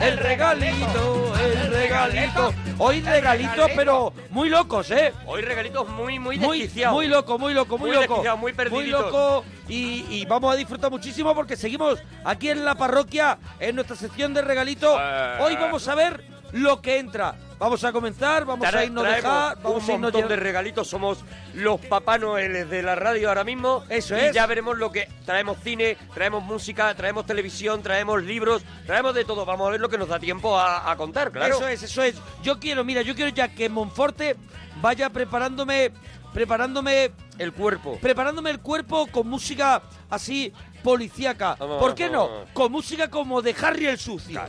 [0.00, 2.54] el regalito, el regalito.
[2.78, 5.12] Hoy regalitos, pero muy locos, ¿eh?
[5.26, 6.94] Hoy regalitos muy, muy Muy, desquiciados.
[6.96, 8.36] muy loco, muy loco, muy, Muy loco.
[8.38, 9.02] muy perdiditos.
[9.12, 13.96] loco y, y vamos a disfrutar muchísimo porque seguimos aquí en la parroquia, en nuestra
[13.96, 14.98] sección de regalitos.
[15.00, 15.36] Eh.
[15.40, 17.34] Hoy vamos a ver lo que entra.
[17.62, 20.34] Vamos a comenzar, vamos Trae- a irnos traemos dejar, vamos a un irnos montón de
[20.34, 20.88] regalitos.
[20.88, 23.84] Somos los Papá Noeles de la radio ahora mismo.
[23.88, 24.32] Eso y es.
[24.34, 25.06] ya veremos lo que...
[25.24, 29.44] Traemos cine, traemos música, traemos televisión, traemos libros, traemos de todo.
[29.46, 31.54] Vamos a ver lo que nos da tiempo a, a contar, claro.
[31.54, 32.16] Eso es, eso es.
[32.42, 34.34] Yo quiero, mira, yo quiero ya que Monforte
[34.80, 35.92] vaya preparándome,
[36.34, 40.52] preparándome el cuerpo, preparándome el cuerpo con música así
[40.82, 41.54] policíaca.
[41.60, 42.34] Vamos, ¿Por qué vamos, no?
[42.34, 42.50] vamos.
[42.54, 44.42] Con música como de Harry el sucio.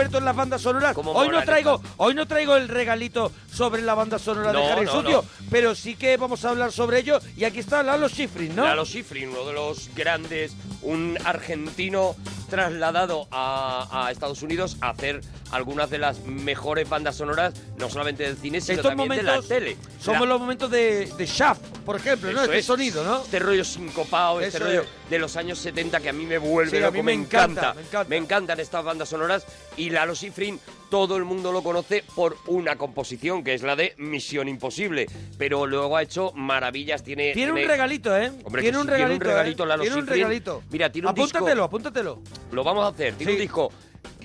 [0.00, 3.30] Experto en las bandas sonoras, hoy no traigo, hoy no traigo el regalito
[3.60, 5.46] sobre la banda sonora No, de Harry no, Sucio, no.
[5.50, 7.20] pero sí que vamos a hablar sobre ello.
[7.36, 8.64] Y aquí está Lalo Schifrin, ¿no?
[8.64, 12.16] Lalo Schifrin, uno de los grandes, un argentino
[12.48, 15.20] trasladado a, a Estados Unidos a hacer
[15.52, 19.42] algunas de las mejores bandas sonoras, no solamente del cine, sino Estos también de la
[19.42, 19.76] tele.
[20.00, 22.42] somos La- los momentos de, de Shaft, por ejemplo, ¿no?
[22.44, 22.64] Este es.
[22.64, 23.20] sonido, ¿no?
[23.22, 25.10] Este rollo sincopado, este Eso rollo es.
[25.10, 27.82] de los años 70 que a mí me vuelve Sí, a mí me encanta, me
[27.82, 28.08] encanta.
[28.08, 29.44] Me encantan estas bandas sonoras
[29.76, 30.58] y Lalo Schifrin
[30.90, 35.06] todo el mundo lo conoce por una composición que es la de Misión Imposible,
[35.38, 38.32] pero luego ha hecho maravillas, tiene Tiene un regalito, ¿eh?
[38.44, 39.66] Hombre, tiene, que un sí, tiene un regalito, regalito, ¿eh?
[39.66, 40.62] Lalo Tiene un regalito.
[40.70, 42.22] Mira, tiene un disco- apúntatelo, apúntatelo.
[42.52, 43.72] Lo vamos a hacer, tiene un disco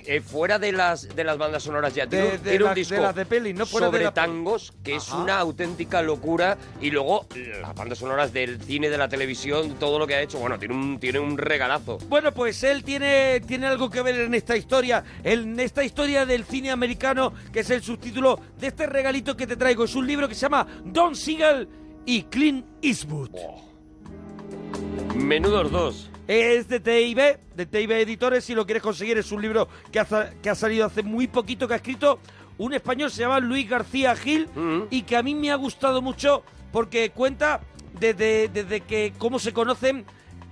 [0.06, 2.70] eh, fuera de las de las bandas sonoras ya, tiene, De- un- de tiene un
[2.70, 6.02] de disco las de peli, no fuera de sobre la tangos, que es una auténtica
[6.02, 7.26] locura, y luego
[7.60, 10.74] las bandas sonoras del cine, de la televisión, todo lo que ha hecho, bueno, tiene
[10.74, 11.98] un, tiene un regalazo.
[12.08, 16.44] Bueno, pues él tiene, tiene algo que ver en esta historia, en esta historia del
[16.44, 19.84] cine americano, que es el subtítulo de este regalito que te traigo.
[19.84, 21.68] Es un libro que se llama Don Siegel
[22.04, 23.30] y Clint Eastwood.
[25.14, 26.10] Menudos dos.
[26.28, 30.32] Es de TIB, de TIB Editores, si lo quieres conseguir, es un libro que ha,
[30.42, 32.18] que ha salido hace muy poquito, que ha escrito
[32.58, 34.48] un español, se llama Luis García Gil,
[34.90, 36.42] y que a mí me ha gustado mucho
[36.72, 37.60] porque cuenta
[38.00, 40.04] desde, desde que cómo se conocen,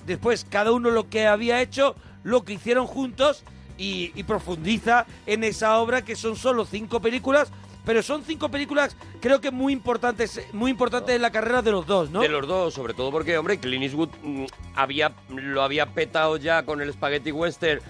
[0.06, 3.42] después cada uno lo que había hecho, lo que hicieron juntos
[3.78, 7.50] y, y profundiza en esa obra que son solo cinco películas,
[7.84, 11.86] pero son cinco películas creo que muy importantes, muy importantes en la carrera de los
[11.86, 12.20] dos, ¿no?
[12.20, 16.64] De los dos, sobre todo porque, hombre, Clint Eastwood mm, había, lo había petado ya
[16.64, 17.80] con el Spaghetti Western.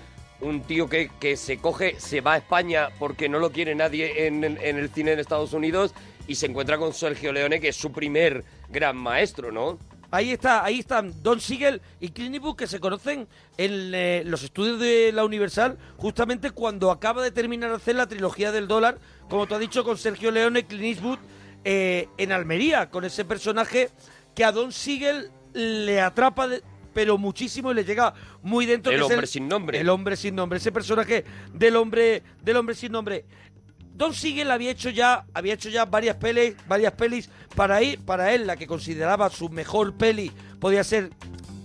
[0.40, 4.26] Un tío que, que se coge, se va a España porque no lo quiere nadie
[4.26, 5.94] en, en- el cine en Estados Unidos
[6.26, 9.78] y se encuentra con Sergio Leone, que es su primer gran maestro, ¿no?
[10.14, 13.26] Ahí está, ahí están Don Siegel y Clint Eastwood que se conocen
[13.58, 18.06] en eh, los estudios de la Universal justamente cuando acaba de terminar de hacer la
[18.06, 18.98] trilogía del dólar,
[19.28, 21.18] como tú has dicho, con Sergio Leone y Clint Eastwood
[21.64, 23.90] eh, en Almería, con ese personaje
[24.34, 26.62] que a Don Siegel le atrapa, de-
[26.92, 28.92] pero muchísimo y le llega muy dentro.
[28.92, 29.80] El que es hombre sin nombre.
[29.80, 33.24] El hombre sin nombre, ese personaje del hombre, del hombre sin nombre.
[33.94, 38.34] Don Siegel había hecho ya, había hecho ya varias pelis, varias pelis para ir, para
[38.34, 41.10] él la que consideraba su mejor peli podía ser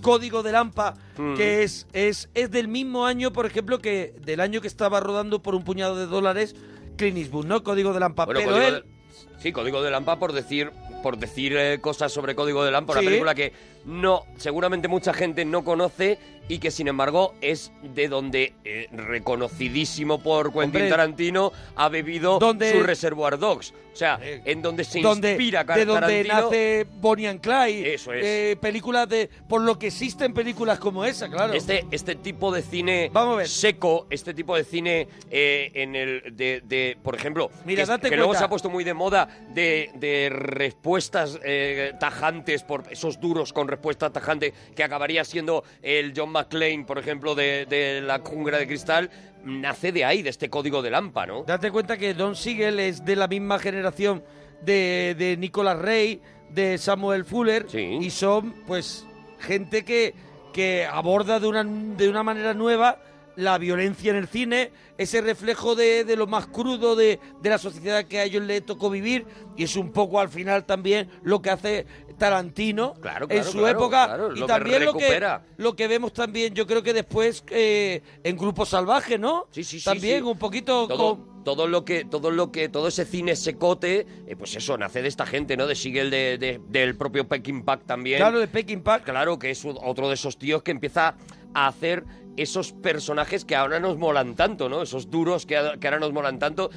[0.01, 1.35] Código de Lampa, Mm.
[1.35, 5.41] que es, es es del mismo año, por ejemplo, que del año que estaba rodando
[5.41, 6.55] por un puñado de dólares
[6.95, 7.61] Clint Eastwood, ¿no?
[7.63, 10.71] Código de Lampa, Bueno, pero Código él de- sí, Código de Lampa por decir
[11.03, 12.99] por decir eh, cosas sobre Código de Lampa, Sí.
[12.99, 13.51] una película que
[13.85, 16.17] no seguramente mucha gente no conoce
[16.47, 20.89] y que sin embargo es de donde eh, reconocidísimo por Quentin Hombre.
[20.89, 25.85] Tarantino ha bebido Donde- su Reservoir Dogs, o sea, en donde se donde, inspira de
[25.85, 26.41] donde Tarantino.
[26.45, 28.25] nace Bonnie and Clyde, Eso es.
[28.25, 31.53] eh, películas de por lo que existen películas como esa, claro.
[31.53, 33.11] Este, este tipo de cine
[33.45, 38.09] seco, este tipo de cine eh, en el de, de, por ejemplo, Mira, que, date
[38.09, 38.39] que luego cuenta.
[38.39, 43.67] se ha puesto muy de moda de, de respuestas eh, tajantes por esos duros con
[43.79, 48.67] respuesta tajante que acabaría siendo el John McClane, por ejemplo, de, de la jungla de
[48.67, 49.09] cristal,
[49.45, 51.43] nace de ahí, de este código de Lampa, ¿no?
[51.43, 54.21] Date cuenta que Don Siegel es de la misma generación
[54.61, 59.05] de, de Nicolas Rey, de Samuel Fuller, y son, pues,
[59.39, 60.13] gente que,
[60.51, 63.01] que aborda de una, de una manera nueva
[63.37, 67.57] la violencia en el cine, ese reflejo de, de lo más crudo de, de la
[67.57, 69.25] sociedad que a ellos les tocó vivir,
[69.55, 71.85] y es un poco al final también lo que hace
[72.19, 76.13] Tarantino Claro, en su claro, época, y lo que también lo que, lo que vemos
[76.13, 79.47] también, yo creo que después eh, en Grupo Salvaje, ¿no?
[79.51, 80.29] Sí, sí, sí, También sí.
[80.29, 84.35] un poquito todo, con- todo lo que todo lo que todo ese cine secote eh,
[84.37, 87.85] pues eso nace de esta gente no de Siegel de, de- del propio Peking Pack
[87.85, 89.05] también Claro, de Peking Pack.
[89.05, 91.15] claro que es otro de esos tíos que empieza
[91.53, 92.03] a hacer
[92.37, 96.39] esos personajes que ahora nos molan tanto no esos duros que, que ahora nos molan
[96.39, 96.69] tanto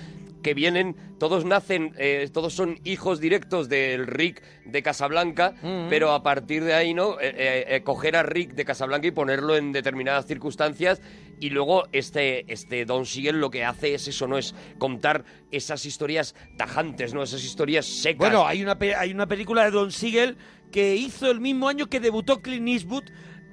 [0.43, 5.88] que vienen, todos nacen, eh, todos son hijos directos del Rick de Casablanca, Mm.
[5.88, 7.18] pero a partir de ahí, ¿no?
[7.20, 11.01] Eh, eh, coger a Rick de Casablanca y ponerlo en determinadas circunstancias
[11.40, 14.38] y luego este, este Don Siegel lo que hace es eso, ¿no?
[14.38, 17.22] Es contar esas historias tajantes, ¿no?
[17.22, 18.18] Esas historias secas.
[18.18, 20.36] Bueno, hay una, hay una película de Don Siegel
[20.70, 23.05] que hizo el mismo año que debutó Clint Eastwood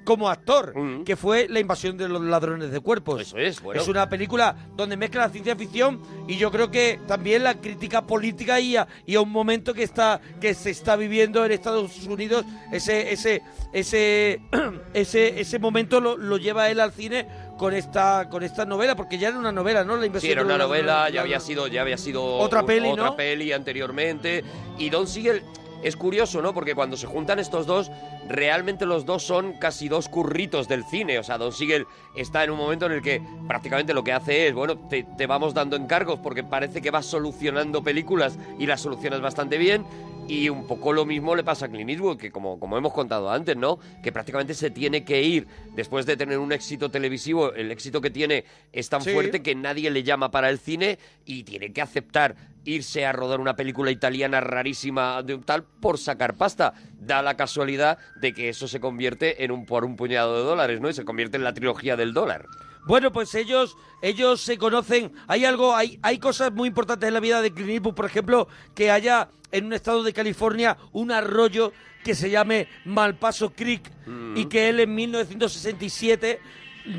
[0.04, 0.74] como actor,
[1.04, 3.18] que fue La invasión de los ladrones de cuerpos.
[3.18, 3.20] Mm.
[3.20, 3.80] Eso es, bueno.
[3.80, 8.06] Es una película donde mezcla la ciencia ficción y yo creo que también la crítica
[8.06, 11.96] política y a, y a un momento que está que se está viviendo en Estados
[12.06, 13.42] Unidos, ese ese
[13.72, 14.40] ese
[14.94, 17.26] ese ese momento lo, lo lleva él al cine
[17.58, 19.96] con esta con esta novela porque ya era una novela, ¿no?
[19.96, 22.88] La invasión Sí, era una novela, ya había sido, ya había sido Otra o- peli,
[22.88, 23.16] otra ¿no?
[23.16, 24.42] peli anteriormente.
[24.78, 25.42] Y Don Siegel
[25.82, 26.52] es curioso, ¿no?
[26.54, 27.90] Porque cuando se juntan estos dos,
[28.30, 31.18] realmente los dos son casi dos curritos del cine.
[31.18, 34.46] O sea, Don Siegel está en un momento en el que prácticamente lo que hace
[34.46, 38.80] es, bueno, te, te vamos dando encargos porque parece que vas solucionando películas y las
[38.80, 39.84] solucionas bastante bien.
[40.28, 43.32] Y un poco lo mismo le pasa a Clint Eastwood, que como, como hemos contado
[43.32, 43.80] antes, ¿no?
[44.00, 47.52] Que prácticamente se tiene que ir después de tener un éxito televisivo.
[47.52, 49.10] El éxito que tiene es tan Sí.
[49.10, 53.40] fuerte que nadie le llama para el cine y tiene que aceptar irse a rodar
[53.40, 56.74] una película italiana rarísima de un tal por sacar pasta.
[57.00, 60.80] Da la casualidad de que eso se convierte en un por un puñado de dólares,
[60.80, 60.88] ¿no?
[60.88, 62.46] Y se convierte en la trilogía del dólar.
[62.86, 65.12] Bueno, pues ellos, ellos se conocen.
[65.26, 68.48] Hay algo, hay, hay cosas muy importantes en la vida de Clint Eastwood, por ejemplo,
[68.74, 71.72] que haya en un estado de California un arroyo
[72.04, 73.90] que se llame Malpaso Creek
[74.34, 76.40] y que él en 1967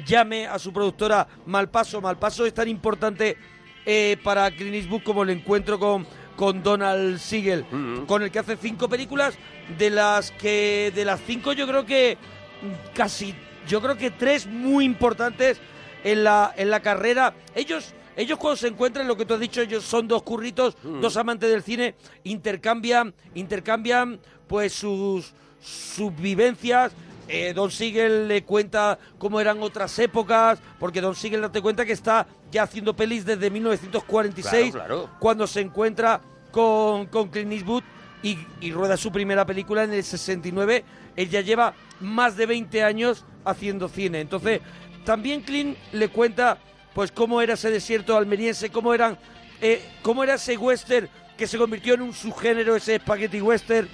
[0.06, 2.02] llame a su productora Malpaso.
[2.02, 3.38] Malpaso es tan importante
[3.86, 7.66] eh, para Clint Eastwood como el encuentro con, con Donald Siegel,
[8.08, 9.36] con el que hace cinco películas,
[9.78, 12.18] de las que de las cinco yo creo que
[12.62, 13.36] mm, casi,
[13.68, 15.60] yo creo que tres muy importantes
[16.04, 17.34] en la, en la carrera.
[17.56, 21.16] Ellos, ellos cuando se encuentran, lo que tú has dicho, ellos son dos curritos, dos
[21.18, 26.92] amantes del cine, intercambian, intercambian pues sus, sus vivencias.
[27.34, 31.94] Eh, Don Siegel le cuenta cómo eran otras épocas, porque Don Siegel, date cuenta que
[31.94, 35.10] está ya haciendo pelis desde 1946, Claro, claro.
[35.18, 36.20] cuando se encuentra
[36.52, 37.84] con, con Clint Eastwood
[38.22, 40.84] y, y rueda su primera película en el 69.
[41.16, 44.20] Él ya lleva más de 20 años haciendo cine.
[44.20, 44.60] Entonces,
[45.06, 46.58] también Clint le cuenta
[46.94, 49.18] pues cómo era ese desierto almeriense, cómo eran
[49.62, 51.08] eh, cómo era ese western
[51.38, 53.88] que se convirtió en un subgénero, ese spaghetti western.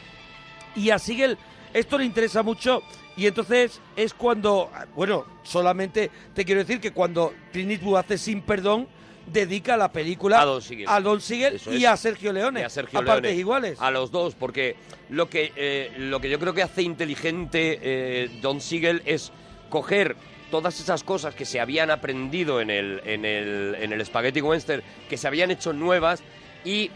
[0.76, 1.38] Y a Siegel
[1.74, 2.82] esto le interesa mucho
[3.18, 8.42] y entonces es cuando, bueno, solamente te quiero decir que cuando Clint Eastwood hace Sin
[8.42, 8.88] Perdón,
[9.26, 10.86] dedica la película A Don Siegel.
[10.88, 12.62] a Don Siegel Eso y a Sergio Leone.
[12.62, 13.40] Y a Sergio a partes Leone.
[13.40, 13.82] iguales.
[13.82, 14.76] A los dos, porque
[15.10, 19.32] lo que, eh, lo que yo creo que hace inteligente eh, Don Siegel es
[19.70, 20.16] coger
[20.50, 24.82] todas esas cosas que se habían aprendido en el, en el, en el Spaghetti Western,
[25.10, 26.24] que se habían hecho nuevas,
[26.64, 26.90] y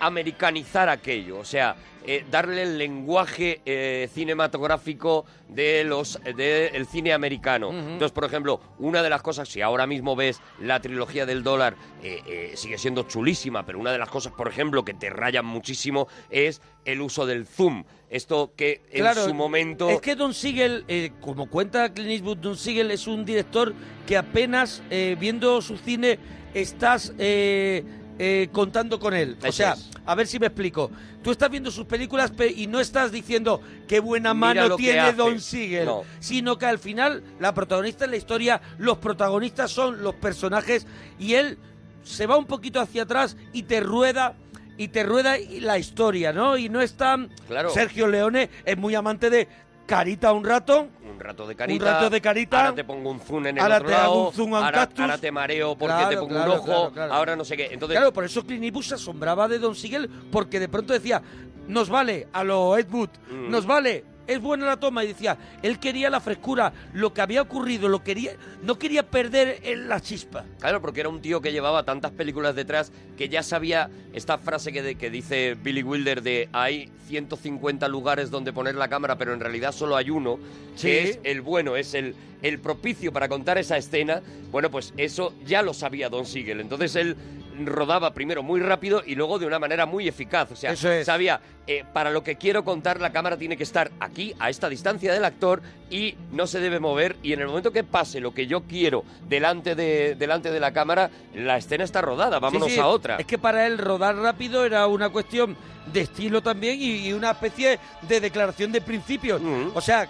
[0.00, 1.38] americanizar aquello.
[1.38, 1.74] O sea,
[2.10, 7.70] eh, darle el lenguaje eh, cinematográfico de los del cine americano.
[7.70, 11.76] Entonces, por ejemplo, una de las cosas, si ahora mismo ves la trilogía del dólar,
[12.02, 15.44] eh, eh, sigue siendo chulísima, pero una de las cosas, por ejemplo, que te rayan
[15.44, 17.84] muchísimo es el uso del zoom.
[18.08, 19.90] Esto que en Claro, su momento...
[19.90, 23.74] Es que Don Siegel, eh, como cuenta Clint Eastwood, Don Siegel es un director
[24.06, 26.18] que apenas eh, viendo su cine
[26.54, 27.84] estás eh,
[28.18, 29.36] eh, contando con él.
[29.46, 29.90] O sea, es.
[30.04, 30.90] a ver si me explico.
[31.22, 35.12] Tú estás viendo sus películas pe- y no estás diciendo qué buena mano tiene.
[35.12, 36.02] Don Siegel, No.
[36.20, 40.86] sino que al final la protagonista en la historia, los protagonistas son los personajes
[41.18, 41.58] y él
[42.04, 44.34] se va un poquito hacia atrás y te rueda
[44.76, 46.56] y te rueda la historia, ¿no?
[46.56, 47.70] Y no es tan Claro.
[47.70, 49.48] Sergio Leone es muy amante de
[49.88, 51.82] Carita un rato, un rato de carita.
[51.86, 52.60] Un rato de carita.
[52.60, 54.64] Ahora te pongo un zoom en el Ahora otro te hago un zoom a un
[54.66, 55.00] ahora, cactus.
[55.00, 56.90] ahora te mareo porque Claro, te pongo claro, un ojo.
[56.92, 57.14] claro.
[57.14, 57.68] Ahora no sé qué.
[57.72, 61.22] Entonces, claro, por eso Clint Eastwood se asombraba de Don Siegel porque de pronto decía,
[61.68, 63.50] nos vale a lo Ed Wood, Mm.
[63.50, 67.42] nos vale, es buena la toma y decía, él quería la frescura, lo que había
[67.42, 68.32] ocurrido, lo quería,
[68.62, 70.44] no quería perder el- la chispa.
[70.60, 74.72] Claro, porque era un tío que llevaba tantas películas detrás que ya sabía esta frase
[74.72, 79.32] que, de- que dice Billy Wilder de hay 150 lugares donde poner la cámara, pero
[79.32, 80.38] en realidad solo hay uno,
[80.76, 80.86] Sí.
[80.88, 84.22] que es el bueno, es el, el propicio para contar esa escena.
[84.50, 86.60] Bueno, pues eso ya lo sabía Don Siegel.
[86.60, 87.16] Entonces él
[87.64, 90.52] rodaba primero muy rápido y luego de una manera muy eficaz.
[90.52, 91.06] O sea, es.
[91.06, 94.68] sabía, eh, para lo que quiero contar, la cámara tiene que estar aquí, a esta
[94.68, 95.60] distancia del actor,
[95.90, 97.16] y no se debe mover.
[97.22, 100.72] Y en el momento que pase lo que yo quiero delante de, delante de la
[100.72, 102.38] cámara, la escena está rodada.
[102.38, 103.16] Vámonos Sí, sí, a otra.
[103.16, 105.56] Es que para él rodar rápido era una cuestión
[105.92, 109.40] de estilo también y, y una especie de declaración de principios.
[109.74, 110.06] O sea,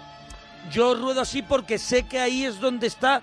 [0.71, 3.21] yo ruedo así porque sé que ahí es donde está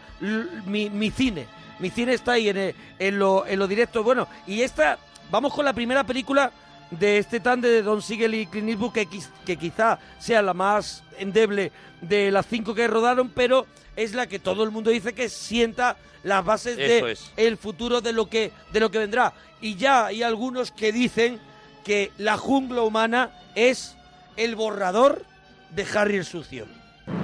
[0.67, 1.47] mi, mi cine.
[1.79, 4.03] Mi cine está ahí en, el- en lo, en lo directo.
[4.03, 4.99] Bueno, y esta,
[5.31, 6.51] vamos con la primera película
[6.91, 9.09] de este tande de Don Siegel y Clint Eastwood, que,
[9.45, 14.39] que quizá sea la más endeble de las cinco que rodaron, pero es la que
[14.39, 17.33] todo el mundo dice que sienta las bases Eso de es.
[17.37, 19.33] el futuro de lo que de lo que vendrá.
[19.61, 21.41] Y ya hay algunos que dicen
[21.85, 23.97] que la jungla humana es
[24.37, 25.25] el borrador
[25.71, 26.67] de Harry el sucio.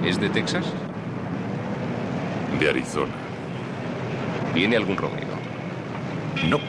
[0.03, 0.65] ¿Es de Texas?
[2.59, 3.13] De Arizona.
[4.53, 5.27] ¿Viene algún Romeo?
[6.47, 6.59] No.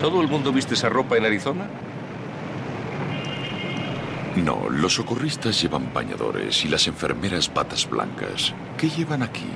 [0.00, 1.66] ¿Todo el mundo viste esa ropa en Arizona?
[4.36, 8.52] No, los socorristas llevan bañadores y las enfermeras batas blancas.
[8.76, 9.46] ¿Qué llevan aquí?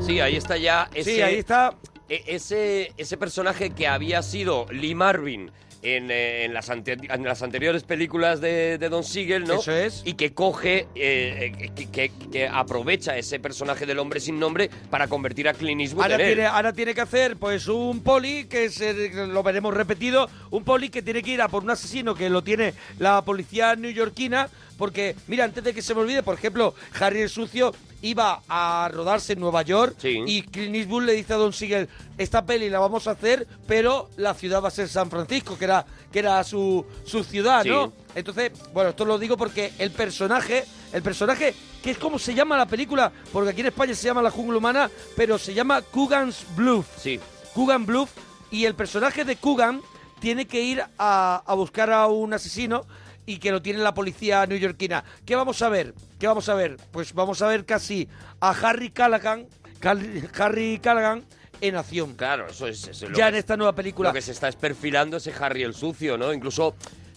[0.00, 1.74] Sí, ahí está ya ese, Sí, ahí está.
[2.08, 5.52] e- ese, ese personaje que había sido Lee Marvin
[5.82, 9.54] en, eh, en las, ante- en las anteriores películas de, de Don Siegel, ¿no?
[9.54, 10.02] Eso es.
[10.04, 14.70] Y que coge, eh, eh, que, que- que aprovecha ese personaje del hombre sin nombre
[14.90, 16.26] para convertir a Clint Eastwood Ahora en él.
[16.34, 20.88] tiene, ahora tiene que hacer pues un poli, que se, lo veremos repetido, un poli
[20.88, 24.48] que tiene que ir a por un asesino que lo tiene la policía neoyorquina,
[24.78, 28.90] porque, mira, antes de que se me olvide, por ejemplo, Harry el Sucio iba a
[28.92, 31.88] rodarse en Nueva York y Clint Eastwood le dice a Don Siegel,
[32.18, 35.64] esta peli la vamos a hacer, pero la ciudad va a ser San Francisco, que
[35.64, 37.86] era, que era su, su ciudad, ¿no?
[37.86, 37.92] Sí.
[38.16, 42.56] Entonces, bueno, esto lo digo porque el personaje, el personaje, que es como se llama
[42.56, 46.44] la película, porque aquí en España se llama La Jungla Humana, pero se llama Coogan's
[46.56, 46.86] Bluff.
[46.98, 47.20] Sí.
[47.54, 48.10] Coogan Bluff,
[48.50, 49.80] y el personaje de Coogan
[50.20, 52.84] tiene que ir a, a buscar a un asesino
[53.26, 55.04] y que lo tiene la policía neoyorquina.
[55.24, 55.94] ¿Qué vamos a ver?
[56.18, 56.76] ¿Qué vamos a ver?
[56.90, 58.08] Pues vamos a ver casi
[58.40, 59.46] a Harry Callaghan,
[59.80, 61.24] Cal- Harry Callaghan
[61.60, 62.14] en acción.
[62.14, 64.08] Claro, eso es, eso es lo Ya que en esta nueva película.
[64.10, 66.32] Lo que se está es perfilando ese Harry el sucio, ¿no?
[66.32, 66.74] Incluso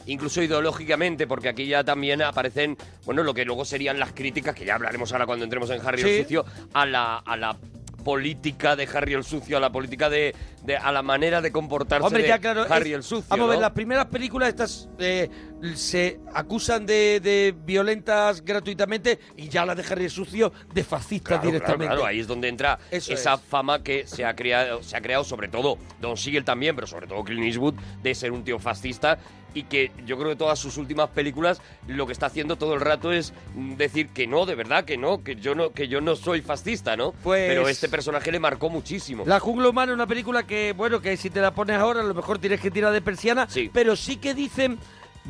[0.07, 4.64] incluso ideológicamente, porque aquí ya también aparecen, bueno, lo que luego serían las críticas, que
[4.64, 6.10] ya hablaremos ahora cuando entremos en Harry Sí.
[6.10, 7.57] el sucio, a la, a la
[8.03, 12.06] política de Harry el sucio, a la política de, de- a la manera de comportarse
[12.06, 12.68] Hombre, de ya claro.
[12.69, 15.27] Harry es- el sucio, Vamos a ver, las primeras películas estas, eh,
[15.76, 21.88] se acusan de, de violentas gratuitamente y ya la dejaré sucio de fascistas Claro, directamente.
[21.88, 23.41] claro, ahí es donde entra Eso esa es.
[23.41, 27.07] fama que se ha creado, se ha creado sobre todo Don Siegel también, pero sobre
[27.07, 27.73] todo Clint Eastwood
[28.03, 29.18] de ser un tío fascista
[29.53, 32.82] y que yo creo que todas sus últimas películas lo que está haciendo todo el
[32.82, 36.15] rato es decir que no, de verdad que no, que yo no que yo no
[36.18, 37.14] soy fascista, ¿no?
[37.23, 39.23] Pues- Pero este personaje le marcó muchísimo.
[39.26, 42.03] La jungla humana es una película que, bueno, que si te la pones ahora a
[42.03, 44.77] lo mejor tienes que tirar de persiana, pero sí que dicen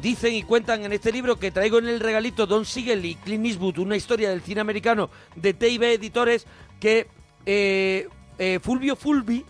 [0.02, 3.46] dicen y cuentan en este libro que traigo en el regalito Don Siegel y Clint
[3.46, 6.46] Eastwood, una historia del cine americano de TIB Editores,
[6.80, 7.08] que
[7.46, 8.08] eh,
[8.38, 9.46] eh, Fulvio Fulvi,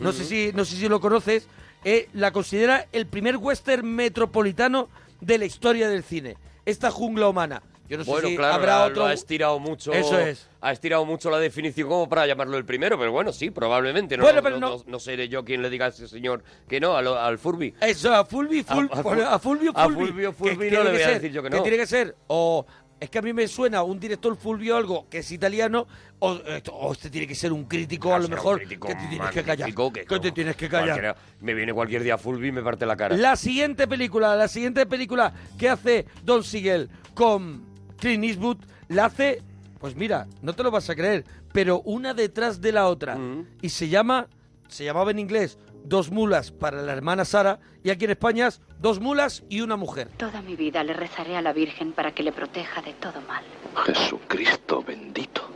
[0.00, 1.48] no, sé si, no sé si lo conoces,
[1.84, 4.88] eh, la considera el primer western metropolitano
[5.20, 6.36] de la historia del cine.
[6.64, 7.62] Esta jungla humana.
[7.88, 8.96] Yo no sé bueno, si claro, habrá la- otro...
[9.02, 9.92] lo ha estirado mucho.
[9.92, 10.46] Eso es.
[10.60, 14.16] Ha estirado mucho la definición como para llamarlo el primero, pero bueno, sí, probablemente.
[14.16, 16.42] No, Bueno, no, pero no, no- no seré yo quien le diga a ese señor
[16.68, 17.74] que no, al Furby.
[17.80, 20.06] Eso, a Ful- A- a Fulvio a Fulvi.
[20.06, 21.62] Fulvio que Fulvi no le voy a decir yo que no.
[21.62, 22.66] tiene que ser, o
[23.00, 25.86] es que a mí me suena un director Fulvio algo que es italiano,
[26.18, 26.36] o,
[26.72, 29.72] o este tiene que ser un crítico a lo mejor que te tienes que callar.
[29.92, 31.16] que que te tienes que callar.
[31.40, 33.16] Me viene cualquier día Fulby y me parte la cara.
[33.16, 38.58] La siguiente película, la siguiente película que hace Don Siegel con Clint Eastwood,
[38.88, 39.42] la hace,
[39.78, 43.16] pues mira, no te lo vas a creer, pero una detrás de la otra.
[43.16, 43.46] Mm.
[43.62, 44.28] Y se llama,
[44.68, 48.60] se llamaba en inglés Dos mulas para la hermana Sara, y aquí en España es
[48.80, 50.08] Dos mulas y una mujer.
[50.16, 53.42] Toda mi vida le rezaré a la Virgen para que le proteja de todo mal.
[53.86, 55.48] Jesucristo bendito.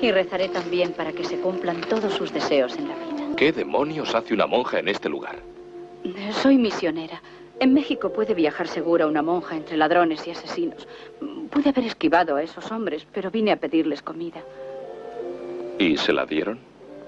[0.00, 3.36] Y rezaré también para que se cumplan todos sus deseos en la vida.
[3.36, 5.36] ¿Qué demonios hace una monja en este lugar?
[6.42, 7.22] Soy misionera.
[7.58, 10.86] En México puede viajar segura una monja entre ladrones y asesinos.
[11.50, 14.42] Pude haber esquivado a esos hombres, pero vine a pedirles comida.
[15.78, 16.58] ¿Y se la dieron?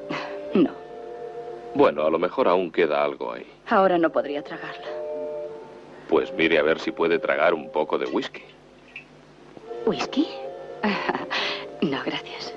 [0.55, 0.70] No.
[1.75, 3.47] Bueno, a lo mejor aún queda algo ahí.
[3.69, 4.87] Ahora no podría tragarla.
[6.09, 8.43] Pues mire a ver si puede tragar un poco de whisky.
[9.85, 10.27] ¿Whisky?
[11.83, 12.55] no, gracias.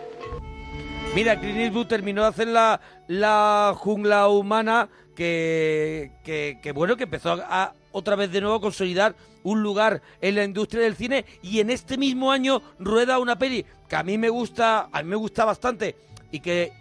[1.13, 7.03] Mira, Clint Eastwood terminó de hacer la, la jungla humana que, que, que, bueno, que
[7.03, 10.95] empezó a, a otra vez de nuevo a consolidar un lugar en la industria del
[10.95, 15.03] cine y en este mismo año rueda una peli que a mí me gusta, a
[15.03, 15.95] mí me gusta bastante
[16.31, 16.71] y que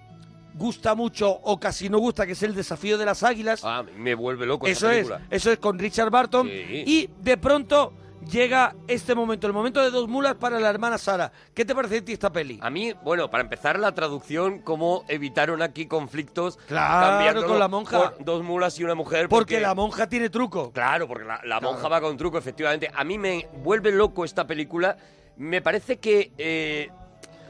[0.54, 3.62] gusta mucho o casi no gusta, que es El desafío de las águilas.
[3.64, 6.46] Ah, me vuelve loco Eso esa es, eso es con Richard Barton.
[6.48, 6.84] Sí.
[6.86, 7.92] Y de pronto
[8.28, 11.32] llega este momento, el momento de dos mulas para la hermana Sara.
[11.54, 12.58] ¿Qué te parece a ti esta peli?
[12.62, 17.98] A mí, bueno, para empezar la traducción, cómo evitaron aquí conflictos Claro, con la monja.
[18.14, 19.28] por dos mulas y una mujer.
[19.28, 20.72] Porque la monja tiene truco.
[20.72, 21.72] Claro, porque la, la Claro.
[21.72, 22.90] monja va con truco, efectivamente.
[22.94, 24.96] A mí me vuelve loco esta película.
[25.36, 26.32] Me parece que...
[26.36, 26.90] eh,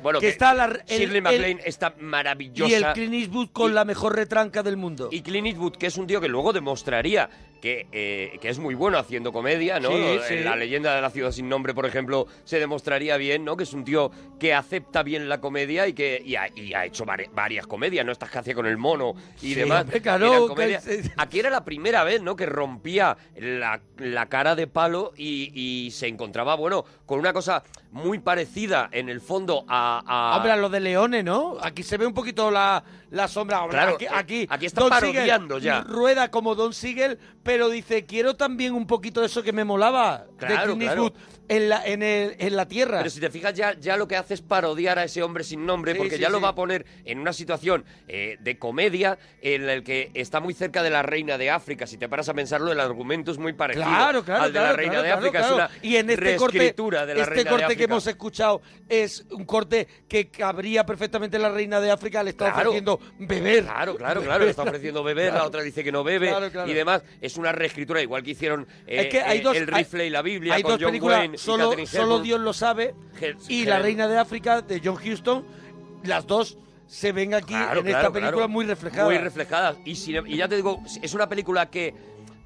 [0.03, 2.71] bueno, Que está la- el- Shirley MacLaine está maravillosa.
[2.71, 5.09] Y el Clint Eastwood con la mejor retranca del mundo.
[5.13, 7.29] Y Clint Eastwood, que es un tío que luego demostraría
[7.61, 9.91] que, eh, que es muy bueno haciendo comedia, ¿no?
[9.91, 10.37] Sí, sí.
[10.39, 13.57] La leyenda de la ciudad sin nombre, por ejemplo, se demostraría bien, ¿no?
[13.57, 16.85] Que es un tío que acepta bien la comedia y que y ha, y ha
[16.87, 18.13] hecho vari- varias comedias, ¿no?
[18.13, 19.85] Estas que hacía con el mono y Sí, demás.
[20.03, 20.79] claro, que-.
[21.17, 22.37] Aquí era la primera vez, ¿no?
[22.37, 27.63] Que rompía la, la cara de palo y, y se encontraba, bueno, con una cosa
[27.93, 30.03] muy parecida en el fondo a...
[30.07, 31.57] a- Hombre, a lo de Leone, ¿no?
[31.61, 33.67] Aquí se ve un poquito la, la sombra.
[33.69, 35.93] Claro, aquí, eh, aquí, aquí está Don parodiando Siegel ya.
[35.93, 40.27] Rueda como Don Siegel, pero dice, quiero también un poquito de eso que me molaba
[40.39, 41.13] de Claro, Clint claro.
[41.51, 42.99] En la, en, el- en la tierra.
[42.99, 45.67] Pero si te fijas, ya, ya lo que hace es parodiar a ese hombre sin
[45.67, 46.45] nombre, Sí, porque sí, ya lo sí.
[46.45, 50.83] va a poner en una situación eh, de comedia en el que está muy cerca
[50.85, 51.87] de la reina de África.
[51.89, 54.71] Si te paras a pensarlo, el argumento es muy parecido Claro, claro, al de claro,
[54.71, 55.39] la reina claro, de claro, África.
[55.41, 55.65] claro.
[55.75, 57.85] Es una y en este corte, reescritura de la este reina corte de que África.
[57.93, 62.71] hemos escuchado es un corte que cabría perfectamente la reina de África, le está Claro.
[62.71, 63.65] ofreciendo beber.
[63.65, 65.47] Claro, claro, claro, le está ofreciendo beber, la Claro.
[65.49, 66.71] otra dice que no bebe Claro, claro.
[66.71, 67.03] y demás.
[67.21, 70.07] Es una reescritura, igual que hicieron eh, es que hay eh, dos, El rifle hay-
[70.07, 72.19] y la Biblia hay con dos John películas, Wayne solo, solo.
[72.21, 72.95] Dios lo sabe
[73.49, 75.45] y La Reina de África de John Huston,
[76.05, 78.49] las dos se ven aquí Claro, en claro, esta película claro.
[78.49, 79.07] muy reflejadas.
[79.07, 79.77] Muy reflejadas.
[79.85, 81.95] Y, sin- y ya te digo, es una película que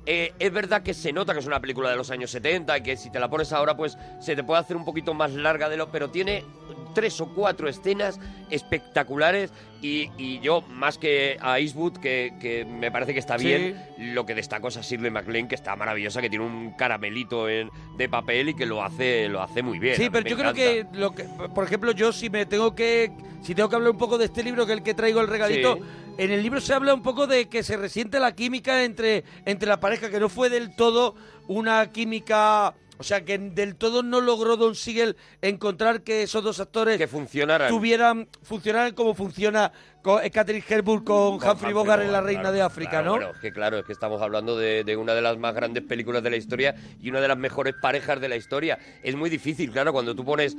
[0.06, 2.82] eh, es verdad que se nota que es una película de los años 70 y
[2.82, 5.68] que si te la pones ahora, pues se te puede hacer un poquito más larga
[5.68, 5.88] de lo.
[5.90, 6.44] Pero tiene
[6.94, 8.18] tres o cuatro escenas
[8.50, 9.50] espectaculares
[9.82, 13.46] y, y yo, más que a Eastwood, que, que me parece que está Sí.
[13.46, 17.48] bien, lo que destaco es a Shirley MacLaine, que está maravillosa, que tiene un caramelito
[17.48, 17.68] en-
[17.98, 19.96] de papel y que lo hace, lo hace muy bien.
[19.96, 21.24] Sí, pero yo creo que, lo que,
[21.54, 23.10] por ejemplo, yo si me tengo que,
[23.42, 25.28] si tengo que hablar un poco de este libro, que es el que traigo el
[25.28, 25.82] regalito, Sí.
[26.16, 29.68] En el libro se habla un poco de que se resiente la química entre, entre
[29.68, 31.14] la pareja, que no fue del todo
[31.48, 36.60] una química O sea que del todo no logró Don Siegel encontrar que esos dos
[36.60, 37.68] actores que funcionaran.
[37.68, 39.72] tuvieran funcionaran como funciona
[40.04, 43.12] con Catherine Hepburn con, Humphrey Bogart en La Reina claro, de África, claro, ¿no?
[43.12, 45.82] Bueno, es que claro, es que estamos hablando de, de una de las más grandes
[45.82, 48.78] películas de la historia y una de las mejores parejas de la historia.
[49.02, 50.54] Es muy difícil, claro, cuando tú pones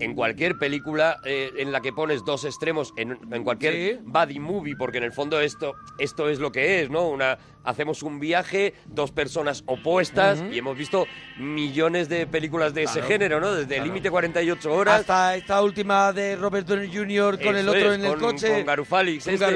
[0.00, 4.76] en cualquier película eh, en la que pones dos extremos, en, en cualquier buddy movie,
[4.76, 7.08] porque en el fondo esto, esto es lo que es, ¿no?
[7.08, 11.06] Una, hacemos un viaje, dos personas opuestas, y hemos visto
[11.38, 13.52] millones de películas de ese Claro, género, ¿no?
[13.54, 13.84] Desde claro.
[13.84, 15.00] Límite 48 horas.
[15.00, 17.40] Hasta esta última de Robert Downey Jr.
[17.42, 18.48] con el otro es, en el con- coche.
[18.56, 19.46] con Garufalis, Con este.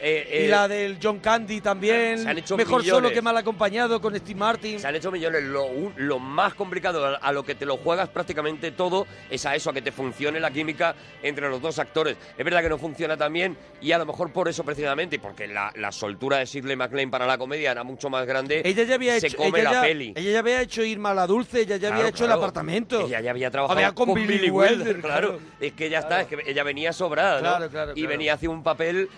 [0.00, 2.18] Eh, eh, y la del John Candy también.
[2.18, 3.12] Se han hecho Mejor solo millones.
[3.12, 4.78] que mal acompañado con Steve Martin.
[4.80, 5.42] Se han hecho millones.
[5.44, 5.66] Lo,
[5.96, 9.72] lo más complicado, a, lo que te lo juegas prácticamente todo, es a eso, a
[9.72, 12.16] que te funcione la química entre los dos actores.
[12.36, 15.46] Es verdad que no funciona tan bien y a lo mejor por eso precisamente, porque
[15.46, 18.94] la, la soltura de Shirley MacLaine para la comedia era mucho más grande, Ella ya
[18.94, 20.12] había se hecho, come ella la ya, peli.
[20.16, 22.32] ella ya había hecho Irma la Dulce, ella ya había Claro, hecho claro.
[22.32, 23.06] el apartamento.
[23.06, 25.38] Ella ya había trabajado Había con, Billy, Wilder, claro.
[25.60, 27.48] Es que ya está, es que ella venía sobrada, ¿no?
[27.48, 28.08] Claro, claro, Y claro.
[28.08, 29.08] venía un papel,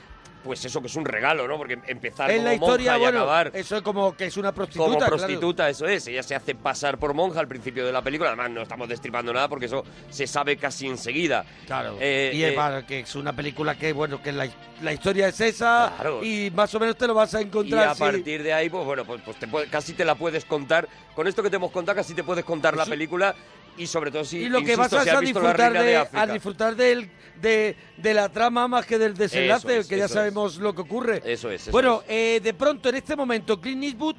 [0.42, 1.56] pues eso que es un regalo, ¿no?
[1.56, 4.36] Porque empezar En como la historia, monja y bueno, acabar eso es como que es
[4.36, 4.84] una prostituta.
[4.84, 5.16] como claro.
[5.16, 6.06] prostituta, eso es.
[6.06, 8.28] Ella se hace pasar por monja al principio de la película.
[8.28, 11.46] Además, no estamos destripando nada porque eso se sabe casi enseguida.
[11.66, 11.96] Claro.
[11.98, 14.46] Eh, y es eh, para que es una película que, bueno, que la,
[14.82, 16.22] la historia es esa Claro.
[16.22, 17.88] y más o menos te lo vas a y encontrar.
[17.88, 18.00] a sí.
[18.00, 20.86] partir de ahí, pues bueno, pues, pues te puede- casi te la puedes contar.
[21.14, 23.34] Con esto que te hemos contado, casi te puedes contar la Eso- película.
[23.76, 26.26] Y sobre todo si, y lo que insisto, vas a, si disfrutar, de, de, a
[26.26, 27.10] disfrutar del-
[27.40, 30.10] de, de la trama más que del desenlace, es, que ya es.
[30.12, 31.20] sabemos lo que ocurre.
[31.24, 34.16] Eso es, eso bueno, eh, de pronto en este momento Clint Eastwood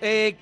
[0.00, 0.36] eh,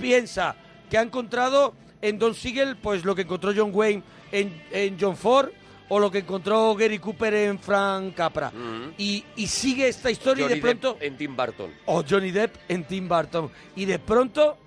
[0.00, 0.56] piensa
[0.90, 4.02] que ha encontrado en Don Siegel pues lo que encontró John Wayne
[4.32, 5.50] en, en John Ford
[5.90, 8.52] o lo que encontró Gary Cooper en Frank Capra.
[8.98, 10.92] y, y sigue esta historia Johnny y de pronto...
[10.94, 11.70] Depp en Tim Burton.
[11.86, 13.50] O Johnny Depp en Tim Burton.
[13.74, 14.58] Y de pronto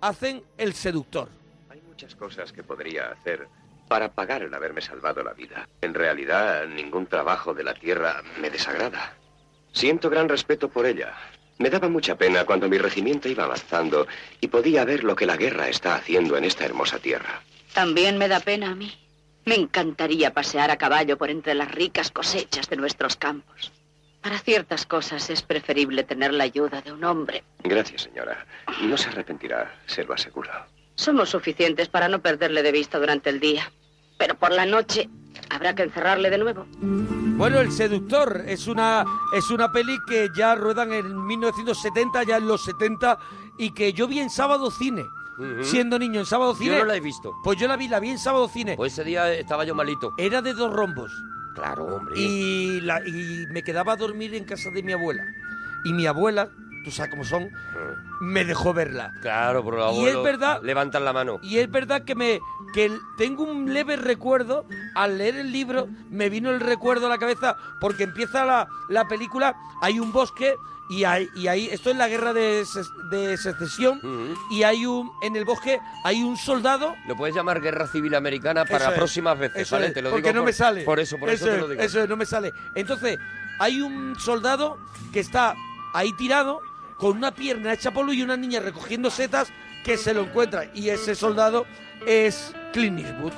[0.00, 1.28] hacen El Seductor.
[1.94, 3.46] Muchas cosas que podría hacer
[3.86, 5.68] para pagar el haberme salvado la vida.
[5.80, 9.14] En realidad, ningún trabajo de la tierra me desagrada.
[9.72, 11.14] Siento gran respeto por ella.
[11.58, 14.08] Me daba mucha pena cuando mi regimiento iba avanzando
[14.40, 17.42] y podía ver lo que la guerra está haciendo en esta hermosa tierra.
[17.72, 18.92] También me da pena a mí.
[19.44, 23.70] Me encantaría pasear a caballo por entre las ricas cosechas de nuestros campos.
[24.20, 27.44] Para ciertas cosas es preferible tener la ayuda de un hombre.
[27.62, 28.44] Gracias, señora.
[28.82, 30.50] No se arrepentirá, se lo aseguro.
[30.96, 33.70] Somos suficientes para no perderle de vista durante el día.
[34.18, 35.08] Pero por la noche
[35.50, 36.66] habrá que encerrarle de nuevo.
[36.80, 39.04] Bueno, El Seductor es una,
[39.34, 43.18] es una peli que ya ruedan en 1970, ya en los 70,
[43.58, 45.02] y que yo vi en Sábado Cine.
[45.36, 45.64] Ujú.
[45.64, 46.74] Siendo niño en Sábado Cine.
[46.74, 47.34] Yo no la he visto.
[47.42, 48.76] Pues yo la vi, la vi en Sábado Cine.
[48.76, 50.14] Pues ese día estaba yo malito.
[50.16, 51.10] Era de dos rombos.
[51.56, 52.18] Claro, hombre.
[52.18, 55.24] Y, la, y me quedaba a dormir en casa de mi abuela.
[55.84, 56.48] Y mi abuela,
[56.84, 57.48] tú sabes cómo son,
[58.20, 59.12] me dejó verla.
[59.22, 61.38] Claro, pero los Y es verdad- levantan la mano.
[61.42, 62.40] Y es verdad que me
[62.72, 67.18] que tengo un leve recuerdo, al leer el libro, me vino el recuerdo a la
[67.18, 70.54] cabeza, porque empieza la, la película, hay un bosque
[70.90, 72.64] y hay, y hay esto es la guerra de,
[73.10, 74.00] de secesión,
[74.50, 78.64] y hay un, en el bosque hay un soldado Lo puedes llamar Guerra Civil Americana
[78.64, 79.86] para es, próximas veces, ¿vale?
[79.86, 80.82] es, te lo porque digo no por- me sale.
[80.82, 81.80] Por eso, por eso, te es, lo digo.
[81.80, 82.52] Eso es, no me sale.
[82.74, 83.18] Entonces,
[83.60, 84.78] hay un soldado
[85.12, 85.54] que está
[85.94, 86.60] ahí tirado
[86.96, 89.52] con una pierna hecha polvo y una niña recogiendo setas
[89.84, 90.70] que se lo encuentra.
[90.74, 91.66] Y ese soldado
[92.06, 93.32] es Clint Eastwood.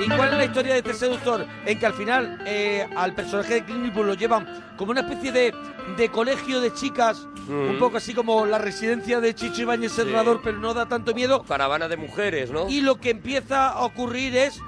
[0.00, 1.46] ¿Y cuál es la historia de este seductor?
[1.64, 5.32] En que al final eh, al personaje de Clint Eastwood lo llevan como una especie
[5.32, 5.54] de,
[5.96, 10.58] de colegio de chicas, un poco así como la residencia de Chicho Ibáñez Serrador, pero
[10.58, 11.42] no da tanto miedo.
[11.42, 12.68] Caravana de mujeres, ¿no?
[12.68, 14.60] Y lo que empieza a ocurrir es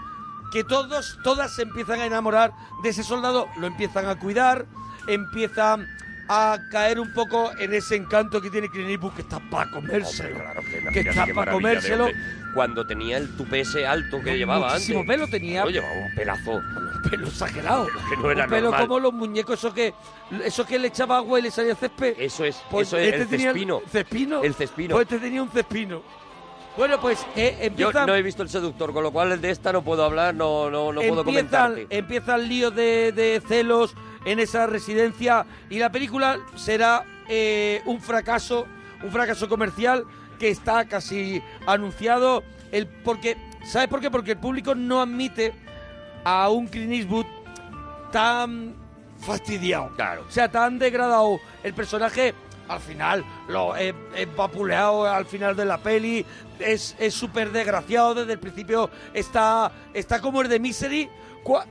[0.55, 2.53] que todos, todas se empiezan a enamorar
[2.85, 4.67] de ese soldado, lo empiezan a cuidar,
[5.09, 5.89] empiezan
[6.29, 10.39] a caer un poco en ese encanto que tiene Clint Eastwood, que está para comérselo.
[10.71, 12.05] que Imagínate está para comérselo.
[12.05, 12.21] hombre.
[12.55, 15.13] Cuando tenía el tupé ese alto que llevaba Muchísimo antes.
[15.17, 15.65] pelo tenía.
[15.65, 16.53] Lo llevaba un pelazo.
[16.53, 17.89] Un pelo exagerado.
[18.09, 18.87] que no era un pelo normal.
[18.87, 19.93] como los muñecos, eso que,
[20.45, 22.15] eso que le echaba agua y le salía césped.
[22.17, 23.83] Eso es, Pues eso es, este el cespino.
[23.91, 24.43] ¿Cespino?
[24.45, 24.95] El cespino.
[24.95, 26.03] Pues este tenía un cespino.
[26.77, 28.07] Bueno, pues eh, Yo empieza...
[28.07, 30.93] no he visto el seductor, con lo cual de esta no puedo hablar, no, no,
[30.93, 31.87] no puedo empiezan, comentarte.
[31.97, 33.95] empiezan líos de, de celos
[34.25, 38.67] en esa residencia y la película será eh, un fracaso,
[39.03, 40.05] un fracaso comercial
[40.39, 42.43] que está casi anunciado.
[42.73, 44.11] El, porque, ¿Sabes por qué?
[44.11, 45.55] Porque el público no admite
[46.25, 47.27] a un Clint Eastwood
[48.11, 48.75] tan
[49.21, 49.91] fastidiado.
[49.95, 50.25] Claro.
[50.29, 51.39] O sea, tan degradado.
[51.63, 52.35] El personaje
[52.69, 56.25] al final lo es, es vapuleado al final de la peli.
[56.59, 58.91] Es es súper desgraciado desde el principio.
[59.13, 61.09] Está, está como el de Misery.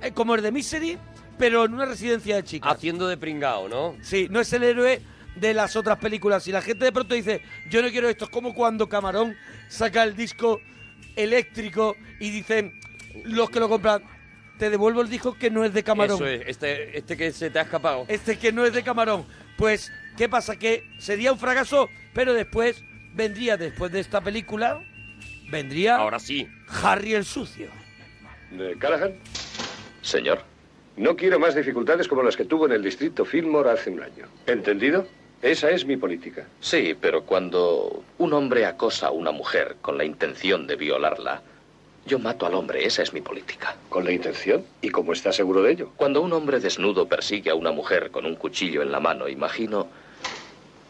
[0.01, 0.97] eh, Como el de Misery,
[1.37, 2.71] pero en una residencia de chicas.
[2.71, 3.95] Haciendo de pringao, ¿no?
[4.01, 5.01] Sí, no es el héroe
[5.35, 6.47] de las otras películas.
[6.47, 8.25] Y la gente de pronto dice, yo no quiero esto.
[8.25, 9.35] Es como cuando Camarón
[9.69, 10.59] saca el disco
[11.15, 12.79] eléctrico y dicen
[13.25, 14.03] los que lo compran,
[14.63, 16.15] te devuelvo el disco que no es de Camarón.
[16.15, 18.05] Eso es, este, este que se te ha escapado.
[18.07, 19.25] Este que no es de Camarón.
[19.57, 20.55] Pues, ¿qué pasa?
[20.55, 22.81] Que sería un fracaso, pero después
[23.13, 24.81] vendría, después de esta película,
[25.51, 25.97] vendría...
[25.97, 26.47] Ahora sí.
[26.81, 27.67] Harry el Sucio.
[28.51, 29.15] ¿De Callahan?
[30.01, 30.39] Señor.
[30.95, 34.27] No quiero más dificultades como las que tuvo en el distrito Fillmore hace un año.
[34.47, 35.05] ¿Entendido?
[35.41, 36.45] Esa es mi política.
[36.61, 41.41] Sí, pero cuando un hombre acosa a una mujer con la intención de violarla,
[42.05, 43.75] yo mato al hombre, esa es mi política.
[43.89, 44.65] ¿Con la intención?
[44.81, 45.91] ¿Y cómo está seguro de ello?
[45.95, 49.87] Cuando un hombre desnudo persigue a una mujer con un cuchillo en la mano, imagino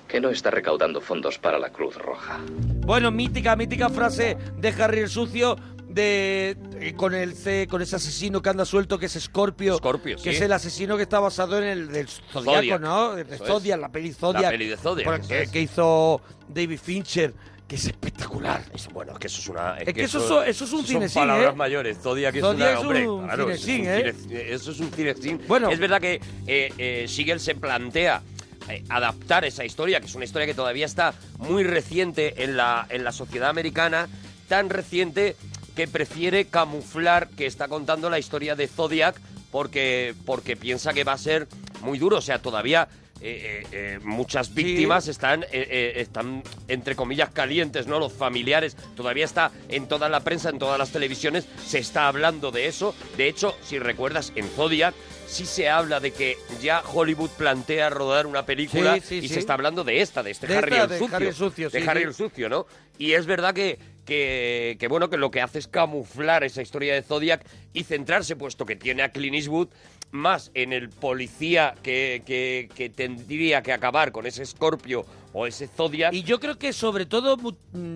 [0.08, 2.40] que no está recaudando fondos para la Cruz Roja.
[2.86, 5.56] Bueno, mítica, mítica frase de Harry el Sucio
[5.88, 10.16] de eh, con el C, con ese asesino que anda suelto que es Scorpio, Scorpio,
[10.18, 10.30] que sí.
[10.30, 12.82] es el asesino que está basado en el del Zodiaco, Zodiac.
[12.82, 13.16] ¿no?
[13.16, 13.82] De Zodiac, es.
[13.82, 14.44] la peli Zodiac.
[14.44, 15.52] La peli de Zodiac, que, es.
[15.52, 17.34] que hizo David Fincher,
[17.68, 18.62] que es espectacular.
[18.94, 19.78] bueno, es que eso es una...
[19.78, 21.56] Es que eso es- eso es un son cinesín, palabras ¿eh?
[21.56, 21.98] mayores.
[21.98, 22.72] Zodiac es una...
[22.72, 24.14] es hombre, un claro, es un ¿eh?
[24.16, 25.42] cine- Eso es un cinesín.
[25.48, 25.70] Bueno.
[25.70, 28.22] Es verdad que eh, eh, Siegel se plantea
[28.70, 32.86] eh, adaptar esa historia, que es una historia que todavía está muy reciente en la,
[32.90, 34.08] en la sociedad americana,
[34.48, 35.36] tan reciente
[35.76, 39.20] que prefiere camuflar que está contando la historia de Zodiac
[39.52, 41.48] porque, porque piensa que va a ser
[41.82, 42.18] muy duro.
[42.18, 42.88] O sea, todavía
[43.24, 47.98] eh, eh, eh, muchas víctimas están, eh, están, entre comillas, calientes, ¿no?
[47.98, 48.76] Los familiares.
[48.96, 52.94] Todavía está en toda la prensa, en todas las televisiones, se está hablando de eso.
[53.16, 54.94] De hecho, si recuerdas, en Zodiac
[55.26, 59.40] sí se habla de que ya Hollywood plantea rodar una película Sí, sí, y se
[59.40, 61.70] está hablando de esta, de este De Harry, esta, el de sucio, Harry el Sucio,
[61.70, 62.68] de sí, Harry el sucio, ¿no?
[62.98, 66.94] Y es verdad que, que, que, bueno, que lo que hace es camuflar esa historia
[66.94, 69.70] de Zodiac y centrarse, puesto que tiene a Clint Eastwood,
[70.12, 75.68] más en el policía que, que, que tendría que acabar con ese Scorpio o ese
[75.68, 76.14] Zodiac.
[76.14, 77.96] Y yo creo que sobre todo, mm,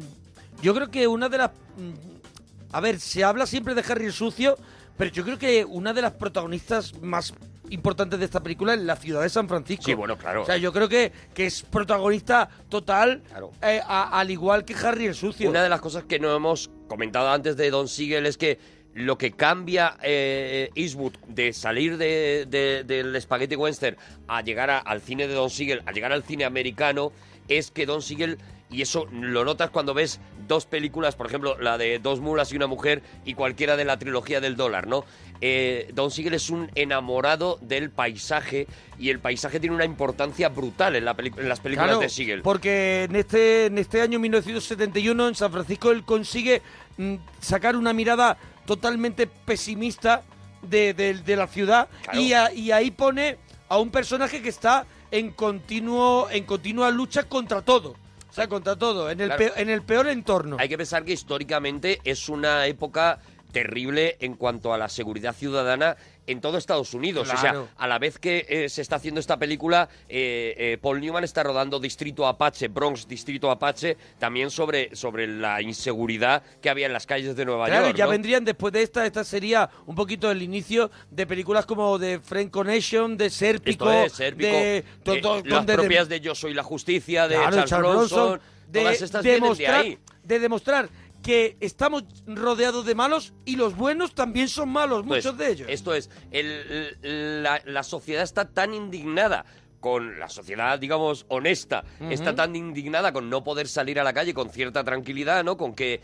[0.62, 1.52] yo creo que una de las...
[1.78, 4.58] mm, A ver, se habla siempre de Harry el Sucio,
[4.98, 7.34] pero yo creo que una de las protagonistas más
[7.70, 9.84] importantes de esta película es la ciudad de San Francisco.
[9.86, 10.44] Sí, bueno, claro.
[10.44, 13.24] O sea, yo creo que, que es protagonista total,
[13.62, 15.50] eh, a- al igual que Harry el Sucio.
[15.50, 18.60] Una de las cosas que no hemos comentado antes de Don Siegel es que
[18.94, 23.96] lo que cambia eh, Eastwood de salir de, de- del Spaghetti Western
[24.28, 27.12] a llegar a- al cine de Don Siegel, a llegar al cine americano,
[27.48, 28.40] es que Don Siegel,
[28.70, 32.56] y eso lo notas cuando ves dos películas, por ejemplo, la de Dos mulas y
[32.58, 35.06] una mujer y cualquiera de la trilogía del dólar, ¿no?
[35.42, 40.96] Eh, Don Siegel es un enamorado del paisaje y el paisaje tiene una importancia brutal
[40.96, 42.42] en, la en las películas Claro, de Siegel.
[42.42, 46.62] Porque en este, en este año 1971 en San Francisco él consigue
[46.98, 50.24] mm, sacar una mirada totalmente pesimista
[50.62, 52.20] de, de- de la ciudad Claro.
[52.20, 53.38] y, a- y ahí pone
[53.70, 57.96] a un personaje que está en continuo en continua lucha contra todo.
[58.30, 59.40] O sea, contra todo, en el, Claro.
[59.40, 60.58] peor, en el peor entorno.
[60.60, 63.20] Hay que pensar que históricamente es una época
[63.64, 65.96] terrible en cuanto a la seguridad ciudadana
[66.28, 67.28] en todo Estados Unidos.
[67.30, 67.68] O Claro.
[67.68, 71.24] sea, a la vez que eh, se está haciendo esta película, eh, eh, Paul Newman
[71.24, 76.94] está rodando Distrito Apache, Bronx Distrito Apache, también sobre, sobre la inseguridad que había en
[76.94, 77.98] las calles de Nueva Claro, York.
[77.98, 78.12] ya ¿no?
[78.12, 82.52] vendrían después de esta, esta sería un poquito el inicio de películas como de Friend
[82.52, 86.64] Connection, de es, Sérpico, de eh, to- to- las de- propias de Yo Soy la
[86.64, 89.98] Justicia, de Claro, Charles, Charles Bronson, Bronson, de todas estas de demostrar, ahí.
[90.24, 90.90] de demostrar
[91.28, 95.68] que estamos rodeados de malos y los buenos también son malos, muchos de ellos.
[95.70, 99.44] Esto es, el- la, la sociedad está tan indignada
[99.82, 104.34] con la sociedad, digamos, honesta, está tan indignada con no poder salir a la calle
[104.34, 105.58] con cierta tranquilidad, ¿no?
[105.58, 106.00] Con que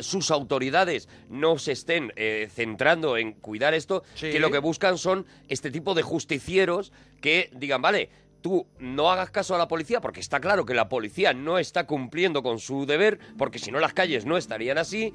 [0.00, 4.30] sus autoridades no se estén eh, centrando en cuidar esto, Sí.
[4.30, 8.08] que lo que buscan son este tipo de justicieros que digan, vale,
[8.46, 11.84] tú no hagas caso a la policía, porque está claro que la policía no está
[11.84, 15.12] cumpliendo con su deber, porque si no las calles no estarían así.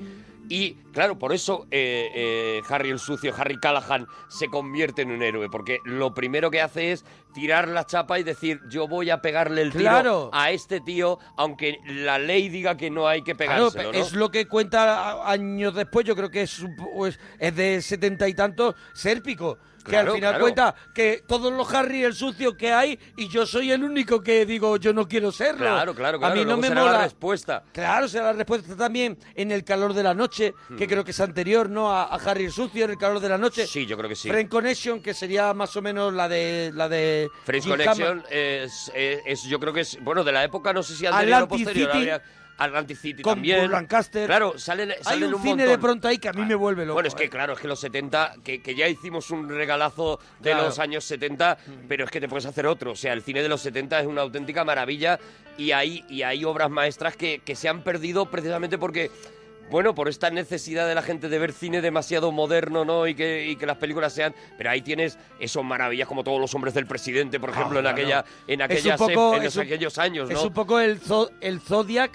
[0.50, 5.22] Y claro, por eso eh, eh, Harry el sucio, Harry Callahan, se convierte en un
[5.24, 9.22] héroe, porque lo primero que hace es tirar la chapa y decir, yo voy a
[9.22, 10.30] pegarle el tiro Claro.
[10.34, 13.98] a este tío, aunque la ley diga que no hay que Claro, pegárselo, ¿no?
[14.06, 17.82] es lo que cuenta años después, yo creo que es, un po- es, es de
[17.82, 19.58] setenta y tantos, Sérpico.
[19.84, 20.44] Que Claro, al final claro.
[20.44, 24.46] cuenta que todos los Harry el sucio que hay y yo soy el único que
[24.46, 25.60] digo yo no quiero serlo.
[25.60, 26.34] Claro, claro, claro.
[26.34, 26.94] A mí no me será mola.
[26.94, 27.64] la respuesta.
[27.72, 30.90] Claro, será la respuesta también en El calor de la noche, que Hmm.
[30.90, 31.92] creo que es anterior, ¿no?
[31.92, 33.66] A, a Harry el sucio, en El calor de la noche.
[33.66, 34.30] Sí, yo creo que sí.
[34.30, 38.92] Friend Connection, que sería más o menos la de la de Friends Jim Connection es,
[38.94, 41.44] es- es- yo creo que es, bueno, de la época, no sé si anterior o
[41.46, 41.98] Atlantic posterior, City.
[42.10, 42.24] habría,
[42.58, 43.72] Atlantic City Con también.
[43.72, 44.28] Lancaster.
[44.28, 45.82] Claro, salen, Hay salen un, un, cine de montón.
[45.82, 46.94] pronto ahí que a mí me vuelve loco.
[46.96, 47.30] Bueno, es que ¿eh?
[47.30, 50.66] claro, es que los 70, que, que ya hicimos un regalazo de Claro.
[50.68, 51.58] los años 70,
[51.88, 52.92] pero es que te puedes hacer otro.
[52.92, 55.20] O sea, el cine de los 70 es una auténtica maravilla
[55.58, 59.10] y hay, y hay obras maestras que, que se han perdido precisamente porque...
[59.70, 63.08] Bueno, por esta necesidad de la gente de ver cine demasiado moderno, ¿no?
[63.08, 64.36] Y que, y que las películas sean...
[64.58, 67.96] Pero ahí tienes esos maravillas como todos los hombres del presidente, por ejemplo, en claro.
[67.96, 70.38] aquella en un poco- en un- aquellos años, ¿no?
[70.38, 72.12] Es un poco el, Zo- el Zodiac.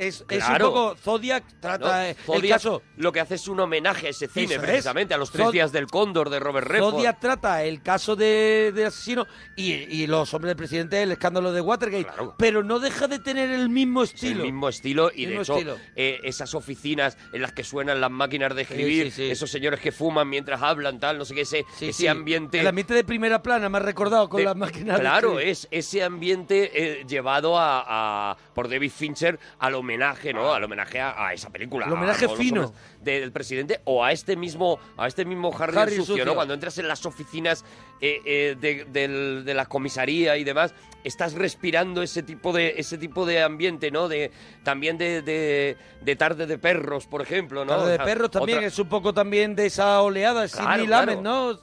[0.00, 0.68] Es, es un Claro.
[0.72, 2.02] poco Zodiac trata ¿no?
[2.04, 2.82] eh, el caso.
[2.96, 4.60] lo que hace es un homenaje a ese cine, es.
[4.60, 6.94] precisamente, a los tres Zod- días del cóndor de Robert Redford.
[6.94, 11.52] Zodiac trata el caso de, de asesino y, y los hombres del presidente, el escándalo
[11.52, 12.06] de Watergate.
[12.38, 14.40] Pero no deja de tener el mismo Es estilo.
[14.40, 15.58] El mismo estilo y de hecho
[15.96, 19.30] eh, esas oficinas en las que suenan las máquinas de escribir, sí, sí.
[19.30, 22.58] esos señores que fuman mientras hablan, tal, no sé qué, ese, ese ambiente...
[22.60, 26.02] El ambiente de primera plana ha recordado con de- las máquinas de Claro, es ese
[26.02, 26.70] ambiente
[27.00, 30.52] eh, llevado a, a- por David Fincher al homenaje, ¿no?
[30.52, 31.86] Al homenaje a, a esa película.
[31.86, 32.72] El homenaje a fino.
[33.02, 36.24] del presidente o a este mismo a este mismo Harry, Harry el sucio, sucio.
[36.24, 36.34] ¿no?
[36.34, 37.64] Cuando entras en las oficinas
[38.00, 42.98] eh, eh, de, del- de la comisaría y demás, estás respirando ese tipo de ese
[42.98, 44.08] tipo de ambiente, ¿no?
[44.08, 44.30] De
[44.62, 47.76] también de, de, de tarde de perros, por ejemplo, ¿no?
[47.76, 51.20] Tarde de perros también otra- es un poco también de esa oleada, Claro, Sidney claro.
[51.22, 51.58] ¿no?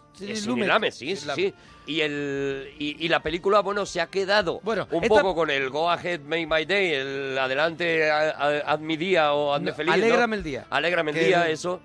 [0.65, 1.53] Lamet, sí, sí, sí.
[1.87, 5.69] Y, el, y, y la película, bueno, se ha quedado un esta- poco con el
[5.69, 9.87] Go Ahead, Make My Day, el adelante, haz mi día o hazme No, feliz.
[9.87, 9.93] ¿no?
[9.93, 10.65] alégrame el día.
[10.69, 11.79] Alégrame el Que- día, eso.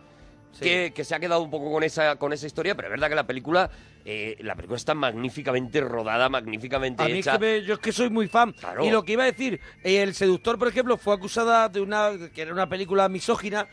[0.52, 0.64] Sí.
[0.64, 3.08] Que, que se ha quedado un poco con esa, con esa historia, pero es verdad
[3.08, 3.70] que la película,
[4.04, 7.38] eh, la película está magníficamente rodada, magníficamente A mí es hecha.
[7.38, 8.52] que me- yo es que soy muy fan.
[8.52, 8.84] Claro.
[8.84, 12.10] Y lo que iba a decir, eh, El Seductor, por ejemplo, fue acusada de una
[12.34, 13.66] que era una película misógina.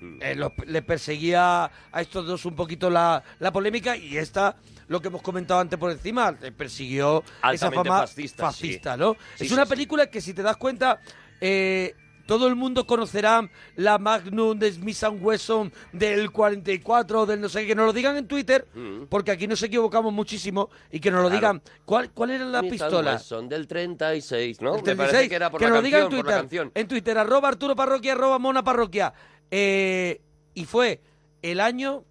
[0.00, 0.18] Mm.
[0.22, 0.52] Eh, los-
[0.86, 4.56] perseguía a estos dos un poquito la, la polémica y esta,
[4.88, 9.00] lo que hemos comentado antes por encima, le persiguió esa fama fascista, fascista, sí.
[9.00, 9.14] ¿no?
[9.36, 11.00] Sí, es sí, una película que si te das cuenta...
[11.40, 11.94] eh,
[12.26, 17.68] todo el mundo conocerá la Magnum de Smith Wesson del 44, del no sé qué,
[17.68, 19.04] que nos lo digan en Twitter, Mm.
[19.08, 21.40] porque aquí nos equivocamos muchísimo, y que nos lo Claro.
[21.40, 23.12] digan, ¿cuál, cuál era la Smith and pistola?
[23.14, 24.76] Wesson del 36, ¿no?
[24.76, 26.70] El Me parece 36, que era por que la nos canción, en por la Twitter,
[26.74, 29.14] en Twitter, arroba Arturo Parroquia, arroba Mona Parroquia.
[29.50, 30.20] Eh,
[30.52, 31.00] y fue
[31.40, 32.04] el año,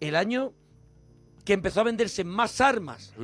[0.00, 0.52] el año
[1.44, 3.14] que empezó a venderse más armas.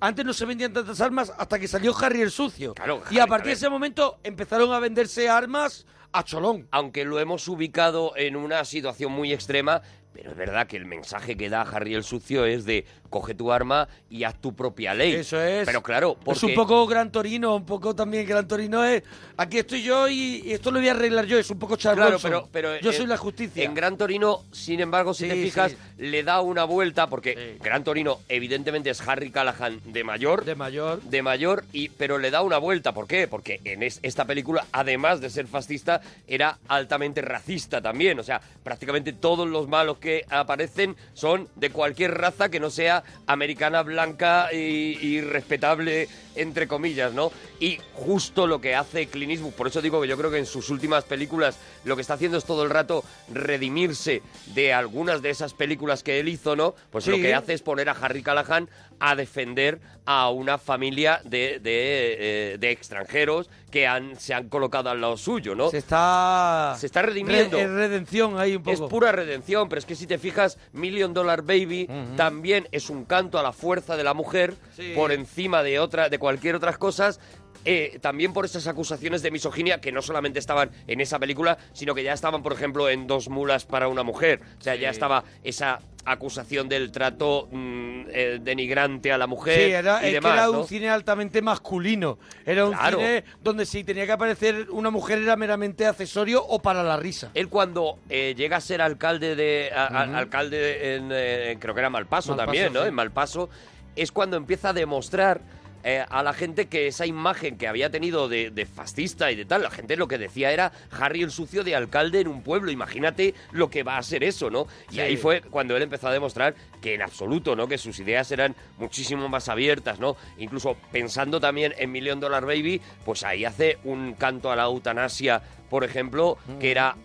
[0.00, 2.74] Antes no se vendían tantas armas hasta que salió Harry el Sucio.
[2.74, 6.66] Claro, y a Harry, partir de ese momento empezaron a venderse armas a cholón.
[6.70, 9.82] Aunque lo hemos ubicado en una situación muy extrema,
[10.12, 13.50] pero es verdad que el mensaje que da Harry el Sucio es de coge tu
[13.50, 15.14] arma y haz tu propia ley.
[15.14, 15.66] Eso es.
[15.66, 16.38] Pero claro, porque...
[16.38, 19.02] Es un poco Gran Torino, un poco también Gran Torino es.
[19.36, 21.36] Aquí estoy yo y, y esto lo voy a arreglar yo.
[21.38, 23.64] Es un poco Charles Claro, pero, pero yo soy la justicia.
[23.64, 25.76] En Gran Torino, sin embargo, si Sí, te fijas, sí.
[25.98, 30.44] le da una vuelta porque Gran Torino, evidentemente, es Harry Callahan de mayor.
[30.44, 31.02] De mayor.
[31.02, 32.92] De mayor, y, pero le da una vuelta.
[32.92, 33.26] ¿Por qué?
[33.26, 38.18] Porque en es- esta película, además de ser fascista, era altamente racista también.
[38.20, 43.04] O sea, prácticamente todos los malos que aparecen son de cualquier raza que no sea
[43.26, 47.32] americana, blanca y, y respetable, entre comillas, ¿no?
[47.58, 50.46] Y justo lo que hace Clint Eastwood, por eso digo que yo creo que en
[50.46, 54.22] sus últimas películas lo que está haciendo es todo el rato redimirse
[54.54, 56.74] de algunas de esas películas que él hizo, ¿no?
[56.90, 58.68] Pues lo que hace es poner a Harry Callahan
[59.00, 64.90] a defender a una familia de, de, eh, de extranjeros que han, se han colocado
[64.90, 65.70] al lado suyo, ¿no?
[65.70, 66.74] Se está.
[66.78, 67.56] Se está redimiendo.
[67.56, 68.84] Re- es redención ahí un poco.
[68.84, 73.04] Es pura redención, pero es que si te fijas, Million Dollar Baby también es un
[73.04, 74.92] canto a la fuerza de la mujer Sí.
[74.94, 77.20] por encima de otra, de cualquier otras cosas.
[77.64, 81.94] Eh, también por esas acusaciones de misoginia que no solamente estaban en esa película, sino
[81.94, 84.40] que ya estaban, por ejemplo, en Dos mulas para una mujer.
[84.58, 89.70] O sea, ya estaba esa acusación del trato mm, eh, denigrante a la mujer Sí,
[89.72, 90.60] era, y es demás, que era ¿no?
[90.60, 92.18] un cine altamente masculino.
[92.46, 92.98] Era un Claro.
[92.98, 97.30] cine donde si tenía que aparecer una mujer era meramente accesorio o para la risa.
[97.34, 102.30] Él cuando eh, llega a ser alcalde de a- alcalde en creo que era Malpaso,
[102.30, 102.82] Malpaso, también, ¿no?
[102.82, 102.88] sí.
[102.88, 103.50] En Malpaso
[103.94, 105.42] es cuando empieza a demostrar
[105.84, 109.44] eh, a la gente que esa imagen que había tenido de, de fascista y de
[109.44, 112.70] tal, la gente lo que decía era Harry el sucio de alcalde en un pueblo.
[112.70, 114.66] Imagínate lo que va a ser eso, ¿no?
[114.90, 115.00] Y Sí.
[115.00, 117.66] ahí fue cuando él empezó a demostrar que en absoluto, ¿no?
[117.68, 120.16] Que sus ideas eran muchísimo más abiertas, ¿no?
[120.38, 125.42] Incluso pensando también en Million Dollar Baby, pues ahí hace un canto a la eutanasia,
[125.68, 126.96] por ejemplo, que era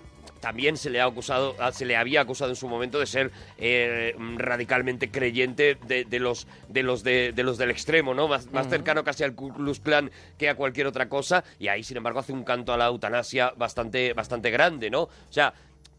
[0.45, 3.31] también se le ha acusado, ah, se le había acusado en su momento de ser
[3.57, 8.27] eh, radicalmente creyente de, de los de los de, de los del extremo, ¿no?
[8.27, 8.75] Más, más Ujú.
[8.75, 11.43] cercano casi al Ku Klux Klan que a cualquier otra cosa.
[11.57, 15.01] Y ahí, sin embargo, hace un canto a la eutanasia bastante, bastante grande, ¿no?
[15.01, 15.51] O sea,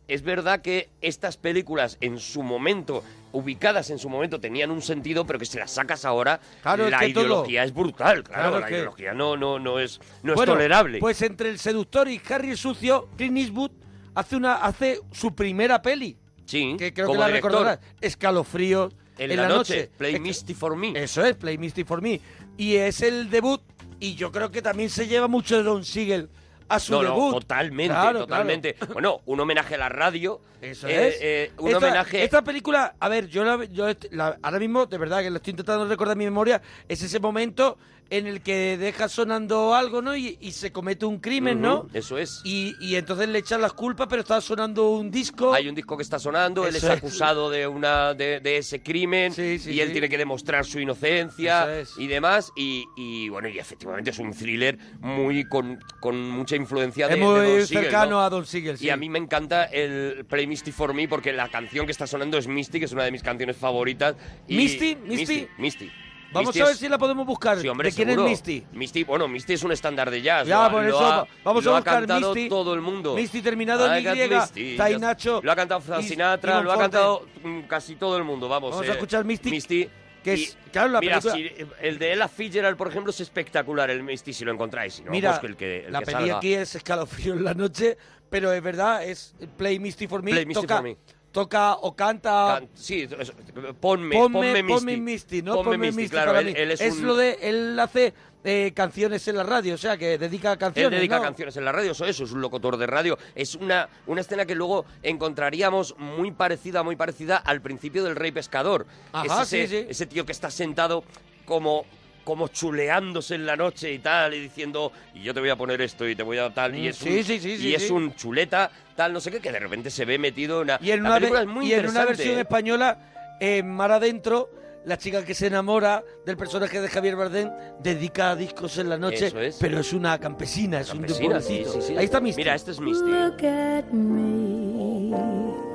[0.07, 3.03] es verdad que estas películas en su momento,
[3.33, 6.93] ubicadas en su momento, tenían un sentido, pero que si las sacas ahora, Claro, es
[6.93, 9.81] la que todo- ideología es brutal, claro, Claro, la es que- ideología no, no, no
[9.81, 11.01] es, no es Bueno, tolerable.
[11.01, 13.73] Pues entre el seductor y Harry el sucio, Clint Eastwood
[14.17, 16.17] hace una hace su primera peli.
[16.45, 17.51] Sí, que creo como que la director.
[17.53, 17.81] recordarás.
[18.01, 20.93] Escalofríos En la noche, Play Es Misty for Me.
[21.01, 22.21] Eso es, Play Misty for Me.
[22.57, 23.61] Y es el debut,
[24.01, 26.29] y yo creo que también se lleva mucho de Don Siegel
[26.69, 27.33] a su no, no, debut.
[27.35, 28.77] totalmente, Claro, totalmente.
[28.93, 30.41] Bueno, un homenaje a la radio.
[30.61, 31.19] Eso eh, es.
[31.21, 32.25] eh, un esta, homenaje.
[32.25, 35.53] Esta película, a ver, yo, la, yo la- ahora mismo, de verdad que lo estoy
[35.53, 37.79] intentando recordar en mi memoria, es ese momento
[38.11, 40.17] en el que deja sonando algo, ¿no?
[40.17, 41.81] Y, y se comete un crimen, ¿no?
[41.81, 42.41] Ujú, Eso es.
[42.45, 45.53] Y, y entonces le echan las culpas, pero está sonando un disco.
[45.53, 46.99] Hay un disco que está sonando, él es Eso es.
[46.99, 49.93] acusado de una de, de ese crimen y él sí.
[49.93, 51.99] tiene que demostrar su inocencia Eso es.
[51.99, 52.53] y demás.
[52.57, 57.21] Y, y, bueno, y efectivamente es un thriller muy con, con mucha influencia de, Es
[57.21, 58.21] muy de Don Siegel, cercano ¿no?
[58.23, 58.87] a Don Siegel, sí.
[58.87, 62.07] Y a mí me encanta el Play Misty for Me porque la canción que está
[62.07, 64.15] sonando es Misty, que es una de mis canciones favoritas.
[64.49, 64.97] Y- ¿Misty?
[64.97, 65.17] ¿Misty?
[65.17, 65.49] Misty.
[65.59, 65.91] Misty.
[66.37, 67.59] Vamos Misty a ver es- si la podemos buscar.
[67.61, 68.27] Sí, hombre, ¿De quién seguro.
[68.27, 68.67] es Misty?
[68.73, 70.47] Misty, bueno, Misty es un estándar de jazz.
[70.47, 72.49] Ya, lo ha- por lo eso ha- vamos lo a ha buscar cantado Misty.
[72.49, 73.15] todo el mundo.
[73.15, 77.61] Misty terminado en Y, ya- Nacho Lo ha cantado y- Sinatra, lo ha cantado mm,
[77.63, 78.71] casi todo el mundo, vamos.
[78.71, 79.89] Vamos eh, a escuchar Misty, Misty.
[80.23, 83.21] que y- es- claro, la mira, película- si- el de Ella Fitzgerald, por ejemplo, es
[83.21, 84.95] espectacular, el Misty, si lo encontráis.
[84.95, 86.37] Si no, Mira, pues el que, el la que peli salga.
[86.39, 87.97] aquí es escalofrío en la noche,
[88.29, 90.33] pero es verdad, es Play Misty for Me.
[90.33, 90.97] Play Misty toca, for Me.
[91.37, 92.61] Toca o canta...
[92.61, 93.33] Can- sí, eso,
[93.79, 94.73] ponme, ponme, ponme Misty.
[94.73, 95.55] ponme Misty, ¿no?
[95.57, 96.53] Ponme Misty, Misty claro, para él, mí.
[96.57, 97.39] él es, un- lo de...
[97.43, 101.25] Él hace eh, canciones en la radio, o sea, que dedica Él canciones, dedica ¿no?
[101.25, 103.19] canciones en la radio, eso, eso es un locutor de radio.
[103.35, 108.33] Es una, una escena que luego encontraríamos muy parecida, muy parecida al principio del Rey
[108.33, 108.87] Pescador.
[109.13, 109.87] Ajá, es ese, sí, sí.
[109.91, 111.05] ese tío que está sentado
[111.45, 111.85] como
[112.27, 115.81] como chuleándose en la noche y tal, y diciendo, y yo te voy a poner
[115.81, 117.75] esto y te voy a tal, y Mm, es, sí, un, sí, sí, y sí,
[117.77, 117.93] es sí.
[117.93, 120.79] un chuleta, tal, no sé qué, que de repente se ve metido en una...
[120.83, 122.41] Y en la una, película ve- es muy y en una interesante, versión ¿eh?
[122.41, 122.99] española,
[123.41, 124.51] en Mar Adentro,
[124.87, 127.49] la chica que se enamora del personaje de Javier Bardem
[127.81, 129.57] dedica discos en la noche, Eso es.
[129.61, 131.97] pero es una campesina, es Campesina, un sí, sí, sí.
[131.97, 132.41] Ahí está Misty.
[132.41, 133.09] Mira, este es Misty.
[133.09, 135.09] Look at me.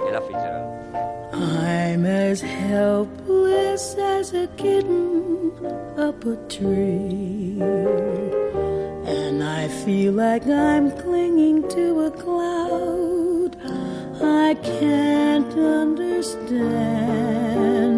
[0.10, 0.81] Ella Fitzgerald.
[1.42, 5.52] I'm as helpless as a kitten
[5.98, 7.58] up a tree.
[9.06, 13.58] And I feel like I'm clinging to a cloud.
[14.22, 16.62] I can't understand.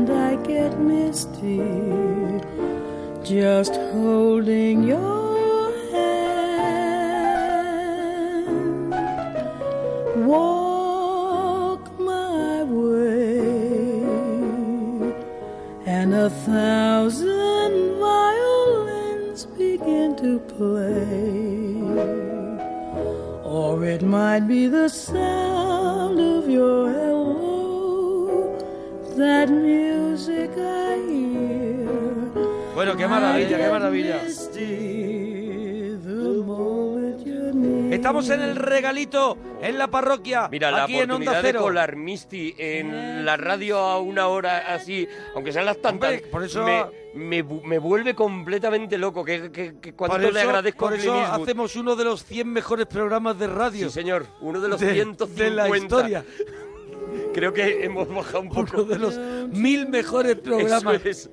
[0.09, 1.61] I get misty
[3.23, 5.32] just holding your
[38.19, 41.61] Estamos en el regalito, en la parroquia, Mira, la aquí en Onda oportunidad de Cero.
[41.61, 46.43] colar Misty en la radio a una hora así, aunque sean las tantas, Hombre, por
[46.43, 46.85] eso- me,
[47.15, 49.25] me, me vuelve completamente loco.
[49.25, 52.23] Que, que, que cuánto Por eso, le agradezco por a eso hacemos uno de los
[52.23, 53.87] 100 mejores programas de radio.
[53.89, 55.43] Sí, señor, uno de los de, 150.
[55.43, 56.25] de la historia.
[57.33, 58.61] Creo que hemos bajado un poco.
[58.75, 59.17] Uno de los
[59.49, 61.29] mil mejores programas Eso es.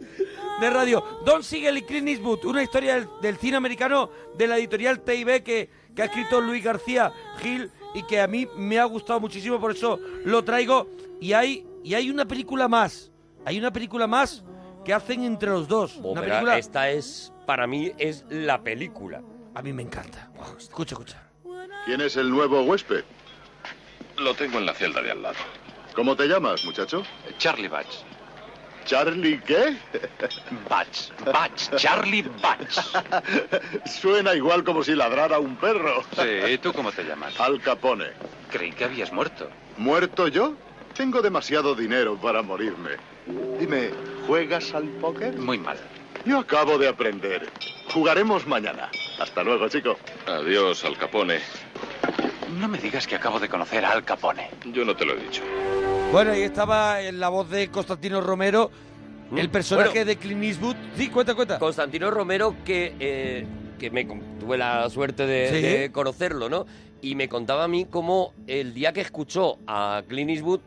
[0.61, 1.05] de radio.
[1.27, 5.43] Don Siegel y Clint Eastwood, una historia del, del cine americano de la editorial TIB
[5.43, 9.61] que, que ha escrito Luis García Gil y que a mí me ha gustado muchísimo,
[9.61, 10.89] por eso lo traigo.
[11.21, 13.11] Y hay, y hay una película más,
[13.45, 14.45] hay una película más
[14.85, 15.99] que hacen entre los dos.
[16.03, 16.59] Oh, una pero película...
[16.59, 19.23] Esta es, para mí, es la película.
[19.55, 20.31] A mí me encanta.
[20.57, 21.23] Escucha, escucha.
[21.85, 23.05] ¿Quién es el nuevo huésped?
[24.19, 25.37] Lo tengo en la celda de al lado.
[25.95, 27.03] ¿Cómo te llamas, muchacho?
[27.39, 28.05] Charlie Batch.
[28.85, 29.77] ¿Charlie qué?
[30.69, 31.11] Batch.
[31.24, 31.77] Batch.
[31.77, 32.78] Charlie Batch.
[33.86, 36.02] Suena igual como si ladrara un perro.
[36.16, 37.39] Sí, ¿y tú cómo te llamas?
[37.40, 38.07] Al Capone.
[38.51, 39.48] Creí que habías muerto.
[39.77, 40.55] ¿Muerto yo?
[40.94, 42.90] Tengo demasiado dinero para morirme.
[43.59, 43.90] Dime,
[44.27, 45.35] ¿juegas al póker?
[45.35, 45.78] Muy mal.
[46.24, 47.48] Yo acabo de aprender.
[47.93, 48.90] Jugaremos mañana.
[49.19, 49.98] Hasta luego, chico.
[50.27, 51.40] Adiós, Al Capone.
[52.59, 54.49] No me digas que acabo de conocer a Al Capone.
[54.73, 55.43] Yo no te lo he dicho.
[56.13, 58.71] Bueno, ahí estaba en la voz de Constantino Romero,
[59.37, 60.05] el personaje Bueno.
[60.07, 60.77] de Clint Eastwood.
[60.97, 61.59] Sí, cuenta, cuenta.
[61.59, 63.47] Constantino Romero, que, eh,
[63.79, 65.63] que me tuve la suerte de, Sí.
[65.63, 66.67] de conocerlo, ¿no?
[67.01, 70.61] Y me contaba a mí cómo el día que escuchó a Clint Eastwood,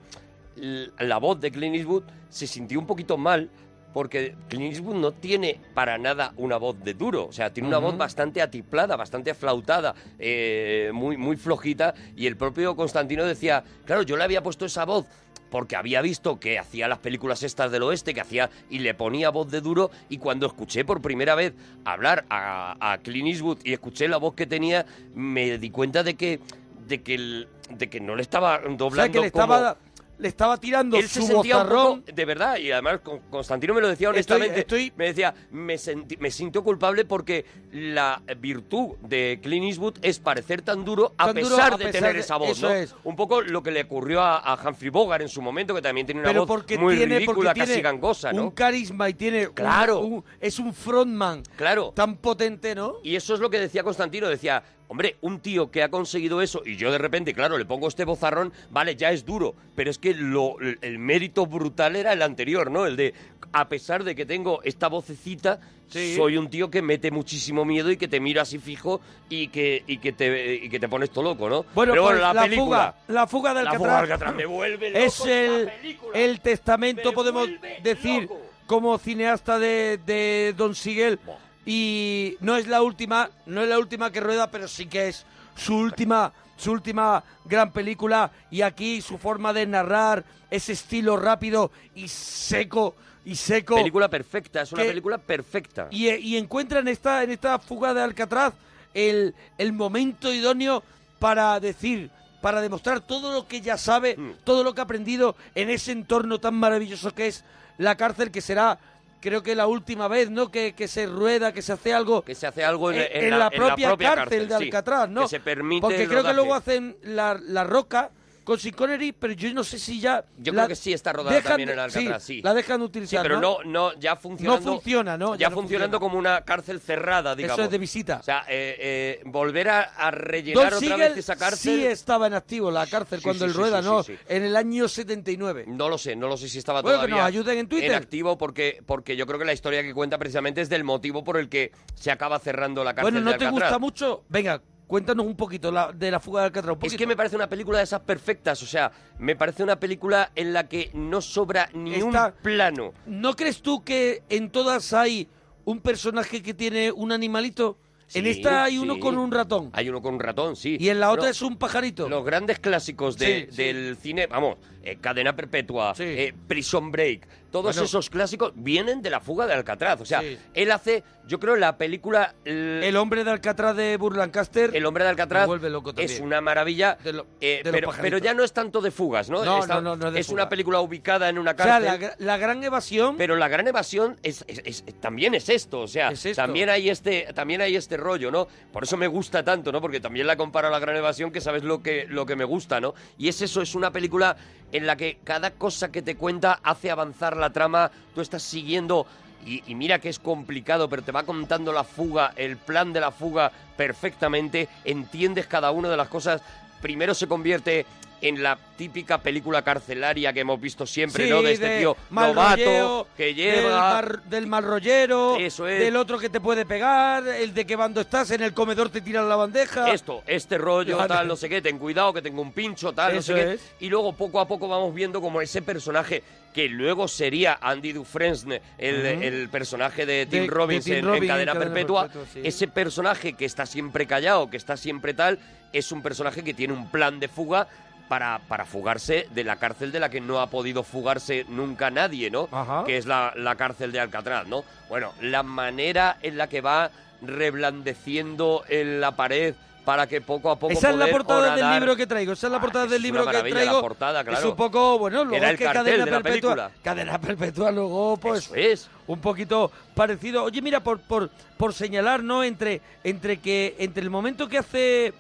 [0.56, 3.50] la voz de Clint Eastwood, se sintió un poquito mal
[3.94, 7.78] porque Clint Eastwood no tiene para nada una voz de duro, o sea, tiene una
[7.78, 14.02] voz bastante atiplada, bastante aflautada, eh, muy, muy flojita, y el propio Constantino decía, claro,
[14.04, 15.06] yo le había puesto esa voz
[15.52, 19.30] porque había visto que hacía las películas estas del oeste, que hacía y le ponía
[19.30, 21.54] voz de duro, y cuando escuché por primera vez
[21.86, 26.16] hablar a, a Clint Eastwood y escuché la voz que tenía, me di cuenta de
[26.16, 26.40] que
[26.88, 29.78] de que, el- de que no le estaba doblando O sea, que le como- estaba,
[30.18, 32.02] le estaba tirando él se sentía un bozarrón.
[32.02, 35.78] poco, de verdad, y además Con- Constantino me lo decía Estoy- honestamente, me decía, me,
[35.78, 41.26] senti- me siento culpable porque la virtud de Clint Eastwood es parecer tan duro a
[41.28, 42.76] Tan duro pesar a de pesar tener de- esa voz, eso ¿no?
[42.76, 42.96] es.
[43.04, 46.06] Un poco lo que le ocurrió a, a Humphrey Bogart en su momento, que también
[46.06, 48.44] tiene una pero voz muy tiene, ridícula, porque casi tiene gangosa, ¿no?
[48.44, 50.00] un carisma y tiene un- Claro.
[50.00, 51.92] un- es un frontman Claro.
[51.96, 52.96] tan potente, ¿no?
[53.04, 54.64] Y eso es lo que decía Constantino, decía,
[54.94, 58.06] hombre, un tío que ha conseguido eso y yo de repente, claro, le pongo este
[58.06, 62.70] bozarrón, vale, ya es duro, pero es que lo, el mérito brutal era el anterior,
[62.70, 62.86] ¿no?
[62.86, 63.16] El de,
[63.54, 66.16] a pesar de que tengo esta vocecita, Sí.
[66.16, 69.00] soy un tío que mete muchísimo miedo y que te mira así fijo
[69.30, 71.66] y que, y que, te, y que te pones todo loco, ¿no?
[71.76, 72.96] Bueno, pero pues la, película...
[72.96, 75.70] fuga, la fuga de La fuga me vuelve loco es el,
[76.16, 77.48] el testamento, podemos
[77.84, 78.28] decir,
[78.66, 81.20] como cineasta de, de Don Siegel.
[81.66, 85.26] Y no es la última, no es la última que rueda, pero sí que es
[85.56, 88.32] su última, su última gran película.
[88.52, 92.96] Y aquí su forma de narrar, ese estilo rápido y seco
[93.26, 93.76] y seco.
[93.76, 95.88] Película perfecta, es una que- película perfecta.
[95.92, 98.54] Y, y encuentra en esta, en esta fuga de Alcatraz
[98.94, 100.84] el, el momento idóneo
[101.20, 102.12] para decir,
[102.42, 104.32] para demostrar todo lo que ya sabe, Mm.
[104.44, 107.46] todo lo que ha aprendido en ese entorno tan maravilloso que es
[107.78, 108.78] la cárcel, que será,
[109.24, 110.52] creo que la última vez, ¿no?
[110.52, 112.24] Que, que se rueda, que se hace algo.
[112.24, 114.58] Que se hace algo en, en, en en la, la, en la propia, cárcel, de
[114.58, 115.22] sí, Alcatraz, ¿no?
[115.22, 118.12] Que se permite Porque creo que luego hacen la, la roca
[118.44, 120.26] con Connery, pero yo no sé si ya.
[120.38, 122.42] Yo la creo que sí está rodada dejan también de- en Alcatraz, sí.
[122.42, 123.22] La dejan de Sí, utilizar.
[123.24, 124.66] pero no, no, ya funcionando.
[124.66, 125.36] No funciona, ¿no?
[125.36, 127.58] Ya, Ya no funcionando como una cárcel cerrada, digamos.
[127.58, 128.18] Eso es de visita.
[128.20, 131.80] O sea, eh, eh, volver a, a rellenar Don otra Siegel vez esa cárcel.
[131.80, 134.04] sí estaba en activo la cárcel Sí, cuando sí, sí, rueda, sí, ¿no?
[134.04, 134.20] sí, sí.
[134.28, 135.66] En el año 79.
[135.68, 137.96] No lo sé, no lo sé si estaba Bueno, que todavía nos ayuden en Twitter.
[137.96, 141.38] activo porque, porque yo creo que la historia que cuenta precisamente es del motivo por
[141.38, 143.70] el que se acaba cerrando la cárcel Bueno, ¿no de te Alcatraz.
[143.72, 144.24] gusta mucho?
[144.30, 146.78] Venga, cuéntanos un poquito la- de la fuga de Alcatraz.
[146.84, 150.32] Es que me parece una película de esas perfectas, o sea, me parece una película
[150.36, 152.94] en la que no sobra ni Está- un plano.
[153.06, 155.28] ¿No crees tú que en todas hay
[155.66, 157.78] un personaje que tiene un animalito?
[158.16, 159.72] en esta hay uno con un ratón.
[159.74, 160.78] Hay uno con un ratón, sí.
[160.80, 162.08] Y en la otra No, es un pajarito.
[162.08, 163.56] Los grandes clásicos de- sí.
[163.58, 167.84] del cine, vamos, eh, Cadena Perpetua, eh, Prison Break, todos Bueno.
[167.84, 170.02] esos clásicos vienen de la fuga de Alcatraz.
[170.02, 170.38] O sea, Sí.
[170.56, 172.34] él hace, yo creo, la película...
[172.46, 174.76] El, hombre de Alcatraz de Burlancaster.
[174.76, 178.44] El hombre de Alcatraz loco es una maravilla, De lo- eh, de pero, ya no
[178.44, 179.46] es tanto de fugas, ¿no?
[179.46, 181.86] No, no, no, de es una película ubicada en una O sea, cárcel.
[181.86, 183.18] la, gra- la gran evasión.
[183.18, 187.28] Pero la gran evasión es, es- es- también es esto, o sea, también hay este
[187.36, 188.48] también hay este rollo, ¿no?
[188.72, 189.80] Por eso me gusta tanto, ¿no?
[189.80, 192.44] Porque también la comparo a la gran evasión, que sabes lo que lo que me
[192.46, 192.94] gusta, ¿no?
[193.18, 194.36] Y es eso, es una película
[194.74, 199.08] en la que cada cosa que te cuenta hace avanzar la trama, tú estás siguiendo
[199.46, 203.12] y, mira que es complicado, pero te va contando la fuga, el plan de la
[203.12, 206.42] fuga perfectamente, entiendes cada una de las cosas.
[206.82, 207.86] Primero se convierte
[208.24, 211.42] en la típica película carcelaria que hemos visto siempre, Sí, ¿no?
[211.42, 213.80] De este de tío mal novato rolleo, que Del, lleva...
[213.94, 215.36] mar- del mal rollero.
[215.38, 215.80] Eso es.
[215.80, 217.28] Del otro que te puede pegar.
[217.28, 219.92] El de que cuando estás en el comedor te tiran la bandeja.
[219.92, 221.10] Esto, este rollo, Vale.
[221.10, 223.54] tal, no sé qué, ten cuidado que tengo un pincho, tal, no Eso sé qué.
[223.54, 223.62] es.
[223.82, 226.24] Y luego poco a poco vamos viendo como ese personaje
[226.54, 231.24] que luego sería Andy Dufresne, el, personaje de Tim de Robbins Tim en, en Robbins
[231.24, 232.02] en Cadena, Cadena Perpetua.
[232.04, 232.42] Perpetua, sí.
[232.44, 235.40] Ese personaje que está siempre callado, que está siempre tal,
[235.74, 237.68] es un personaje que tiene un plan de fuga
[238.14, 242.30] para, para fugarse de la cárcel de la que no ha podido fugarse nunca nadie,
[242.30, 242.48] ¿no?
[242.52, 242.84] Ajá.
[242.86, 244.64] Que es la, la cárcel de Alcatraz, ¿no?
[244.88, 246.92] Bueno, la manera en la que va
[247.24, 251.96] reblandeciendo en la pared para que poco a poco Esa es la portada del libro
[251.96, 252.34] que traigo.
[252.34, 253.74] Esa es la portada es del libro que traigo.
[253.78, 254.50] la portada, Es claro.
[254.52, 256.22] un poco, bueno, luego es que cadena perpetua.
[256.22, 256.72] película.
[256.84, 258.46] Cadena perpetua, luego, pues.
[258.46, 258.90] Eso es.
[259.08, 260.44] Un poquito parecido.
[260.44, 262.44] Oye, mira, por, por, por señalar, ¿no?
[262.44, 263.76] Entre, entre que.
[263.80, 265.14] Entre el momento que hace.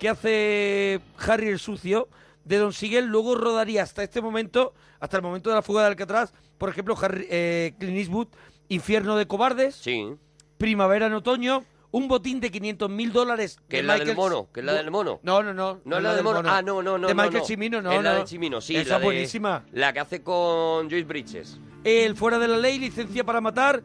[0.00, 2.08] que hace Harry el sucio
[2.44, 5.88] de Don Siegel, luego rodaría hasta este momento, hasta el momento de la fuga de
[5.88, 8.28] Alcatraz, por ejemplo, Harry, eh, Clint Eastwood,
[8.68, 10.14] Infierno de Cobardes, Sí.
[10.58, 13.58] Primavera en Otoño, un botín de 500 mil dólares.
[13.68, 15.20] Que de es la del mono, que es la del mono.
[15.22, 15.80] No, no, no.
[15.84, 16.42] No es la del mono.
[16.44, 17.08] Ah, no, no, no.
[17.08, 17.82] De no, Michael no.
[17.82, 18.20] No, Es la no.
[18.20, 18.76] de Cimino, sí.
[18.76, 19.64] Esa la de- buenísima.
[19.72, 21.58] La que hace con Joyce Bridges.
[21.82, 23.82] El Fuera de la Ley, Licencia para Matar,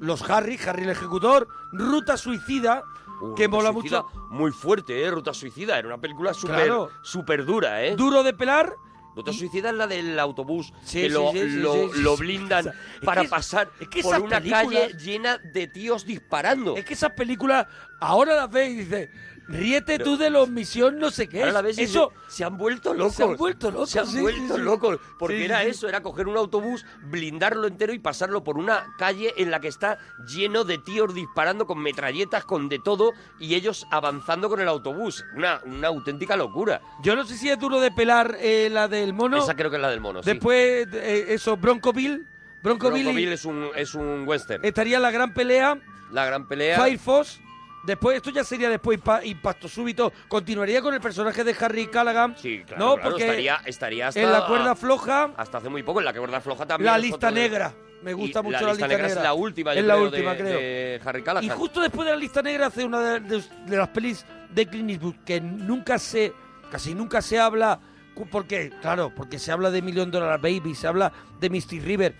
[0.00, 2.82] Los Harry, Harry el Ejecutor, Ruta Suicida,
[3.36, 4.06] que Ruta mola mucho.
[4.30, 5.10] Muy fuerte, ¿eh?
[5.10, 5.78] Ruta Suicida.
[5.78, 6.90] Era una película súper Claro.
[7.02, 7.94] súper dura, ¿eh?
[7.96, 8.74] Duro de pelar
[9.16, 12.74] Nota Suicida es la del autobús, Sí, que sí, lo, sí, lo, blindan es
[13.04, 16.76] para que- pasar es que por una calle llena de tíos disparando.
[16.76, 17.64] Es que esas películas
[18.00, 19.08] ahora las ves y dices,
[19.48, 21.40] ríete tú de los misión no sé qué.
[21.40, 23.14] Ahora la ves y eso se han vuelto locos.
[23.14, 23.90] Se han vuelto locos.
[23.90, 24.98] Se han sí, vuelto sí, locos.
[25.18, 29.34] Porque Sí, era eso, era coger un autobús, blindarlo entero y pasarlo por una calle
[29.36, 33.86] en la que está lleno de tíos disparando con metralletas, con de todo, y ellos
[33.90, 35.24] avanzando con el autobús.
[35.36, 36.80] Una, una auténtica locura.
[37.02, 39.38] Yo no sé si es duro de pelar eh, la del mono.
[39.38, 40.20] Esa creo que es la del mono.
[40.22, 42.26] Después, eh, eso, Bronco Bill.
[42.62, 44.64] Bronco, Bill y- Bronco Bill es un, es un western.
[44.64, 45.78] estaría la gran pelea.
[46.10, 46.78] La gran pelea.
[46.80, 47.40] Fire Force.
[47.86, 50.12] Después, esto ya sería después impa- Impacto Súbito.
[50.28, 52.34] Continuaría con el personaje de Harry Callaghan.
[52.38, 54.20] Sí, claro, no, claro, porque estaría, estaría hasta...
[54.20, 55.30] en la cuerda floja.
[55.36, 56.90] Hasta hace muy poco, en la cuerda floja también.
[56.90, 57.74] La lista de- negra.
[58.02, 59.06] Me gusta Y mucho la, lista negra.
[59.06, 60.58] es la última, yo Es la última, de, creo.
[60.58, 61.44] de Harry Callahan.
[61.44, 65.14] Y justo después de la lista negra hace una de, las pelis de Clint Eastwood
[65.24, 66.34] que nunca se,
[66.70, 67.80] casi nunca se habla,
[68.14, 72.14] cu- porque claro, porque se habla de Million Dollar Baby, se habla de Misty River,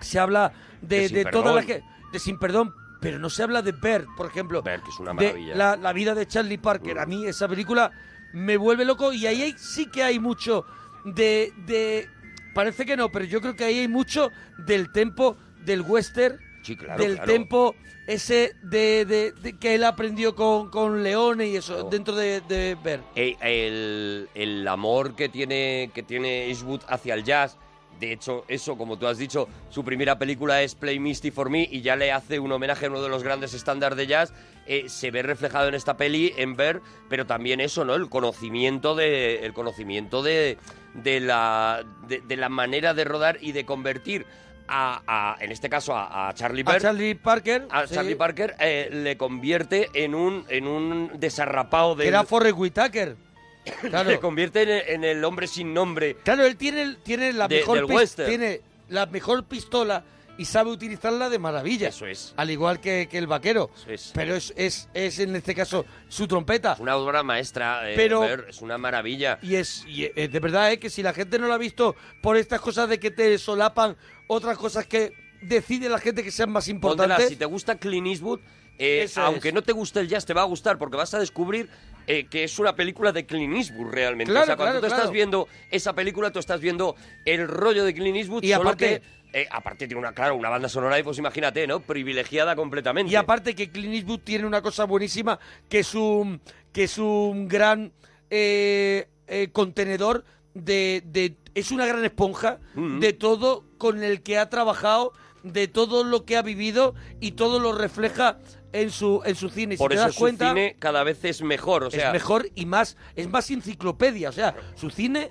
[0.00, 1.82] se habla de, De de todas las Perdón.
[1.82, 4.98] que, de Sin Perdón, pero no se habla de Bert, por ejemplo, Bert, que es
[4.98, 5.54] una maravilla.
[5.54, 6.98] la, la vida de Charlie Parker.
[6.98, 7.92] A mí esa película
[8.32, 10.64] me vuelve loco y ahí hay- sí que hay mucho
[11.04, 12.08] de, de,
[12.54, 16.76] parece que no, pero yo creo que ahí hay mucho del tempo del western Sí,
[16.76, 17.30] claro, del claro.
[17.32, 17.76] tempo
[18.06, 22.76] ese de, de- de que él aprendió con, con Leone y eso, dentro de, de
[22.82, 23.00] ver.
[23.14, 27.56] Eh, el, el amor que tiene, que tiene Eastwood hacia el jazz.
[28.04, 31.66] De hecho, eso, como tú has dicho, su primera película es Play Misty for Me
[31.70, 34.34] y ya le hace un homenaje a uno de los grandes estándares de jazz.
[34.66, 37.94] Eh, se ve reflejado en esta peli, en ver, pero también eso, ¿no?
[37.94, 40.58] El conocimiento de, el conocimiento de,
[40.92, 44.26] de la, de, de la manera de rodar y de convertir
[44.68, 48.16] a, a- en este caso, a, a Charlie A Bird, Charlie Parker, a sí, Charlie
[48.16, 53.16] Parker eh, le convierte en un, en un desarrapado de era Forrest Whitaker.
[53.90, 54.10] Claro.
[54.10, 56.16] le convierte en el, en el hombre sin nombre.
[56.24, 57.86] Claro, él tiene, tiene la De- mejor
[58.26, 60.04] tiene la mejor pistola
[60.36, 61.88] y sabe utilizarla de maravilla.
[61.88, 62.34] Eso es.
[62.36, 63.70] Al igual que, que el vaquero.
[63.86, 64.10] es.
[64.14, 66.76] Pero es, es, es en este caso su trompeta.
[66.80, 69.38] Una obra maestra, eh, Pero- Ver, es una maravilla.
[69.42, 71.94] Y es, y es de verdad es que si la gente no lo ha visto
[72.20, 73.96] por estas cosas de que te solapan
[74.26, 76.74] otras cosas que decide la gente que sean más Póntela,
[77.04, 77.28] importantes.
[77.28, 78.40] si te gusta Clint Eastwood,
[78.78, 81.18] eh, Eso aunque no te guste el jazz, te va a gustar porque vas a
[81.20, 81.68] descubrir
[82.06, 84.30] eh, que es una película de Clint Eastwood realmente.
[84.32, 85.02] Claro, o sea, cuando claro, tú claro.
[85.02, 89.00] estás viendo esa película, tú estás viendo el rollo de Clint Eastwood, Y solo aparte-
[89.32, 91.80] que, eh, aparte tiene una, claro, una banda sonora y pues imagínate, ¿no?
[91.80, 93.12] Privilegiada completamente.
[93.12, 96.40] Y aparte que Clint Eastwood tiene una cosa buenísima, que es un,
[96.72, 97.92] que es un gran
[98.30, 100.24] eh, eh, contenedor
[100.54, 102.98] de, de- Es una gran esponja Mm.
[102.98, 105.12] de todo con el que ha trabajado,
[105.44, 108.38] de todo lo que ha vivido y todo lo refleja
[108.74, 109.76] en su, en su cine.
[109.76, 112.08] Por si te eso das su cuenta, cine cada vez es mejor, o sea...
[112.08, 114.28] es mejor y más, es más enciclopedia.
[114.28, 115.30] O sea, su cine,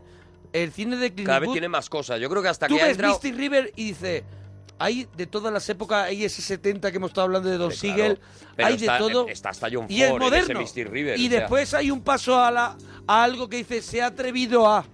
[0.53, 2.21] el cine de Clint Cada vez tiene más cosas.
[2.21, 3.13] Yo creo que hasta Tú que ha ves entrado...
[3.13, 4.23] Misty River y dices,
[4.79, 7.79] hay de todas las épocas, hay ese 70 que hemos estado hablando de Don claro.
[7.79, 8.19] Siegel,
[8.57, 9.27] hay está- de todo.
[9.27, 10.91] está hasta John y es Ford ese moderno.
[10.91, 11.39] River, y o sea.
[11.39, 12.77] después hay un paso a, la,
[13.07, 14.85] a algo que dice, se ha atrevido a.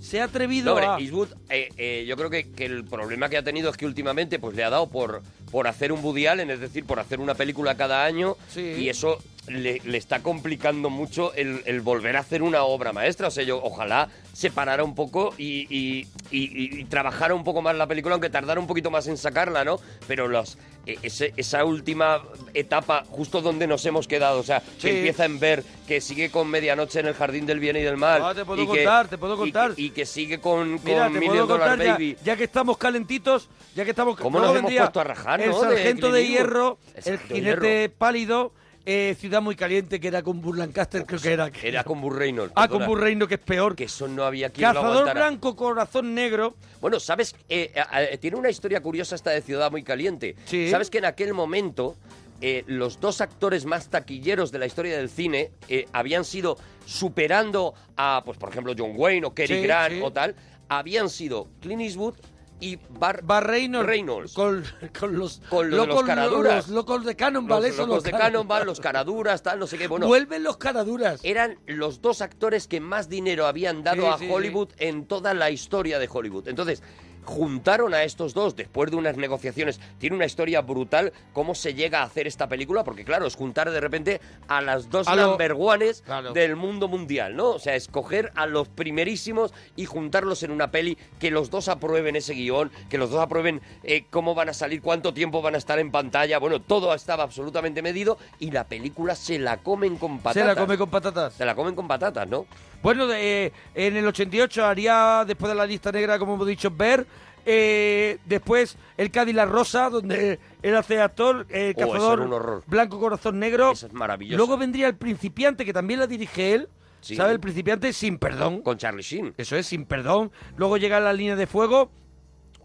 [0.00, 0.98] Se ha No, atrevido hombre, a.
[0.98, 4.38] Eastwood, eh, eh, yo creo que, que el problema que ha tenido es que últimamente
[4.38, 7.34] pues le ha dado por, por hacer un Woody Allen, es decir, por hacer una
[7.34, 8.60] película cada año, Sí.
[8.60, 9.18] y eso
[9.48, 13.28] le, le está complicando mucho el, el volver a hacer una obra maestra.
[13.28, 17.62] O sea, yo ojalá se parara un poco y, y- y- y trabajara un poco
[17.62, 19.78] más la película, aunque tardara un poquito más en sacarla, ¿no?
[20.08, 22.22] Pero los, eh, ese- esa última
[22.54, 24.88] etapa, justo donde nos hemos quedado, o sea, Sí.
[24.88, 27.96] que empieza en ver, que sigue con Medianoche en el Jardín del Bien y del
[27.96, 28.22] Mal.
[28.24, 29.74] Ah, te puedo y que- contar, te puedo contar.
[29.74, 32.16] que- Y, que sigue con, con Mira, te Million puedo Dollar contar ya, Baby.
[32.24, 34.18] ya que estamos calentitos, ya que estamos...
[34.18, 35.62] ¿Cómo nos hemos puesto a rajar, El no?
[35.62, 36.36] de sargento de, Eastwood.
[36.38, 38.52] hierro, El de jinete pálido,
[38.86, 41.50] eh, Ciudad muy caliente, que era con Burr Lancaster, creo que era.
[41.62, 42.52] Era con Burt Reynolds.
[42.56, 42.84] Ah, con.
[42.86, 43.74] Burr Reynolds, que es peor.
[43.76, 45.26] Que eso no había quien lo Cazador aguantara.
[45.28, 46.54] blanco, corazón negro.
[46.80, 47.34] Bueno, ¿sabes?
[47.48, 50.36] Eh, eh, tiene una historia curiosa esta de Ciudad Muy Caliente.
[50.44, 50.70] Sí.
[50.70, 51.96] ¿Sabes que en aquel momento
[52.40, 57.74] eh, los dos actores más taquilleros de la historia del cine eh, habían sido superando
[57.96, 60.00] a, pues por ejemplo, John Wayne o Cary Sí, Grant sí.
[60.02, 60.34] o tal,
[60.68, 62.14] habían sido Clint Eastwood
[62.60, 64.32] y Bar, Bar Reynolds, Reynolds.
[64.32, 64.64] Con,
[64.98, 66.68] con los, Con lo de los locos, caraduras.
[66.68, 69.88] los locos de Cannonball, los eso, locos de Cannonball, los caraduras, tal, no sé qué.
[69.88, 71.20] Bueno, Vuelven los caraduras.
[71.24, 75.34] eran los dos actores que más dinero habían dado Sí, a sí, Hollywood en toda
[75.34, 76.48] la historia de Hollywood.
[76.48, 76.82] Entonces,
[77.24, 79.80] juntaron a estos dos después de unas negociaciones.
[79.98, 83.70] Tiene una historia brutal cómo se llega a hacer esta película, porque claro, es juntar
[83.70, 86.32] de repente a las dos A lo- number ones Claro.
[86.32, 87.50] del mundo mundial, ¿no?
[87.50, 92.16] O sea, escoger a los primerísimos y juntarlos en una peli, que los dos aprueben
[92.16, 95.58] ese guion, que los dos aprueben eh, cómo van a salir, cuánto tiempo van a
[95.58, 96.38] estar en pantalla.
[96.38, 100.42] Bueno, todo estaba absolutamente medido y la película se la comen con patatas.
[100.42, 101.34] Se la come con patatas.
[101.34, 102.46] Se la comen con patatas, ¿no?
[102.82, 106.70] Bueno, de- eh, en el 88 haría, después de la lista negra, como hemos dicho,
[106.70, 107.06] Ver.
[107.46, 113.72] Eh, después el Cadillac Rosa, donde él hace actor, eh, Oh, cazador blanco corazón negro.
[113.72, 114.36] Eso es maravilloso.
[114.36, 116.68] Luego vendría El Principiante, que también la dirige él.
[117.00, 117.16] Sí.
[117.16, 117.32] ¿Sabe?
[117.32, 118.62] El Principiante sin perdón.
[118.62, 119.34] Con Charlie Sheen.
[119.36, 120.32] Eso es, sin perdón.
[120.56, 121.90] Luego llega La Línea de Fuego.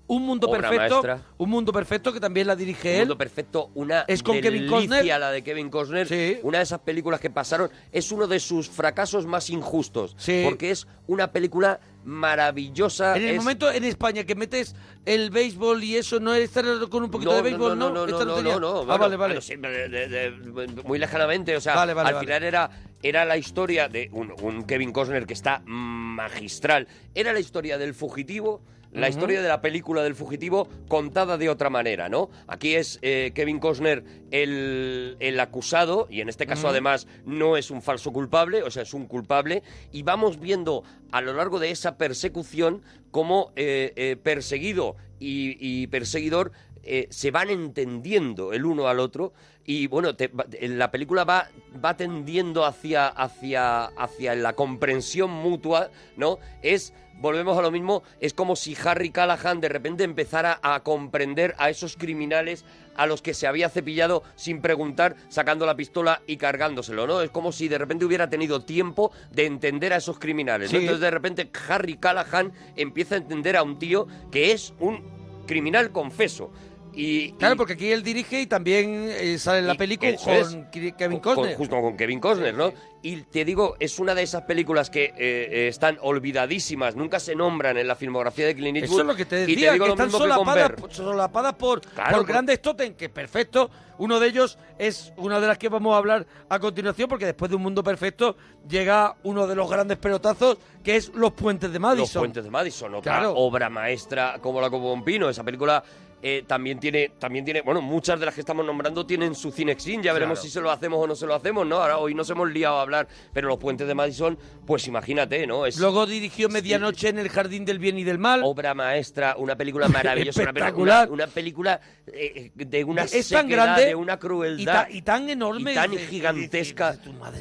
[0.10, 1.04] Un mundo Obra perfecto.
[1.04, 1.22] maestra.
[1.38, 3.00] Un mundo perfecto que también la dirige Un él.
[3.02, 5.20] Mundo Perfecto, una Es con Kevin delicia Costner.
[5.20, 6.40] la de Kevin Costner.
[6.44, 7.70] Una de esas películas que pasaron.
[7.92, 10.16] Es uno de sus fracasos más injustos.
[10.44, 13.16] Porque es una película maravillosa.
[13.18, 14.76] En el es- momento en España que metes
[15.06, 17.90] el béisbol y eso, no es estar con un poquito de béisbol, ¿no?
[17.90, 19.34] no, no, Esta no, tenía- no, no, Ah, bueno, vale, vale.
[19.36, 22.26] bueno, sí, de- de- de- muy lejanamente, o sea, Vale, vale, al vale.
[22.26, 22.70] final era,
[23.04, 27.94] era la historia de un, un Kevin Costner que está magistral, era la historia del
[27.94, 32.30] fugitivo, la historia de la película del fugitivo contada de otra manera, ¿no?
[32.48, 37.70] Aquí es eh, Kevin Costner el, el acusado, y en este caso además no es
[37.72, 39.62] un falso culpable, o sea, es un culpable,
[39.92, 45.88] y vamos viendo a lo largo de esa persecución cómo eh, eh, perseguido y, y
[45.88, 46.52] perseguidor
[46.84, 49.34] eh, se van entendiendo el uno al otro
[49.66, 51.50] y bueno, te- la película va,
[51.84, 56.40] va tendiendo hacia, hacia, hacia la comprensión mutua, ¿no?
[56.64, 61.54] Es, volvemos a lo mismo, es como si Harry Callahan de repente empezara a comprender
[61.58, 62.66] a esos criminales
[62.96, 67.22] a los que se había cepillado sin preguntar, sacando la pistola y cargándoselo, ¿no?
[67.22, 70.74] Es como si de repente hubiera tenido tiempo de entender a esos criminales.
[70.74, 75.02] Entonces de repente Harry Callahan empieza a entender a un tío que es un
[75.48, 76.52] criminal confeso.
[76.92, 80.34] Y, Claro, y- porque aquí él dirige y también eh, sale en la película con
[80.34, 80.58] es.
[80.72, 81.56] Kevin con- Costner.
[81.56, 82.74] justo con Kevin Costner, ¿no?
[83.02, 87.34] Y te digo, es una de esas películas que eh, eh, están olvidadísimas, nunca se
[87.34, 89.00] nombran en la filmografía de Clint Eastwood.
[89.00, 92.26] Eso es lo que te y decía, digo que están que solapadas, por- Claro, por
[92.28, 93.70] grandes totem, que perfecto.
[94.00, 97.50] Uno de ellos es una de las que vamos a hablar a continuación, porque después
[97.50, 98.36] de Un Mundo Perfecto
[98.68, 102.04] llega uno de los grandes pelotazos, que es Los Puentes de Madison.
[102.04, 103.34] Los Puentes de Madison, otra Claro.
[103.36, 105.30] obra maestra como la como Pino.
[105.30, 105.84] Esa película
[106.22, 110.02] eh, también tiene, también tiene, bueno, muchas de las que estamos nombrando tienen su cinexin.
[110.04, 110.48] Ya veremos Claro.
[110.48, 111.78] si se lo hacemos o no se lo hacemos, ¿no?
[111.78, 115.66] Ahora hoy nos hemos liado a hablar, pero Los Puentes de Madison, pues imagínate, ¿no?
[115.66, 118.42] Es Luego dirigió Medianoche en el Jardín del Bien y del Mal.
[118.44, 121.08] obra maestra, una película maravillosa, una, Espectacular.
[121.10, 121.80] una, una película
[122.12, 125.72] eh, de una Es tan grande de una y, crueldad ta- y tan enorme.
[125.72, 126.98] y tan de- gigantesca,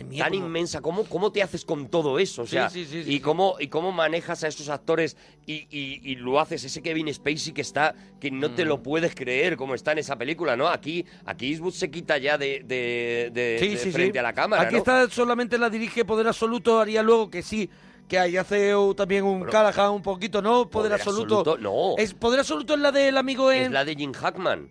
[0.08, 0.80] mía, tan inmensa.
[0.80, 2.42] ¿Cómo, ¿Cómo te haces con todo eso?
[2.42, 3.20] O sea, sí, sí, sí, y, sí.
[3.20, 5.16] cómo, y cómo manejas a esos actores
[5.46, 8.68] y, y- y lo haces, ese Kevin Spacey que está, que no te Mm.
[8.68, 10.68] lo puedes creer cómo está en esa película, ¿no?
[10.68, 14.32] Aquí, aquí Eastwood se quita ya de, de- de- Sí, de sí, frente a la
[14.32, 14.78] cámara, Aquí ¿no?
[14.78, 17.70] está solamente la dirige Poder Absoluto, haría luego que sí,
[18.08, 20.68] que ahí hace uh, también un Callahan un poquito, ¿no?
[20.68, 21.38] Poder, Poder Absoluto.
[21.40, 21.94] Absoluto, no.
[21.96, 23.64] Es, Poder Absoluto es la del amigo en...
[23.64, 24.70] Es la de Jim Hackman.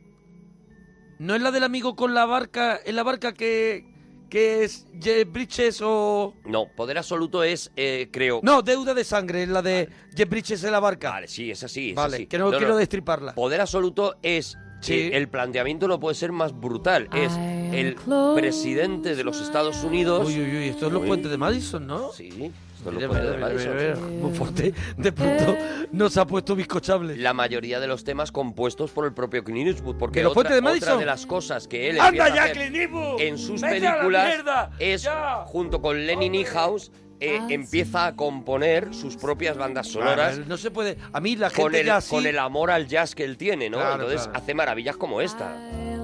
[1.19, 3.85] No es la del amigo con la barca, en la barca que,
[4.29, 6.33] que es Jeff Bridges o...
[6.45, 8.39] No, Poder Absoluto es, eh, creo...
[8.43, 11.11] No, Deuda de Sangre, es la de Jeff Bridges en la barca.
[11.11, 12.27] Vale, sí, es así, es Vale, así.
[12.27, 13.33] que no, quiero destriparla.
[13.33, 15.09] Poder absoluto es Sí.
[15.11, 17.09] el planteamiento no puede ser más brutal.
[17.13, 17.95] Es el
[18.35, 20.27] presidente de los Estados Unidos.
[20.27, 22.11] Uy, uy, uy, esto es los puentes de Madison, ¿no?
[22.11, 22.29] Sí,
[22.77, 24.21] esto es los puentes de Madison.
[24.21, 24.73] Muy fuerte.
[24.97, 25.57] De pronto
[25.91, 27.17] nos ha puesto bizcochable.
[27.17, 30.49] La mayoría de los temas compuestos por el propio Clint Eastwood, porque ¿De los otra,
[30.49, 30.99] puentes de otra Madison?
[30.99, 33.21] de las cosas que él ¡Anda empieza a ya, hacer Clint Eastwood!
[33.21, 35.09] en sus ¡Vete a la películas es
[35.45, 40.37] junto con Lenny Niehaus eh, empieza a componer sus propias bandas sonoras.
[40.39, 40.97] Ah, no se puede.
[41.13, 42.09] A mí la gente con el, ya así.
[42.09, 43.77] con el amor al jazz que él tiene, ¿no?
[43.77, 44.37] Claro, Entonces claro.
[44.39, 45.55] hace maravillas como esta.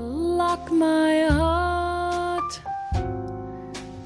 [0.01, 2.53] Lock my heart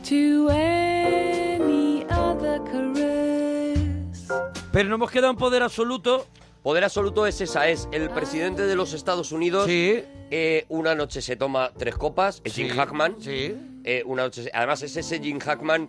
[0.03, 4.27] to any other caress.
[4.71, 6.25] Pero no hemos quedado en poder absoluto.
[6.63, 9.67] Poder absoluto es esa, es el presidente de los Estados Unidos.
[9.69, 13.15] eh, una noche se toma tres copas, es Jim Sí, Hackman.
[13.19, 13.55] sí.
[13.85, 15.87] Eh, una noche, además es ese Jim Hackman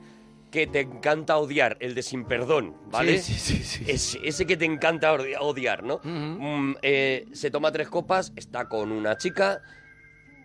[0.51, 3.19] que te encanta odiar, el de sin perdón, ¿vale?
[3.19, 3.85] Sí, sí, sí, sí.
[3.91, 6.01] Es- ese que te encanta odi- odiar, ¿no?
[6.05, 9.61] Mm, eh, se toma tres copas, está con una chica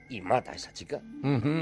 [0.10, 1.02] y mata a esa chica.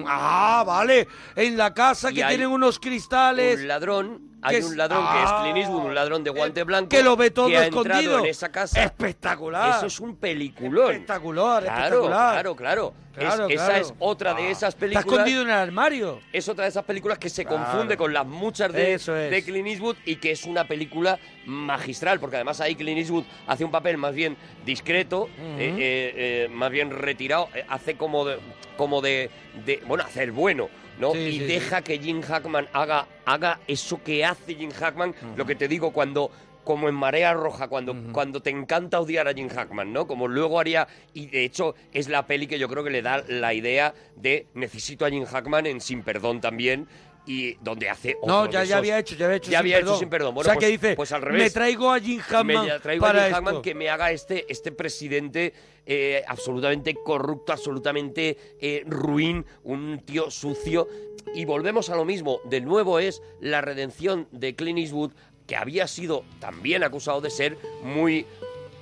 [0.07, 1.07] Ah, vale.
[1.35, 3.59] En la casa Y que tienen unos cristales.
[3.61, 6.63] Un ladrón, hay es- un ladrón que es Ah, Clint Eastwood, un ladrón de guante
[6.63, 6.89] blanco.
[6.89, 8.19] que lo ve todo que ha escondido.
[8.19, 8.83] en esa casa.
[8.83, 9.77] Espectacular.
[9.77, 10.91] Eso es un peliculón.
[10.91, 12.31] Espectacular, claro, espectacular.
[12.33, 12.93] Claro, claro.
[13.13, 14.49] Claro, Es- esa es otra de Ah.
[14.51, 15.05] esas Está películas.
[15.05, 16.21] escondido en el armario.
[16.31, 19.29] Es otra de esas películas que se confunde con las muchas de, Eso es.
[19.29, 23.65] de Clint Eastwood y que es una película magistral, porque además ahí Clint Eastwood hace
[23.65, 28.39] un papel más bien discreto, eh, eh, eh, más bien retirado, eh, hace como de,
[28.77, 29.29] como de,
[29.65, 30.69] de- bueno, hacer bueno,
[30.99, 31.11] ¿no?
[31.13, 31.45] Sí, y sí, sí.
[31.45, 35.91] deja que Jim Hackman haga, haga eso que hace Jim Hackman, lo que te digo
[35.91, 36.31] cuando
[36.63, 40.05] como en Marea Roja, cuando, cuando te encanta odiar a Jim Hackman, ¿no?
[40.05, 43.23] Como luego haría, y de hecho es la peli que yo creo que le da
[43.27, 46.87] la idea de necesito a Jim Hackman en Sin Perdón también,
[47.25, 49.57] y donde hace No, otro ya, de ya esos- había hecho, ya había hecho ya
[49.57, 49.93] sin había perdón.
[49.93, 50.35] hecho sin perdón.
[50.35, 51.43] Bueno, o sea pues, que dice, pues al revés.
[51.43, 53.61] me traigo a Jim Hackman me traigo para a Jim esto.
[53.61, 55.53] que me haga este, este presidente
[55.85, 60.87] eh, absolutamente corrupto, absolutamente eh, ruin, un tío sucio.
[61.35, 62.39] Y volvemos a lo mismo.
[62.45, 65.11] De nuevo es la redención de Clint Eastwood,
[65.47, 68.25] que había sido también acusado de ser muy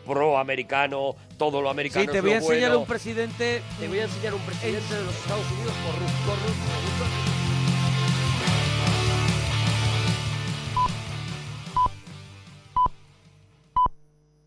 [0.05, 2.05] proamericano, todo lo americano.
[2.05, 2.79] Sí, te es voy lo a enseñar bueno.
[2.79, 3.61] un presidente.
[3.79, 6.63] Te voy a enseñar un presidente de los Estados Unidos corrupto, corrupto,
[6.99, 7.28] corrupto.